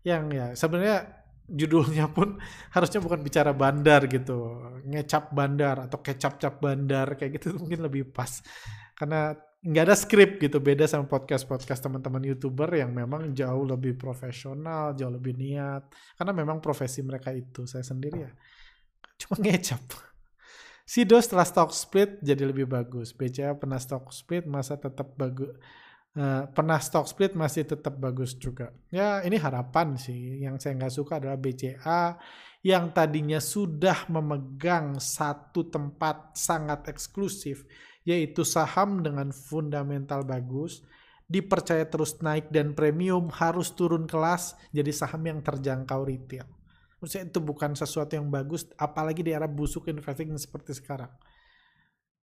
Yang 0.06 0.24
ya 0.32 0.48
sebenarnya 0.56 0.98
judulnya 1.46 2.10
pun 2.10 2.40
harusnya 2.76 3.04
bukan 3.04 3.20
bicara 3.20 3.52
bandar 3.52 4.08
gitu, 4.08 4.64
ngecap 4.88 5.36
bandar 5.36 5.90
atau 5.90 6.00
kecap-cap 6.00 6.64
bandar 6.64 7.20
kayak 7.20 7.42
gitu 7.42 7.60
mungkin 7.60 7.84
lebih 7.84 8.16
pas. 8.16 8.40
Karena 8.96 9.36
nggak 9.66 9.84
ada 9.92 9.96
skrip 9.98 10.40
gitu, 10.40 10.64
beda 10.64 10.88
sama 10.88 11.10
podcast-podcast 11.10 11.90
teman-teman 11.90 12.22
youtuber 12.22 12.70
yang 12.80 12.96
memang 12.96 13.36
jauh 13.36 13.66
lebih 13.68 14.00
profesional, 14.00 14.96
jauh 14.96 15.12
lebih 15.12 15.36
niat. 15.36 15.90
Karena 16.16 16.32
memang 16.32 16.64
profesi 16.64 17.04
mereka 17.04 17.36
itu. 17.36 17.68
Saya 17.68 17.84
sendiri 17.84 18.24
ya 18.24 18.32
cuma 19.20 19.36
ngecap. 19.42 20.15
Sido 20.86 21.18
setelah 21.18 21.50
stock 21.50 21.74
split 21.74 22.22
jadi 22.22 22.46
lebih 22.46 22.70
bagus. 22.70 23.10
BCA 23.10 23.58
pernah 23.58 23.82
stock 23.82 24.14
split 24.14 24.46
masa 24.46 24.78
tetap 24.78 25.18
bagus. 25.18 25.50
Uh, 26.16 26.48
pernah 26.54 26.80
stock 26.80 27.10
split 27.10 27.34
masih 27.34 27.66
tetap 27.66 27.98
bagus 27.98 28.38
juga. 28.38 28.70
Ya 28.94 29.26
ini 29.26 29.36
harapan 29.42 29.98
sih. 29.98 30.46
Yang 30.46 30.62
saya 30.62 30.78
nggak 30.78 30.94
suka 30.94 31.18
adalah 31.18 31.42
BCA 31.42 32.22
yang 32.66 32.94
tadinya 32.94 33.38
sudah 33.38 34.10
memegang 34.10 34.98
satu 34.98 35.70
tempat 35.70 36.34
sangat 36.34 36.90
eksklusif, 36.90 37.62
yaitu 38.02 38.42
saham 38.42 39.06
dengan 39.06 39.30
fundamental 39.30 40.26
bagus, 40.26 40.82
dipercaya 41.30 41.86
terus 41.86 42.18
naik 42.26 42.50
dan 42.50 42.74
premium 42.74 43.30
harus 43.34 43.74
turun 43.74 44.10
kelas 44.10 44.58
jadi 44.74 44.90
saham 44.94 45.26
yang 45.30 45.40
terjangkau 45.46 46.10
retail. 46.10 46.55
Maksudnya 47.06 47.30
itu 47.30 47.38
bukan 47.38 47.78
sesuatu 47.78 48.18
yang 48.18 48.34
bagus, 48.34 48.66
apalagi 48.82 49.22
di 49.22 49.30
era 49.30 49.46
busuk 49.46 49.86
investing 49.94 50.34
seperti 50.42 50.74
sekarang. 50.74 51.14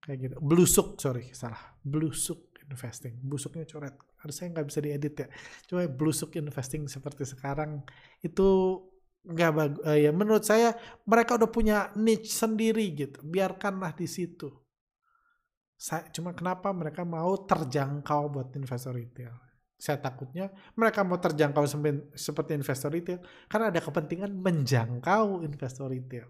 Kayak 0.01 0.19
gitu. 0.25 0.37
Blusuk, 0.41 0.97
sorry, 0.97 1.29
salah. 1.37 1.77
Blusuk. 1.85 2.49
investing. 2.71 3.19
Busuknya 3.27 3.67
coret. 3.67 3.99
Harusnya 4.23 4.47
nggak 4.55 4.67
bisa 4.71 4.79
diedit 4.79 5.15
ya. 5.19 5.29
Cuma 5.67 5.83
blusuk 5.91 6.39
investing 6.39 6.87
seperti 6.87 7.27
sekarang 7.27 7.83
itu 8.23 8.79
nggak 9.27 9.53
bagus. 9.53 9.81
Uh, 9.83 9.99
ya 9.99 10.11
menurut 10.15 10.47
saya 10.47 10.79
mereka 11.03 11.35
udah 11.35 11.51
punya 11.51 11.91
niche 11.99 12.31
sendiri 12.31 12.87
gitu. 12.95 13.19
Biarkanlah 13.27 13.91
di 13.99 14.07
situ. 14.07 14.49
Saya, 15.75 16.07
cuma 16.15 16.31
kenapa 16.31 16.71
mereka 16.71 17.03
mau 17.03 17.43
terjangkau 17.43 18.39
buat 18.39 18.55
investor 18.55 18.95
retail? 18.95 19.50
Saya 19.81 19.97
takutnya 19.97 20.53
mereka 20.77 21.01
mau 21.01 21.17
terjangkau 21.17 21.65
seperti 22.13 22.53
investor 22.53 22.93
retail 22.93 23.25
karena 23.49 23.73
ada 23.73 23.81
kepentingan 23.81 24.29
menjangkau 24.29 25.41
investor 25.41 25.89
retail 25.89 26.29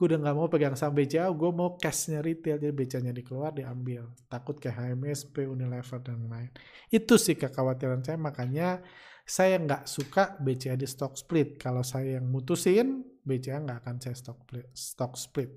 gue 0.00 0.16
udah 0.16 0.16
nggak 0.16 0.32
mau 0.32 0.48
pegang 0.48 0.72
saham 0.80 0.96
BCA, 0.96 1.28
gue 1.28 1.50
mau 1.52 1.76
cashnya 1.76 2.24
retail, 2.24 2.56
jadi 2.56 2.72
BCA-nya 2.72 3.12
dikeluar, 3.12 3.52
diambil. 3.52 4.08
Takut 4.32 4.56
kayak 4.56 4.96
HMSP, 4.96 5.44
Unilever, 5.44 6.00
dan 6.00 6.24
lain. 6.24 6.48
Itu 6.88 7.20
sih 7.20 7.36
kekhawatiran 7.36 8.00
saya, 8.00 8.16
makanya 8.16 8.80
saya 9.28 9.60
nggak 9.60 9.84
suka 9.84 10.40
BCA 10.40 10.80
di 10.80 10.88
stock 10.88 11.20
split. 11.20 11.60
Kalau 11.60 11.84
saya 11.84 12.16
yang 12.16 12.32
mutusin, 12.32 13.04
BCA 13.28 13.60
nggak 13.60 13.84
akan 13.84 13.96
saya 14.00 14.16
stock 14.16 14.40
split, 14.48 14.66
stock 14.72 15.12
split 15.20 15.50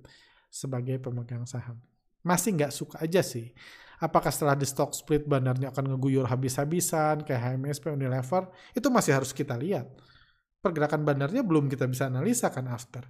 sebagai 0.51 0.99
pemegang 0.99 1.47
saham. 1.47 1.79
Masih 2.27 2.51
nggak 2.51 2.75
suka 2.75 2.99
aja 2.99 3.23
sih. 3.23 3.47
Apakah 4.03 4.35
setelah 4.35 4.59
di 4.59 4.67
stock 4.67 4.91
split 4.91 5.23
bandarnya 5.23 5.71
akan 5.71 5.95
ngeguyur 5.95 6.27
habis-habisan 6.27 7.23
kayak 7.23 7.55
HMSP, 7.55 7.95
Unilever, 7.95 8.51
itu 8.75 8.87
masih 8.91 9.15
harus 9.15 9.31
kita 9.31 9.55
lihat. 9.55 9.87
Pergerakan 10.59 11.07
bandarnya 11.07 11.39
belum 11.39 11.71
kita 11.71 11.87
bisa 11.87 12.11
analisa 12.11 12.51
kan 12.51 12.67
after 12.67 13.07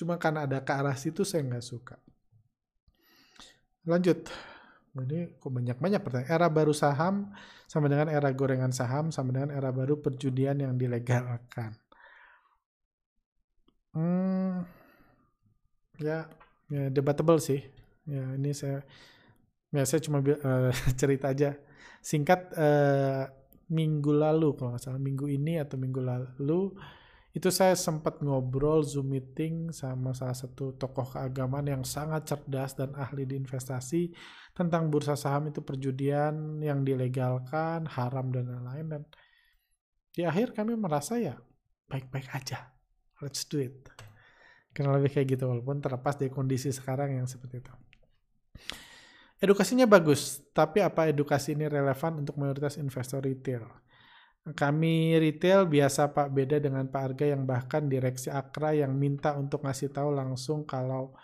Cuma 0.00 0.16
karena 0.16 0.48
ada 0.48 0.64
ke 0.64 0.72
arah 0.72 0.96
situ 0.96 1.26
saya 1.28 1.44
nggak 1.44 1.66
suka. 1.66 2.00
Lanjut. 3.84 4.32
Ini 4.90 5.38
kok 5.38 5.52
banyak-banyak 5.54 6.00
pertanyaan. 6.02 6.32
Era 6.32 6.48
baru 6.50 6.74
saham 6.74 7.30
sama 7.70 7.86
dengan 7.86 8.10
era 8.10 8.32
gorengan 8.34 8.74
saham 8.74 9.14
sama 9.14 9.30
dengan 9.30 9.54
era 9.54 9.70
baru 9.70 10.00
perjudian 10.02 10.58
yang 10.58 10.74
dilegalkan. 10.74 11.76
Hmm, 13.94 14.66
ya, 16.00 16.26
ya 16.72 16.90
debatable 16.90 17.38
sih. 17.38 17.62
Ya 18.08 18.34
ini 18.34 18.50
saya, 18.50 18.82
ya 19.70 19.84
saya 19.86 20.00
cuma 20.02 20.22
uh, 20.22 20.70
cerita 21.00 21.30
aja. 21.30 21.56
Singkat 22.00 22.40
uh, 22.56 23.24
minggu 23.70 24.10
lalu 24.10 24.58
kalau 24.58 24.74
nggak 24.74 24.82
salah 24.82 24.98
minggu 24.98 25.30
ini 25.30 25.62
atau 25.62 25.78
minggu 25.78 26.02
lalu 26.02 26.74
itu 27.30 27.46
saya 27.54 27.78
sempat 27.78 28.18
ngobrol 28.26 28.82
Zoom 28.82 29.14
meeting 29.14 29.70
sama 29.70 30.10
salah 30.10 30.34
satu 30.34 30.74
tokoh 30.74 31.14
keagamaan 31.14 31.62
yang 31.62 31.82
sangat 31.86 32.26
cerdas 32.26 32.74
dan 32.74 32.90
ahli 32.98 33.22
di 33.22 33.38
investasi 33.38 34.10
tentang 34.50 34.90
bursa 34.90 35.14
saham 35.14 35.46
itu 35.46 35.62
perjudian 35.62 36.58
yang 36.58 36.82
dilegalkan, 36.82 37.86
haram 37.86 38.34
dan 38.34 38.50
lain-lain 38.50 38.86
dan 38.90 39.02
di 40.10 40.26
akhir 40.26 40.58
kami 40.58 40.74
merasa 40.74 41.22
ya 41.22 41.38
baik-baik 41.86 42.34
aja. 42.34 42.74
Let's 43.22 43.46
do 43.46 43.62
it. 43.62 43.78
Karena 44.74 44.98
lebih 44.98 45.14
kayak 45.14 45.38
gitu 45.38 45.46
walaupun 45.46 45.78
terlepas 45.78 46.18
dari 46.18 46.34
kondisi 46.34 46.74
sekarang 46.74 47.14
yang 47.14 47.30
seperti 47.30 47.62
itu. 47.62 47.74
Edukasinya 49.40 49.88
bagus, 49.88 50.44
tapi 50.52 50.84
apa 50.84 51.08
edukasi 51.08 51.56
ini 51.56 51.64
relevan 51.64 52.20
untuk 52.20 52.36
mayoritas 52.36 52.76
investor 52.76 53.24
retail? 53.24 53.64
Kami 54.40 55.16
retail 55.16 55.64
biasa 55.64 56.12
Pak 56.12 56.28
beda 56.28 56.60
dengan 56.60 56.84
Pak 56.88 57.02
Arga 57.12 57.24
yang 57.24 57.48
bahkan 57.48 57.88
direksi 57.88 58.28
Akra 58.28 58.76
yang 58.76 58.92
minta 58.96 59.36
untuk 59.40 59.64
ngasih 59.64 59.96
tahu 59.96 60.12
langsung 60.12 60.68
kalau 60.68 61.16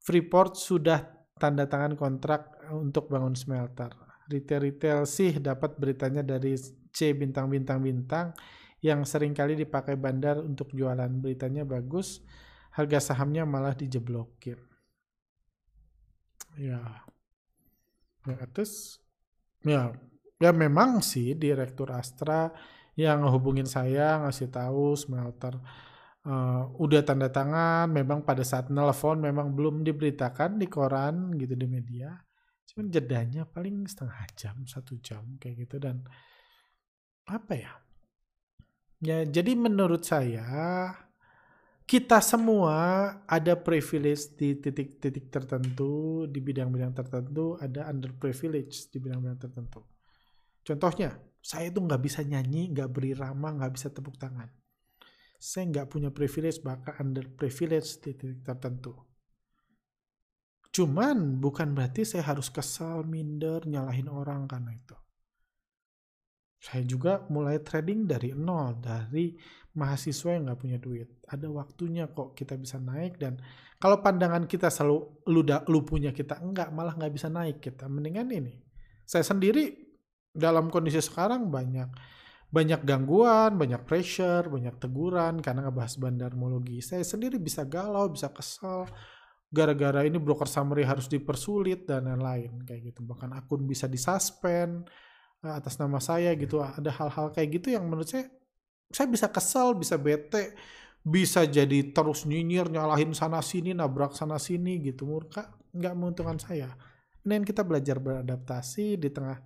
Freeport 0.00 0.56
sudah 0.56 1.04
tanda 1.36 1.68
tangan 1.68 1.96
kontrak 2.00 2.64
untuk 2.72 3.12
bangun 3.12 3.36
smelter. 3.36 3.92
Retail-retail 4.28 5.04
sih 5.04 5.36
dapat 5.36 5.76
beritanya 5.76 6.24
dari 6.24 6.56
C 6.92 7.12
bintang-bintang-bintang 7.12 8.32
yang 8.80 9.04
sering 9.04 9.36
kali 9.36 9.56
dipakai 9.56 10.00
bandar 10.00 10.40
untuk 10.40 10.72
jualan. 10.72 11.12
Beritanya 11.20 11.68
bagus, 11.68 12.24
harga 12.72 13.12
sahamnya 13.12 13.44
malah 13.44 13.76
dijeblokin. 13.76 14.56
Ya. 16.56 17.04
Ya, 18.28 18.44
terus 18.52 19.00
ya 19.64 19.96
ya 20.40 20.50
memang 20.52 21.04
sih 21.04 21.36
direktur 21.36 21.92
Astra 21.92 22.52
yang 22.96 23.24
hubungin 23.28 23.68
saya 23.68 24.20
ngasih 24.24 24.48
tahu 24.52 24.92
smelter 24.96 25.56
uh, 26.26 26.68
udah 26.76 27.00
tanda 27.04 27.32
tangan 27.32 27.88
memang 27.88 28.24
pada 28.24 28.44
saat 28.44 28.68
nelfon 28.68 29.20
memang 29.20 29.52
belum 29.56 29.86
diberitakan 29.86 30.60
di 30.60 30.66
koran 30.68 31.32
gitu 31.36 31.54
di 31.56 31.66
media. 31.68 32.12
Cuman 32.68 32.86
jedanya 32.92 33.42
paling 33.48 33.88
setengah 33.88 34.24
jam 34.36 34.56
satu 34.68 35.00
jam 35.00 35.36
kayak 35.40 35.66
gitu. 35.66 35.76
Dan 35.80 36.04
apa 37.28 37.54
ya? 37.56 37.72
Ya 39.00 39.24
jadi 39.24 39.56
menurut 39.56 40.04
saya 40.04 40.92
kita 41.90 42.22
semua 42.22 42.78
ada 43.26 43.58
privilege 43.58 44.38
di 44.38 44.54
titik-titik 44.54 45.26
tertentu 45.26 46.22
di 46.30 46.38
bidang-bidang 46.38 46.94
tertentu 46.94 47.58
ada 47.58 47.90
under 47.90 48.14
privilege 48.14 48.86
di 48.94 49.02
bidang-bidang 49.02 49.42
tertentu 49.42 49.82
Contohnya, 50.60 51.16
saya 51.40 51.72
itu 51.72 51.80
nggak 51.80 52.02
bisa 52.04 52.20
nyanyi, 52.20 52.70
nggak 52.70 52.90
beri 52.92 53.16
rama, 53.16 53.56
nggak 53.56 53.72
bisa 53.72 53.88
tepuk 53.88 54.20
tangan. 54.20 54.48
Saya 55.40 55.72
nggak 55.72 55.88
punya 55.88 56.10
privilege, 56.12 56.60
bahkan 56.60 56.94
under 57.00 57.26
privilege 57.32 57.96
di 58.04 58.12
titik 58.12 58.44
tertentu. 58.44 58.92
Cuman 60.70 61.40
bukan 61.40 61.74
berarti 61.74 62.06
saya 62.06 62.28
harus 62.30 62.52
kesal, 62.52 63.02
minder, 63.08 63.64
nyalahin 63.66 64.06
orang 64.06 64.46
karena 64.46 64.70
itu. 64.76 64.94
Saya 66.60 66.84
juga 66.84 67.24
mulai 67.32 67.64
trading 67.64 68.04
dari 68.04 68.36
nol, 68.36 68.76
dari 68.84 69.32
mahasiswa 69.80 70.36
yang 70.36 70.52
nggak 70.52 70.60
punya 70.60 70.76
duit. 70.76 71.08
Ada 71.24 71.48
waktunya 71.48 72.04
kok 72.12 72.36
kita 72.36 72.60
bisa 72.60 72.76
naik 72.76 73.16
dan 73.16 73.40
kalau 73.80 74.04
pandangan 74.04 74.44
kita 74.44 74.68
selalu 74.68 75.24
lu, 75.32 75.40
da, 75.40 75.64
lu 75.72 75.80
punya 75.80 76.12
kita 76.12 76.36
enggak, 76.36 76.68
malah 76.68 76.92
nggak 77.00 77.16
bisa 77.16 77.32
naik 77.32 77.64
kita. 77.64 77.88
Mendingan 77.88 78.28
ini. 78.28 78.60
Saya 79.08 79.24
sendiri 79.24 79.72
dalam 80.36 80.68
kondisi 80.68 81.00
sekarang 81.00 81.48
banyak 81.48 81.88
banyak 82.50 82.82
gangguan, 82.84 83.56
banyak 83.56 83.80
pressure, 83.88 84.44
banyak 84.50 84.76
teguran 84.76 85.40
karena 85.40 85.64
ngebahas 85.64 85.96
bandarmologi. 85.96 86.84
Saya 86.84 87.06
sendiri 87.06 87.40
bisa 87.40 87.64
galau, 87.64 88.12
bisa 88.12 88.28
kesel 88.34 88.84
gara-gara 89.50 90.06
ini 90.06 90.18
broker 90.22 90.46
summary 90.46 90.86
harus 90.86 91.10
dipersulit 91.10 91.88
dan 91.88 92.06
lain-lain 92.06 92.62
kayak 92.68 92.94
gitu. 92.94 93.00
Bahkan 93.06 93.32
akun 93.32 93.64
bisa 93.64 93.88
disuspend 93.88 94.86
atas 95.40 95.80
nama 95.80 95.98
saya 96.00 96.36
gitu. 96.36 96.60
Ada 96.60 96.92
hal-hal 96.92 97.32
kayak 97.32 97.48
gitu 97.60 97.72
yang 97.72 97.88
menurut 97.88 98.08
saya 98.08 98.28
saya 98.90 99.06
bisa 99.06 99.30
kesel, 99.30 99.78
bisa 99.78 99.94
bete, 99.96 100.52
bisa 101.00 101.46
jadi 101.46 101.94
terus 101.94 102.26
nyinyir, 102.26 102.68
nyalahin 102.68 103.14
sana 103.14 103.40
sini, 103.40 103.72
nabrak 103.72 104.12
sana 104.12 104.36
sini 104.36 104.82
gitu. 104.82 105.06
Murka 105.08 105.48
nggak 105.72 105.94
menguntungkan 105.96 106.38
saya. 106.42 106.68
Ini 107.20 107.44
kita 107.44 107.62
belajar 107.62 108.00
beradaptasi 108.00 108.96
di 108.96 109.08
tengah 109.12 109.38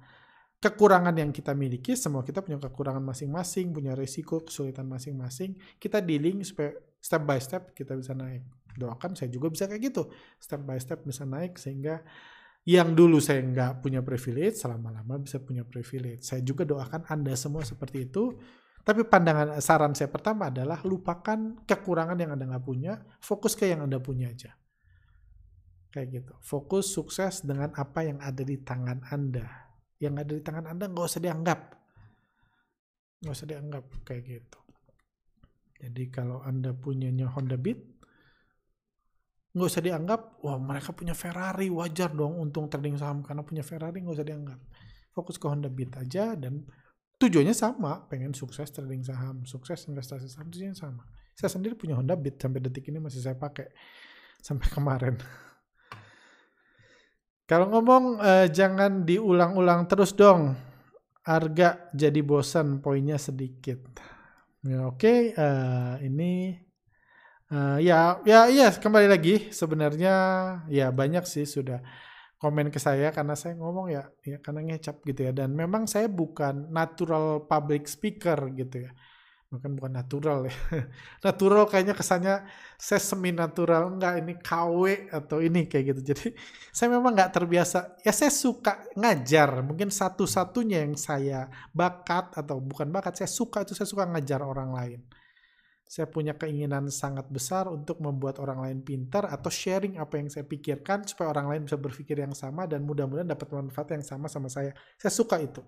kekurangan 0.63 1.13
yang 1.13 1.29
kita 1.29 1.53
miliki, 1.53 1.93
semua 1.93 2.25
kita 2.25 2.41
punya 2.41 2.57
kekurangan 2.57 3.05
masing-masing, 3.05 3.75
punya 3.75 3.93
resiko, 3.93 4.41
kesulitan 4.41 4.89
masing-masing. 4.89 5.61
Kita 5.77 6.01
dealing 6.01 6.41
supaya 6.41 6.73
step 6.97 7.23
by 7.29 7.37
step 7.37 7.63
kita 7.77 7.93
bisa 7.93 8.17
naik. 8.17 8.49
Doakan 8.75 9.13
saya 9.13 9.29
juga 9.29 9.53
bisa 9.53 9.69
kayak 9.69 9.93
gitu, 9.93 10.09
step 10.41 10.65
by 10.65 10.81
step 10.81 11.05
bisa 11.05 11.29
naik 11.29 11.61
sehingga 11.61 12.01
yang 12.65 12.97
dulu 12.97 13.21
saya 13.21 13.45
nggak 13.45 13.85
punya 13.85 14.01
privilege, 14.01 14.57
selama-lama 14.57 15.21
bisa 15.21 15.41
punya 15.41 15.65
privilege. 15.69 16.25
Saya 16.25 16.41
juga 16.41 16.65
doakan 16.65 17.05
Anda 17.09 17.37
semua 17.37 17.65
seperti 17.65 18.09
itu. 18.09 18.37
Tapi 18.85 19.01
pandangan 19.09 19.61
saran 19.65 19.97
saya 19.97 20.13
pertama 20.13 20.53
adalah 20.53 20.81
lupakan 20.85 21.65
kekurangan 21.65 22.21
yang 22.21 22.37
Anda 22.37 22.53
nggak 22.53 22.65
punya, 22.65 23.01
fokus 23.21 23.57
ke 23.57 23.69
yang 23.69 23.85
Anda 23.85 23.97
punya 24.01 24.29
aja. 24.29 24.53
Kayak 25.89 26.09
gitu. 26.21 26.33
Fokus 26.45 26.93
sukses 26.93 27.45
dengan 27.45 27.73
apa 27.77 28.05
yang 28.05 28.21
ada 28.21 28.45
di 28.45 28.61
tangan 28.61 29.09
Anda 29.09 29.65
yang 30.03 30.21
ada 30.21 30.33
di 30.37 30.43
tangan 30.43 30.67
Anda 30.69 30.91
nggak 30.91 31.07
usah 31.07 31.23
dianggap. 31.23 31.61
Nggak 33.25 33.35
usah 33.35 33.49
dianggap 33.49 33.85
kayak 34.05 34.23
gitu. 34.27 34.61
Jadi 35.81 36.05
kalau 36.13 36.41
Anda 36.45 36.73
punyanya 36.73 37.29
Honda 37.33 37.61
Beat, 37.61 37.94
nggak 39.55 39.69
usah 39.71 39.83
dianggap, 39.87 40.43
wah 40.43 40.59
mereka 40.59 40.91
punya 40.91 41.15
Ferrari, 41.15 41.71
wajar 41.71 42.11
dong 42.11 42.43
untung 42.43 42.67
trading 42.67 42.99
saham 42.99 43.23
karena 43.23 43.47
punya 43.47 43.63
Ferrari 43.63 44.03
nggak 44.03 44.19
usah 44.19 44.27
dianggap. 44.27 44.59
Fokus 45.15 45.39
ke 45.39 45.47
Honda 45.47 45.71
Beat 45.71 45.95
aja 45.95 46.35
dan 46.35 46.67
tujuannya 47.23 47.55
sama, 47.55 48.03
pengen 48.11 48.35
sukses 48.35 48.67
trading 48.75 49.07
saham, 49.07 49.47
sukses 49.47 49.87
investasi 49.87 50.27
saham, 50.27 50.51
tujuannya 50.51 50.75
sama. 50.75 51.07
Saya 51.39 51.55
sendiri 51.55 51.79
punya 51.79 51.95
Honda 51.95 52.19
Beat 52.19 52.43
sampai 52.43 52.59
detik 52.59 52.91
ini 52.91 52.99
masih 52.99 53.23
saya 53.23 53.39
pakai 53.39 53.71
sampai 54.47 54.67
kemarin. 54.75 55.15
Kalau 57.47 57.71
ngomong 57.71 58.19
uh, 58.19 58.47
jangan 58.51 59.07
diulang-ulang 59.07 59.87
terus 59.87 60.17
dong. 60.19 60.59
Harga 61.25 61.89
jadi 61.97 62.21
bosan, 62.21 62.85
poinnya 62.85 63.17
sedikit. 63.17 63.81
Ya, 64.61 64.89
Oke, 64.89 64.97
okay, 64.97 65.21
eh, 65.33 65.95
ini 66.05 66.53
uh, 67.53 67.79
ya 67.83 68.21
ya 68.25 68.49
iya 68.49 68.69
kembali 68.73 69.09
lagi. 69.11 69.35
Sebenarnya 69.53 70.15
ya 70.71 70.89
banyak 70.95 71.25
sih 71.29 71.45
sudah 71.45 71.81
komen 72.41 72.69
ke 72.69 72.77
saya 72.77 73.09
karena 73.17 73.35
saya 73.37 73.57
ngomong 73.57 73.89
ya 73.89 74.05
ya 74.25 74.39
karena 74.41 74.61
ngecap 74.65 74.97
gitu 75.05 75.21
ya. 75.29 75.33
Dan 75.37 75.53
memang 75.57 75.85
saya 75.91 76.09
bukan 76.09 76.71
natural 76.73 77.45
public 77.45 77.89
speaker 77.91 78.39
gitu 78.57 78.89
ya. 78.89 78.93
Bukan 79.53 79.71
bukan 79.79 79.93
natural 79.95 80.51
ya. 80.51 80.55
Natural 81.27 81.71
kayaknya 81.71 81.95
kesannya 81.95 82.43
saya 82.75 82.99
semi 82.99 83.31
natural 83.31 83.87
enggak 83.87 84.19
ini 84.19 84.35
KW 84.43 85.15
atau 85.15 85.39
ini 85.39 85.71
kayak 85.71 85.85
gitu. 85.95 86.01
Jadi 86.11 86.35
saya 86.77 86.91
memang 86.91 87.15
nggak 87.15 87.31
terbiasa. 87.31 88.03
Ya 88.03 88.11
saya 88.11 88.35
suka 88.35 88.83
ngajar. 88.99 89.63
Mungkin 89.63 89.95
satu-satunya 89.95 90.83
yang 90.83 90.99
saya 90.99 91.47
bakat 91.71 92.35
atau 92.35 92.59
bukan 92.59 92.91
bakat 92.91 93.15
saya 93.23 93.31
suka 93.31 93.63
itu 93.63 93.79
saya 93.79 93.87
suka 93.87 94.11
ngajar 94.11 94.43
orang 94.43 94.75
lain 94.75 95.01
saya 95.85 96.09
punya 96.09 96.33
keinginan 96.35 96.89
sangat 96.89 97.29
besar 97.29 97.69
untuk 97.69 98.01
membuat 98.01 98.41
orang 98.41 98.65
lain 98.65 98.79
pintar 98.81 99.29
atau 99.29 99.53
sharing 99.53 100.01
apa 100.01 100.17
yang 100.17 100.33
saya 100.33 100.43
pikirkan 100.49 101.05
supaya 101.05 101.31
orang 101.31 101.47
lain 101.53 101.63
bisa 101.69 101.77
berpikir 101.77 102.19
yang 102.19 102.33
sama 102.33 102.65
dan 102.65 102.83
mudah-mudahan 102.83 103.29
dapat 103.29 103.49
manfaat 103.53 103.95
yang 103.95 104.05
sama 104.05 104.27
sama 104.27 104.49
saya. 104.49 104.73
Saya 104.97 105.13
suka 105.13 105.37
itu. 105.39 105.61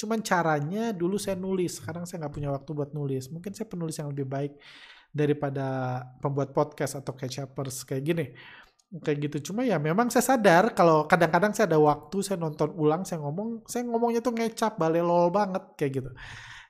Cuman 0.00 0.24
caranya 0.24 0.90
dulu 0.90 1.20
saya 1.20 1.36
nulis, 1.36 1.78
sekarang 1.78 2.08
saya 2.08 2.24
nggak 2.24 2.34
punya 2.34 2.50
waktu 2.50 2.70
buat 2.72 2.90
nulis. 2.96 3.28
Mungkin 3.28 3.52
saya 3.52 3.68
penulis 3.68 3.94
yang 4.00 4.08
lebih 4.08 4.26
baik 4.26 4.56
daripada 5.12 6.00
pembuat 6.22 6.50
podcast 6.56 6.96
atau 6.98 7.12
catchupers 7.12 7.84
kayak 7.84 8.02
gini. 8.02 8.26
Kayak 9.04 9.18
gitu. 9.28 9.52
Cuma 9.52 9.68
ya 9.68 9.76
memang 9.76 10.08
saya 10.08 10.24
sadar 10.24 10.72
kalau 10.72 11.04
kadang-kadang 11.04 11.52
saya 11.52 11.68
ada 11.68 11.76
waktu, 11.76 12.24
saya 12.24 12.40
nonton 12.40 12.72
ulang, 12.72 13.04
saya 13.04 13.20
ngomong, 13.20 13.68
saya 13.68 13.84
ngomongnya 13.84 14.24
tuh 14.24 14.32
ngecap, 14.32 14.80
balelol 14.80 15.28
banget 15.28 15.64
kayak 15.76 15.92
gitu. 16.02 16.10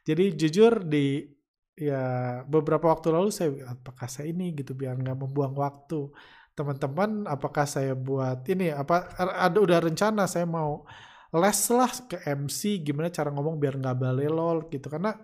Jadi 0.02 0.24
jujur 0.34 0.72
di 0.88 1.37
ya 1.78 2.02
beberapa 2.44 2.90
waktu 2.90 3.08
lalu 3.14 3.30
saya 3.30 3.50
apakah 3.70 4.10
saya 4.10 4.28
ini? 4.30 4.52
Gitu 4.52 4.74
biar 4.74 4.98
nggak 4.98 5.18
membuang 5.18 5.54
waktu. 5.56 6.10
Teman-teman 6.58 7.24
apakah 7.30 7.64
saya 7.70 7.94
buat 7.94 8.42
ini 8.50 8.74
apa 8.74 9.14
ada 9.18 9.58
udah 9.62 9.78
rencana 9.78 10.26
saya 10.26 10.42
mau 10.42 10.82
les 11.30 11.60
lah 11.70 11.92
ke 12.10 12.16
MC 12.24 12.82
gimana 12.82 13.08
cara 13.14 13.30
ngomong 13.30 13.56
biar 13.62 13.78
nggak 13.78 13.96
balelol 13.96 14.66
gitu. 14.68 14.90
Karena 14.90 15.14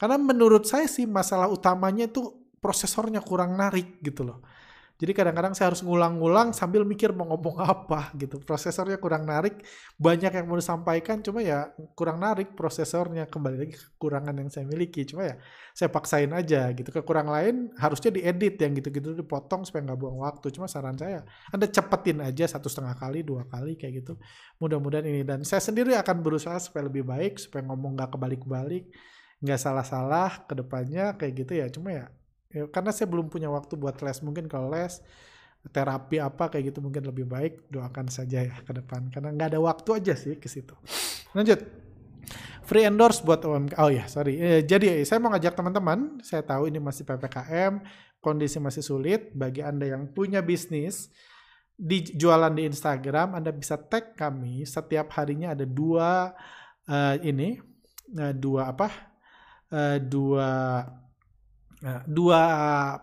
karena 0.00 0.16
menurut 0.18 0.64
saya 0.66 0.88
sih 0.90 1.06
masalah 1.06 1.46
utamanya 1.52 2.10
itu 2.10 2.22
prosesornya 2.58 3.20
kurang 3.20 3.60
narik 3.60 4.00
gitu 4.00 4.24
loh 4.24 4.40
jadi 4.94 5.10
kadang-kadang 5.10 5.58
saya 5.58 5.74
harus 5.74 5.82
ngulang-ngulang 5.82 6.54
sambil 6.54 6.86
mikir 6.86 7.10
mau 7.10 7.26
ngomong 7.26 7.58
apa 7.74 8.14
gitu. 8.14 8.38
Prosesornya 8.38 9.02
kurang 9.02 9.26
narik, 9.26 9.58
banyak 9.98 10.30
yang 10.30 10.46
mau 10.46 10.54
disampaikan, 10.54 11.18
cuma 11.18 11.42
ya 11.42 11.74
kurang 11.98 12.22
narik 12.22 12.54
prosesornya. 12.54 13.26
Kembali 13.26 13.56
lagi 13.58 13.74
kekurangan 13.74 14.34
yang 14.38 14.48
saya 14.54 14.70
miliki, 14.70 15.02
cuma 15.02 15.26
ya 15.26 15.34
saya 15.74 15.90
paksain 15.90 16.30
aja 16.30 16.70
gitu. 16.78 16.94
Kekurangan 16.94 17.32
lain 17.42 17.56
harusnya 17.74 18.14
diedit 18.14 18.54
yang 18.54 18.70
gitu-gitu 18.78 19.18
dipotong 19.18 19.66
supaya 19.66 19.82
nggak 19.90 19.98
buang 19.98 20.22
waktu. 20.22 20.46
Cuma 20.54 20.70
saran 20.70 20.94
saya, 20.94 21.26
Anda 21.50 21.66
cepetin 21.66 22.22
aja 22.22 22.46
satu 22.46 22.70
setengah 22.70 22.94
kali, 22.94 23.26
dua 23.26 23.50
kali 23.50 23.74
kayak 23.74 24.06
gitu. 24.06 24.14
Mudah-mudahan 24.62 25.10
ini 25.10 25.26
dan 25.26 25.42
saya 25.42 25.58
sendiri 25.58 25.98
akan 25.98 26.22
berusaha 26.22 26.54
supaya 26.62 26.86
lebih 26.86 27.02
baik, 27.02 27.42
supaya 27.42 27.66
ngomong 27.66 27.98
nggak 27.98 28.14
kebalik-balik, 28.14 28.86
nggak 29.42 29.58
salah-salah 29.58 30.46
ke 30.46 30.54
depannya 30.54 31.18
kayak 31.18 31.34
gitu 31.34 31.52
ya. 31.58 31.66
Cuma 31.66 31.90
ya 31.90 32.06
ya, 32.54 32.64
karena 32.70 32.94
saya 32.94 33.10
belum 33.10 33.26
punya 33.26 33.50
waktu 33.50 33.74
buat 33.74 33.98
les. 33.98 34.22
Mungkin 34.22 34.46
kalau 34.46 34.70
les 34.70 35.02
terapi 35.64 36.20
apa 36.20 36.52
kayak 36.52 36.76
gitu 36.76 36.84
mungkin 36.84 37.08
lebih 37.08 37.24
baik 37.24 37.72
doakan 37.72 38.06
saja 38.08 38.46
ya 38.46 38.56
ke 38.62 38.72
depan. 38.72 39.10
Karena 39.10 39.34
nggak 39.34 39.48
ada 39.56 39.60
waktu 39.60 39.90
aja 39.98 40.14
sih 40.14 40.38
ke 40.38 40.46
situ. 40.46 40.72
Lanjut. 41.34 41.60
Free 42.64 42.88
endorse 42.88 43.20
buat 43.20 43.44
UMK 43.44 43.76
oh 43.76 43.92
ya 43.92 44.08
sorry. 44.08 44.40
Eh, 44.40 44.62
jadi 44.64 45.04
saya 45.04 45.20
mau 45.20 45.28
ngajak 45.28 45.52
teman-teman 45.52 46.24
saya 46.24 46.40
tahu 46.40 46.72
ini 46.72 46.80
masih 46.80 47.04
ppkm 47.04 47.84
kondisi 48.24 48.56
masih 48.56 48.80
sulit. 48.80 49.32
Bagi 49.36 49.60
anda 49.60 49.84
yang 49.84 50.08
punya 50.08 50.40
bisnis 50.40 51.12
di 51.74 52.06
jualan 52.06 52.54
di 52.54 52.70
Instagram 52.70 53.34
Anda 53.34 53.50
bisa 53.50 53.74
tag 53.76 54.14
kami. 54.14 54.62
Setiap 54.64 55.10
harinya 55.18 55.52
ada 55.52 55.66
dua 55.66 56.30
uh, 56.86 57.16
ini 57.20 57.58
uh, 58.14 58.32
dua 58.34 58.70
apa? 58.70 58.88
Uh, 59.68 59.98
dua 59.98 60.48
Nah, 61.84 62.00
dua 62.08 62.42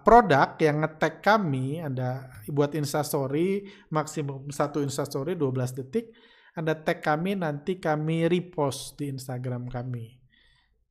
produk 0.01 0.57
yang 0.57 0.81
ngetek 0.81 1.21
kami 1.21 1.85
ada 1.85 2.33
buat 2.49 2.73
instastory 2.73 3.69
maksimum 3.93 4.49
satu 4.49 4.81
instastory 4.81 5.37
12 5.37 5.77
detik 5.77 6.09
ada 6.57 6.73
tag 6.73 6.99
kami 6.99 7.37
nanti 7.37 7.77
kami 7.77 8.25
repost 8.25 8.97
di 8.97 9.13
Instagram 9.13 9.69
kami. 9.69 10.17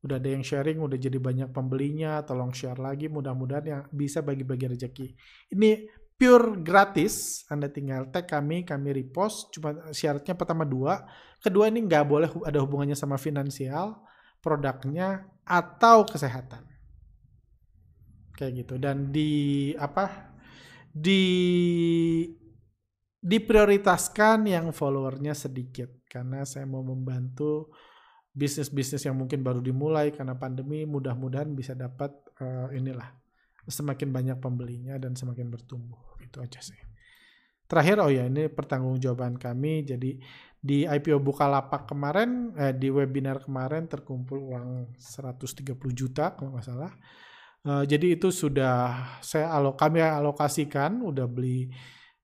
Udah 0.07 0.23
ada 0.23 0.31
yang 0.31 0.47
sharing 0.47 0.79
udah 0.79 0.97
jadi 0.97 1.19
banyak 1.19 1.51
pembelinya 1.51 2.23
tolong 2.23 2.55
share 2.55 2.79
lagi 2.79 3.11
mudah-mudahan 3.11 3.67
yang 3.67 3.83
bisa 3.93 4.25
bagi-bagi 4.25 4.71
rezeki 4.73 5.13
ini 5.53 5.85
pure 6.17 6.65
gratis 6.65 7.45
Anda 7.53 7.69
tinggal 7.69 8.09
tag 8.09 8.25
kami 8.25 8.65
kami 8.65 8.97
repost 8.97 9.53
cuma 9.53 9.93
syaratnya 9.93 10.33
pertama 10.33 10.65
dua 10.65 11.05
kedua 11.45 11.69
ini 11.69 11.85
nggak 11.85 12.05
boleh 12.09 12.33
ada 12.49 12.65
hubungannya 12.65 12.97
sama 12.97 13.21
finansial 13.21 14.01
produknya 14.41 15.29
atau 15.45 16.09
kesehatan 16.09 16.70
kayak 18.41 18.65
gitu. 18.65 18.81
Dan 18.81 19.13
di 19.13 19.71
apa 19.77 20.33
di 20.89 21.21
diprioritaskan 23.21 24.49
yang 24.49 24.73
followernya 24.73 25.37
sedikit. 25.37 26.01
Karena 26.09 26.43
saya 26.49 26.65
mau 26.65 26.81
membantu 26.81 27.71
bisnis-bisnis 28.33 29.05
yang 29.05 29.21
mungkin 29.21 29.45
baru 29.45 29.61
dimulai 29.61 30.11
karena 30.17 30.35
pandemi 30.35 30.89
mudah-mudahan 30.89 31.53
bisa 31.53 31.77
dapat 31.77 32.11
uh, 32.41 32.73
inilah 32.73 33.07
semakin 33.69 34.09
banyak 34.11 34.39
pembelinya 34.41 34.97
dan 34.97 35.13
semakin 35.13 35.53
bertumbuh. 35.53 36.17
Itu 36.25 36.41
aja 36.41 36.59
sih. 36.65 36.81
Terakhir 37.71 38.03
oh 38.03 38.11
ya 38.11 38.27
ini 38.27 38.51
pertanggungjawaban 38.51 39.39
kami. 39.39 39.87
Jadi 39.87 40.19
di 40.61 40.83
IPO 40.85 41.23
Bukalapak 41.23 41.87
kemarin 41.87 42.51
eh, 42.59 42.75
di 42.75 42.91
webinar 42.91 43.47
kemarin 43.47 43.87
terkumpul 43.87 44.43
uang 44.51 44.99
130 44.99 45.79
juta 45.95 46.37
kalau 46.37 46.53
nggak 46.53 46.67
salah 46.67 46.93
Uh, 47.61 47.85
jadi 47.85 48.17
itu 48.17 48.33
sudah 48.33 49.21
saya 49.21 49.53
alok 49.53 49.77
kami 49.77 50.01
alokasikan 50.01 51.05
udah 51.05 51.29
beli 51.29 51.69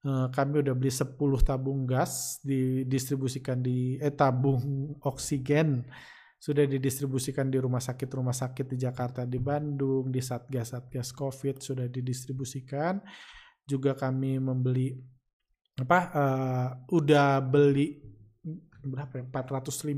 uh, 0.08 0.32
kami 0.32 0.64
udah 0.64 0.72
beli 0.72 0.88
10 0.88 1.12
tabung 1.44 1.84
gas 1.84 2.40
didistribusikan 2.40 3.60
di 3.60 4.00
eh 4.00 4.16
tabung 4.16 4.96
oksigen 5.04 5.84
sudah 6.40 6.64
didistribusikan 6.64 7.52
di 7.52 7.60
rumah 7.60 7.84
sakit 7.84 8.08
rumah 8.16 8.32
sakit 8.32 8.64
di 8.64 8.76
Jakarta 8.80 9.28
di 9.28 9.36
Bandung 9.36 10.08
di 10.08 10.24
Satgas 10.24 10.72
Satgas 10.72 11.12
Covid 11.12 11.60
sudah 11.60 11.84
didistribusikan. 11.84 12.96
Juga 13.60 13.92
kami 13.92 14.40
membeli 14.40 14.96
apa 15.76 16.00
uh, 16.16 16.68
udah 16.96 17.44
beli 17.44 18.00
berapa 18.80 19.20
ya 19.20 19.24
450 19.28 19.92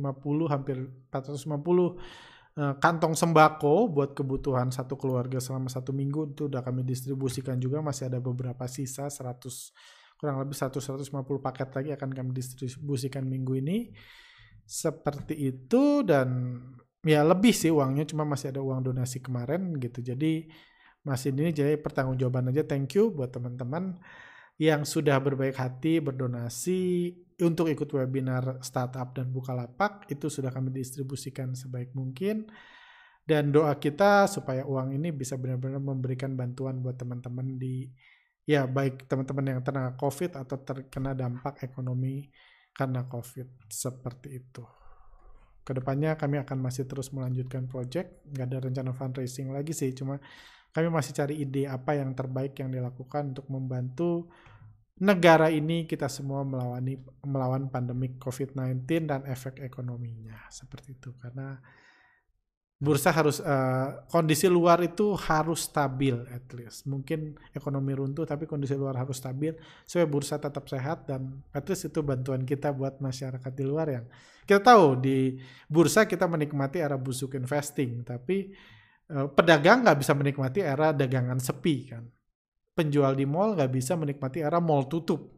hampir 0.50 0.82
450 1.14 1.46
Eh, 1.46 2.37
kantong 2.58 3.14
sembako 3.14 3.86
buat 3.86 4.18
kebutuhan 4.18 4.74
satu 4.74 4.98
keluarga 4.98 5.38
selama 5.38 5.70
satu 5.70 5.94
minggu 5.94 6.34
itu 6.34 6.50
udah 6.50 6.58
kami 6.66 6.82
distribusikan 6.82 7.54
juga. 7.62 7.78
Masih 7.78 8.10
ada 8.10 8.18
beberapa 8.18 8.66
sisa 8.66 9.06
100 9.06 10.18
kurang 10.18 10.42
lebih 10.42 10.58
100 10.58 10.82
150 10.82 11.38
paket 11.38 11.68
lagi 11.70 11.90
akan 11.94 12.10
kami 12.10 12.30
distribusikan 12.34 13.22
minggu 13.22 13.62
ini. 13.62 13.94
Seperti 14.66 15.38
itu 15.38 16.02
dan 16.02 16.58
ya 17.06 17.22
lebih 17.22 17.54
sih 17.54 17.70
uangnya 17.70 18.04
cuma 18.10 18.26
masih 18.26 18.50
ada 18.50 18.58
uang 18.58 18.90
donasi 18.90 19.22
kemarin 19.22 19.78
gitu. 19.78 20.02
Jadi 20.02 20.50
masih 21.06 21.30
ini 21.30 21.54
jadi 21.54 21.78
pertanggungjawaban 21.78 22.50
aja. 22.50 22.66
Thank 22.66 22.98
you 22.98 23.14
buat 23.14 23.30
teman-teman 23.30 23.94
yang 24.58 24.82
sudah 24.82 25.22
berbaik 25.22 25.54
hati 25.54 26.02
berdonasi 26.02 27.14
untuk 27.38 27.70
ikut 27.70 27.86
webinar 27.94 28.58
startup 28.58 29.14
dan 29.14 29.30
Bukalapak 29.30 30.10
itu 30.10 30.26
sudah 30.26 30.50
kami 30.50 30.74
distribusikan 30.74 31.54
sebaik 31.54 31.94
mungkin 31.94 32.50
dan 33.22 33.54
doa 33.54 33.78
kita 33.78 34.26
supaya 34.26 34.66
uang 34.66 34.98
ini 34.98 35.14
bisa 35.14 35.38
benar-benar 35.38 35.78
memberikan 35.78 36.34
bantuan 36.34 36.82
buat 36.82 36.98
teman-teman 36.98 37.54
di 37.54 37.86
ya 38.48 38.64
baik 38.64 39.06
teman-teman 39.06 39.44
yang 39.54 39.60
terkena 39.60 39.92
COVID 39.94 40.32
atau 40.34 40.56
terkena 40.64 41.12
dampak 41.12 41.62
ekonomi 41.62 42.26
karena 42.72 43.04
COVID 43.04 43.68
seperti 43.68 44.40
itu. 44.40 44.64
Ke 45.60 45.76
depannya 45.76 46.16
kami 46.16 46.40
akan 46.40 46.64
masih 46.64 46.88
terus 46.88 47.12
melanjutkan 47.12 47.68
project, 47.68 48.24
nggak 48.32 48.46
ada 48.48 48.58
rencana 48.64 48.96
fundraising 48.96 49.52
lagi 49.52 49.76
sih, 49.76 49.92
cuma 49.92 50.16
kami 50.72 50.88
masih 50.92 51.12
cari 51.16 51.34
ide 51.40 51.64
apa 51.64 51.96
yang 51.96 52.12
terbaik 52.12 52.54
yang 52.60 52.70
dilakukan 52.70 53.32
untuk 53.34 53.46
membantu 53.48 54.28
negara 54.98 55.46
ini 55.48 55.86
kita 55.86 56.10
semua 56.10 56.42
melawan 56.42 56.82
melawan 57.22 57.62
pandemik 57.70 58.18
COVID-19 58.18 58.82
dan 59.06 59.22
efek 59.30 59.62
ekonominya. 59.62 60.34
Seperti 60.50 60.98
itu 60.98 61.14
karena 61.18 61.58
bursa 62.78 63.10
harus 63.10 63.42
uh, 63.42 64.06
kondisi 64.06 64.46
luar 64.46 64.78
itu 64.86 65.14
harus 65.18 65.66
stabil 65.70 66.14
at 66.30 66.46
least. 66.54 66.86
Mungkin 66.86 67.38
ekonomi 67.54 67.94
runtuh 67.94 68.26
tapi 68.26 68.46
kondisi 68.46 68.74
luar 68.74 68.98
harus 68.98 69.18
stabil 69.18 69.54
supaya 69.86 70.06
bursa 70.06 70.38
tetap 70.38 70.66
sehat 70.66 71.06
dan 71.06 71.42
at 71.54 71.66
least 71.66 71.90
itu 71.90 72.02
bantuan 72.02 72.42
kita 72.42 72.74
buat 72.74 72.98
masyarakat 72.98 73.52
di 73.54 73.64
luar 73.66 73.86
yang 73.90 74.06
kita 74.46 74.62
tahu 74.62 74.98
di 74.98 75.38
bursa 75.68 76.08
kita 76.08 76.24
menikmati 76.24 76.80
era 76.80 76.96
busuk 76.96 77.36
investing 77.36 78.00
tapi 78.06 78.54
pedagang 79.08 79.84
nggak 79.84 79.98
bisa 80.04 80.12
menikmati 80.12 80.60
era 80.60 80.92
dagangan 80.92 81.40
sepi 81.40 81.76
kan 81.88 82.04
penjual 82.76 83.16
di 83.18 83.26
mall 83.26 83.58
nggak 83.58 83.72
bisa 83.74 83.98
menikmati 83.98 84.38
era 84.44 84.62
mall 84.62 84.86
tutup. 84.86 85.34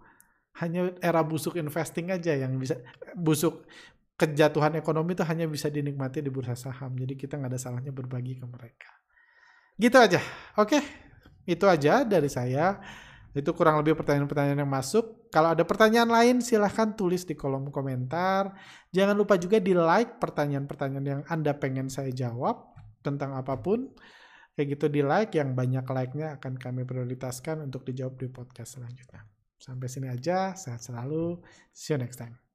hanya 0.61 0.91
era 0.99 1.23
busuk 1.23 1.57
investing 1.57 2.11
aja 2.11 2.35
yang 2.35 2.59
bisa 2.59 2.75
busuk 3.15 3.65
kejatuhan 4.21 4.77
ekonomi 4.77 5.17
itu 5.17 5.25
hanya 5.25 5.49
bisa 5.49 5.73
dinikmati 5.73 6.21
di 6.21 6.29
bursa 6.29 6.53
saham. 6.53 6.93
Jadi 6.93 7.17
kita 7.17 7.41
nggak 7.41 7.57
ada 7.57 7.57
salahnya 7.57 7.89
berbagi 7.89 8.37
ke 8.37 8.45
mereka. 8.45 8.93
Gitu 9.81 9.97
aja. 9.97 10.21
Oke, 10.61 10.85
itu 11.49 11.65
aja 11.65 12.05
dari 12.05 12.29
saya. 12.29 12.77
Itu 13.33 13.57
kurang 13.57 13.81
lebih 13.81 13.97
pertanyaan-pertanyaan 13.97 14.61
yang 14.61 14.69
masuk. 14.69 15.31
Kalau 15.33 15.57
ada 15.57 15.65
pertanyaan 15.65 16.11
lain 16.11 16.37
silahkan 16.45 16.93
tulis 16.93 17.25
di 17.25 17.33
kolom 17.33 17.73
komentar. 17.73 18.53
Jangan 18.93 19.17
lupa 19.17 19.41
juga 19.41 19.57
di 19.57 19.73
like 19.73 20.21
pertanyaan-pertanyaan 20.21 21.07
yang 21.07 21.23
Anda 21.31 21.57
pengen 21.57 21.89
saya 21.89 22.13
jawab 22.13 22.70
tentang 23.01 23.37
apa 23.37 23.57
pun. 23.61 23.91
Kayak 24.57 24.77
gitu 24.77 24.87
di 24.93 25.01
like, 25.01 25.33
yang 25.37 25.57
banyak 25.57 25.87
like-nya 25.87 26.37
akan 26.37 26.61
kami 26.61 26.85
prioritaskan 26.85 27.65
untuk 27.65 27.87
dijawab 27.87 28.21
di 28.21 28.29
podcast 28.29 28.77
selanjutnya. 28.77 29.25
Sampai 29.61 29.89
sini 29.89 30.09
aja, 30.09 30.57
sehat 30.57 30.81
selalu. 30.85 31.41
See 31.73 31.93
you 31.93 32.01
next 32.01 32.21
time. 32.21 32.50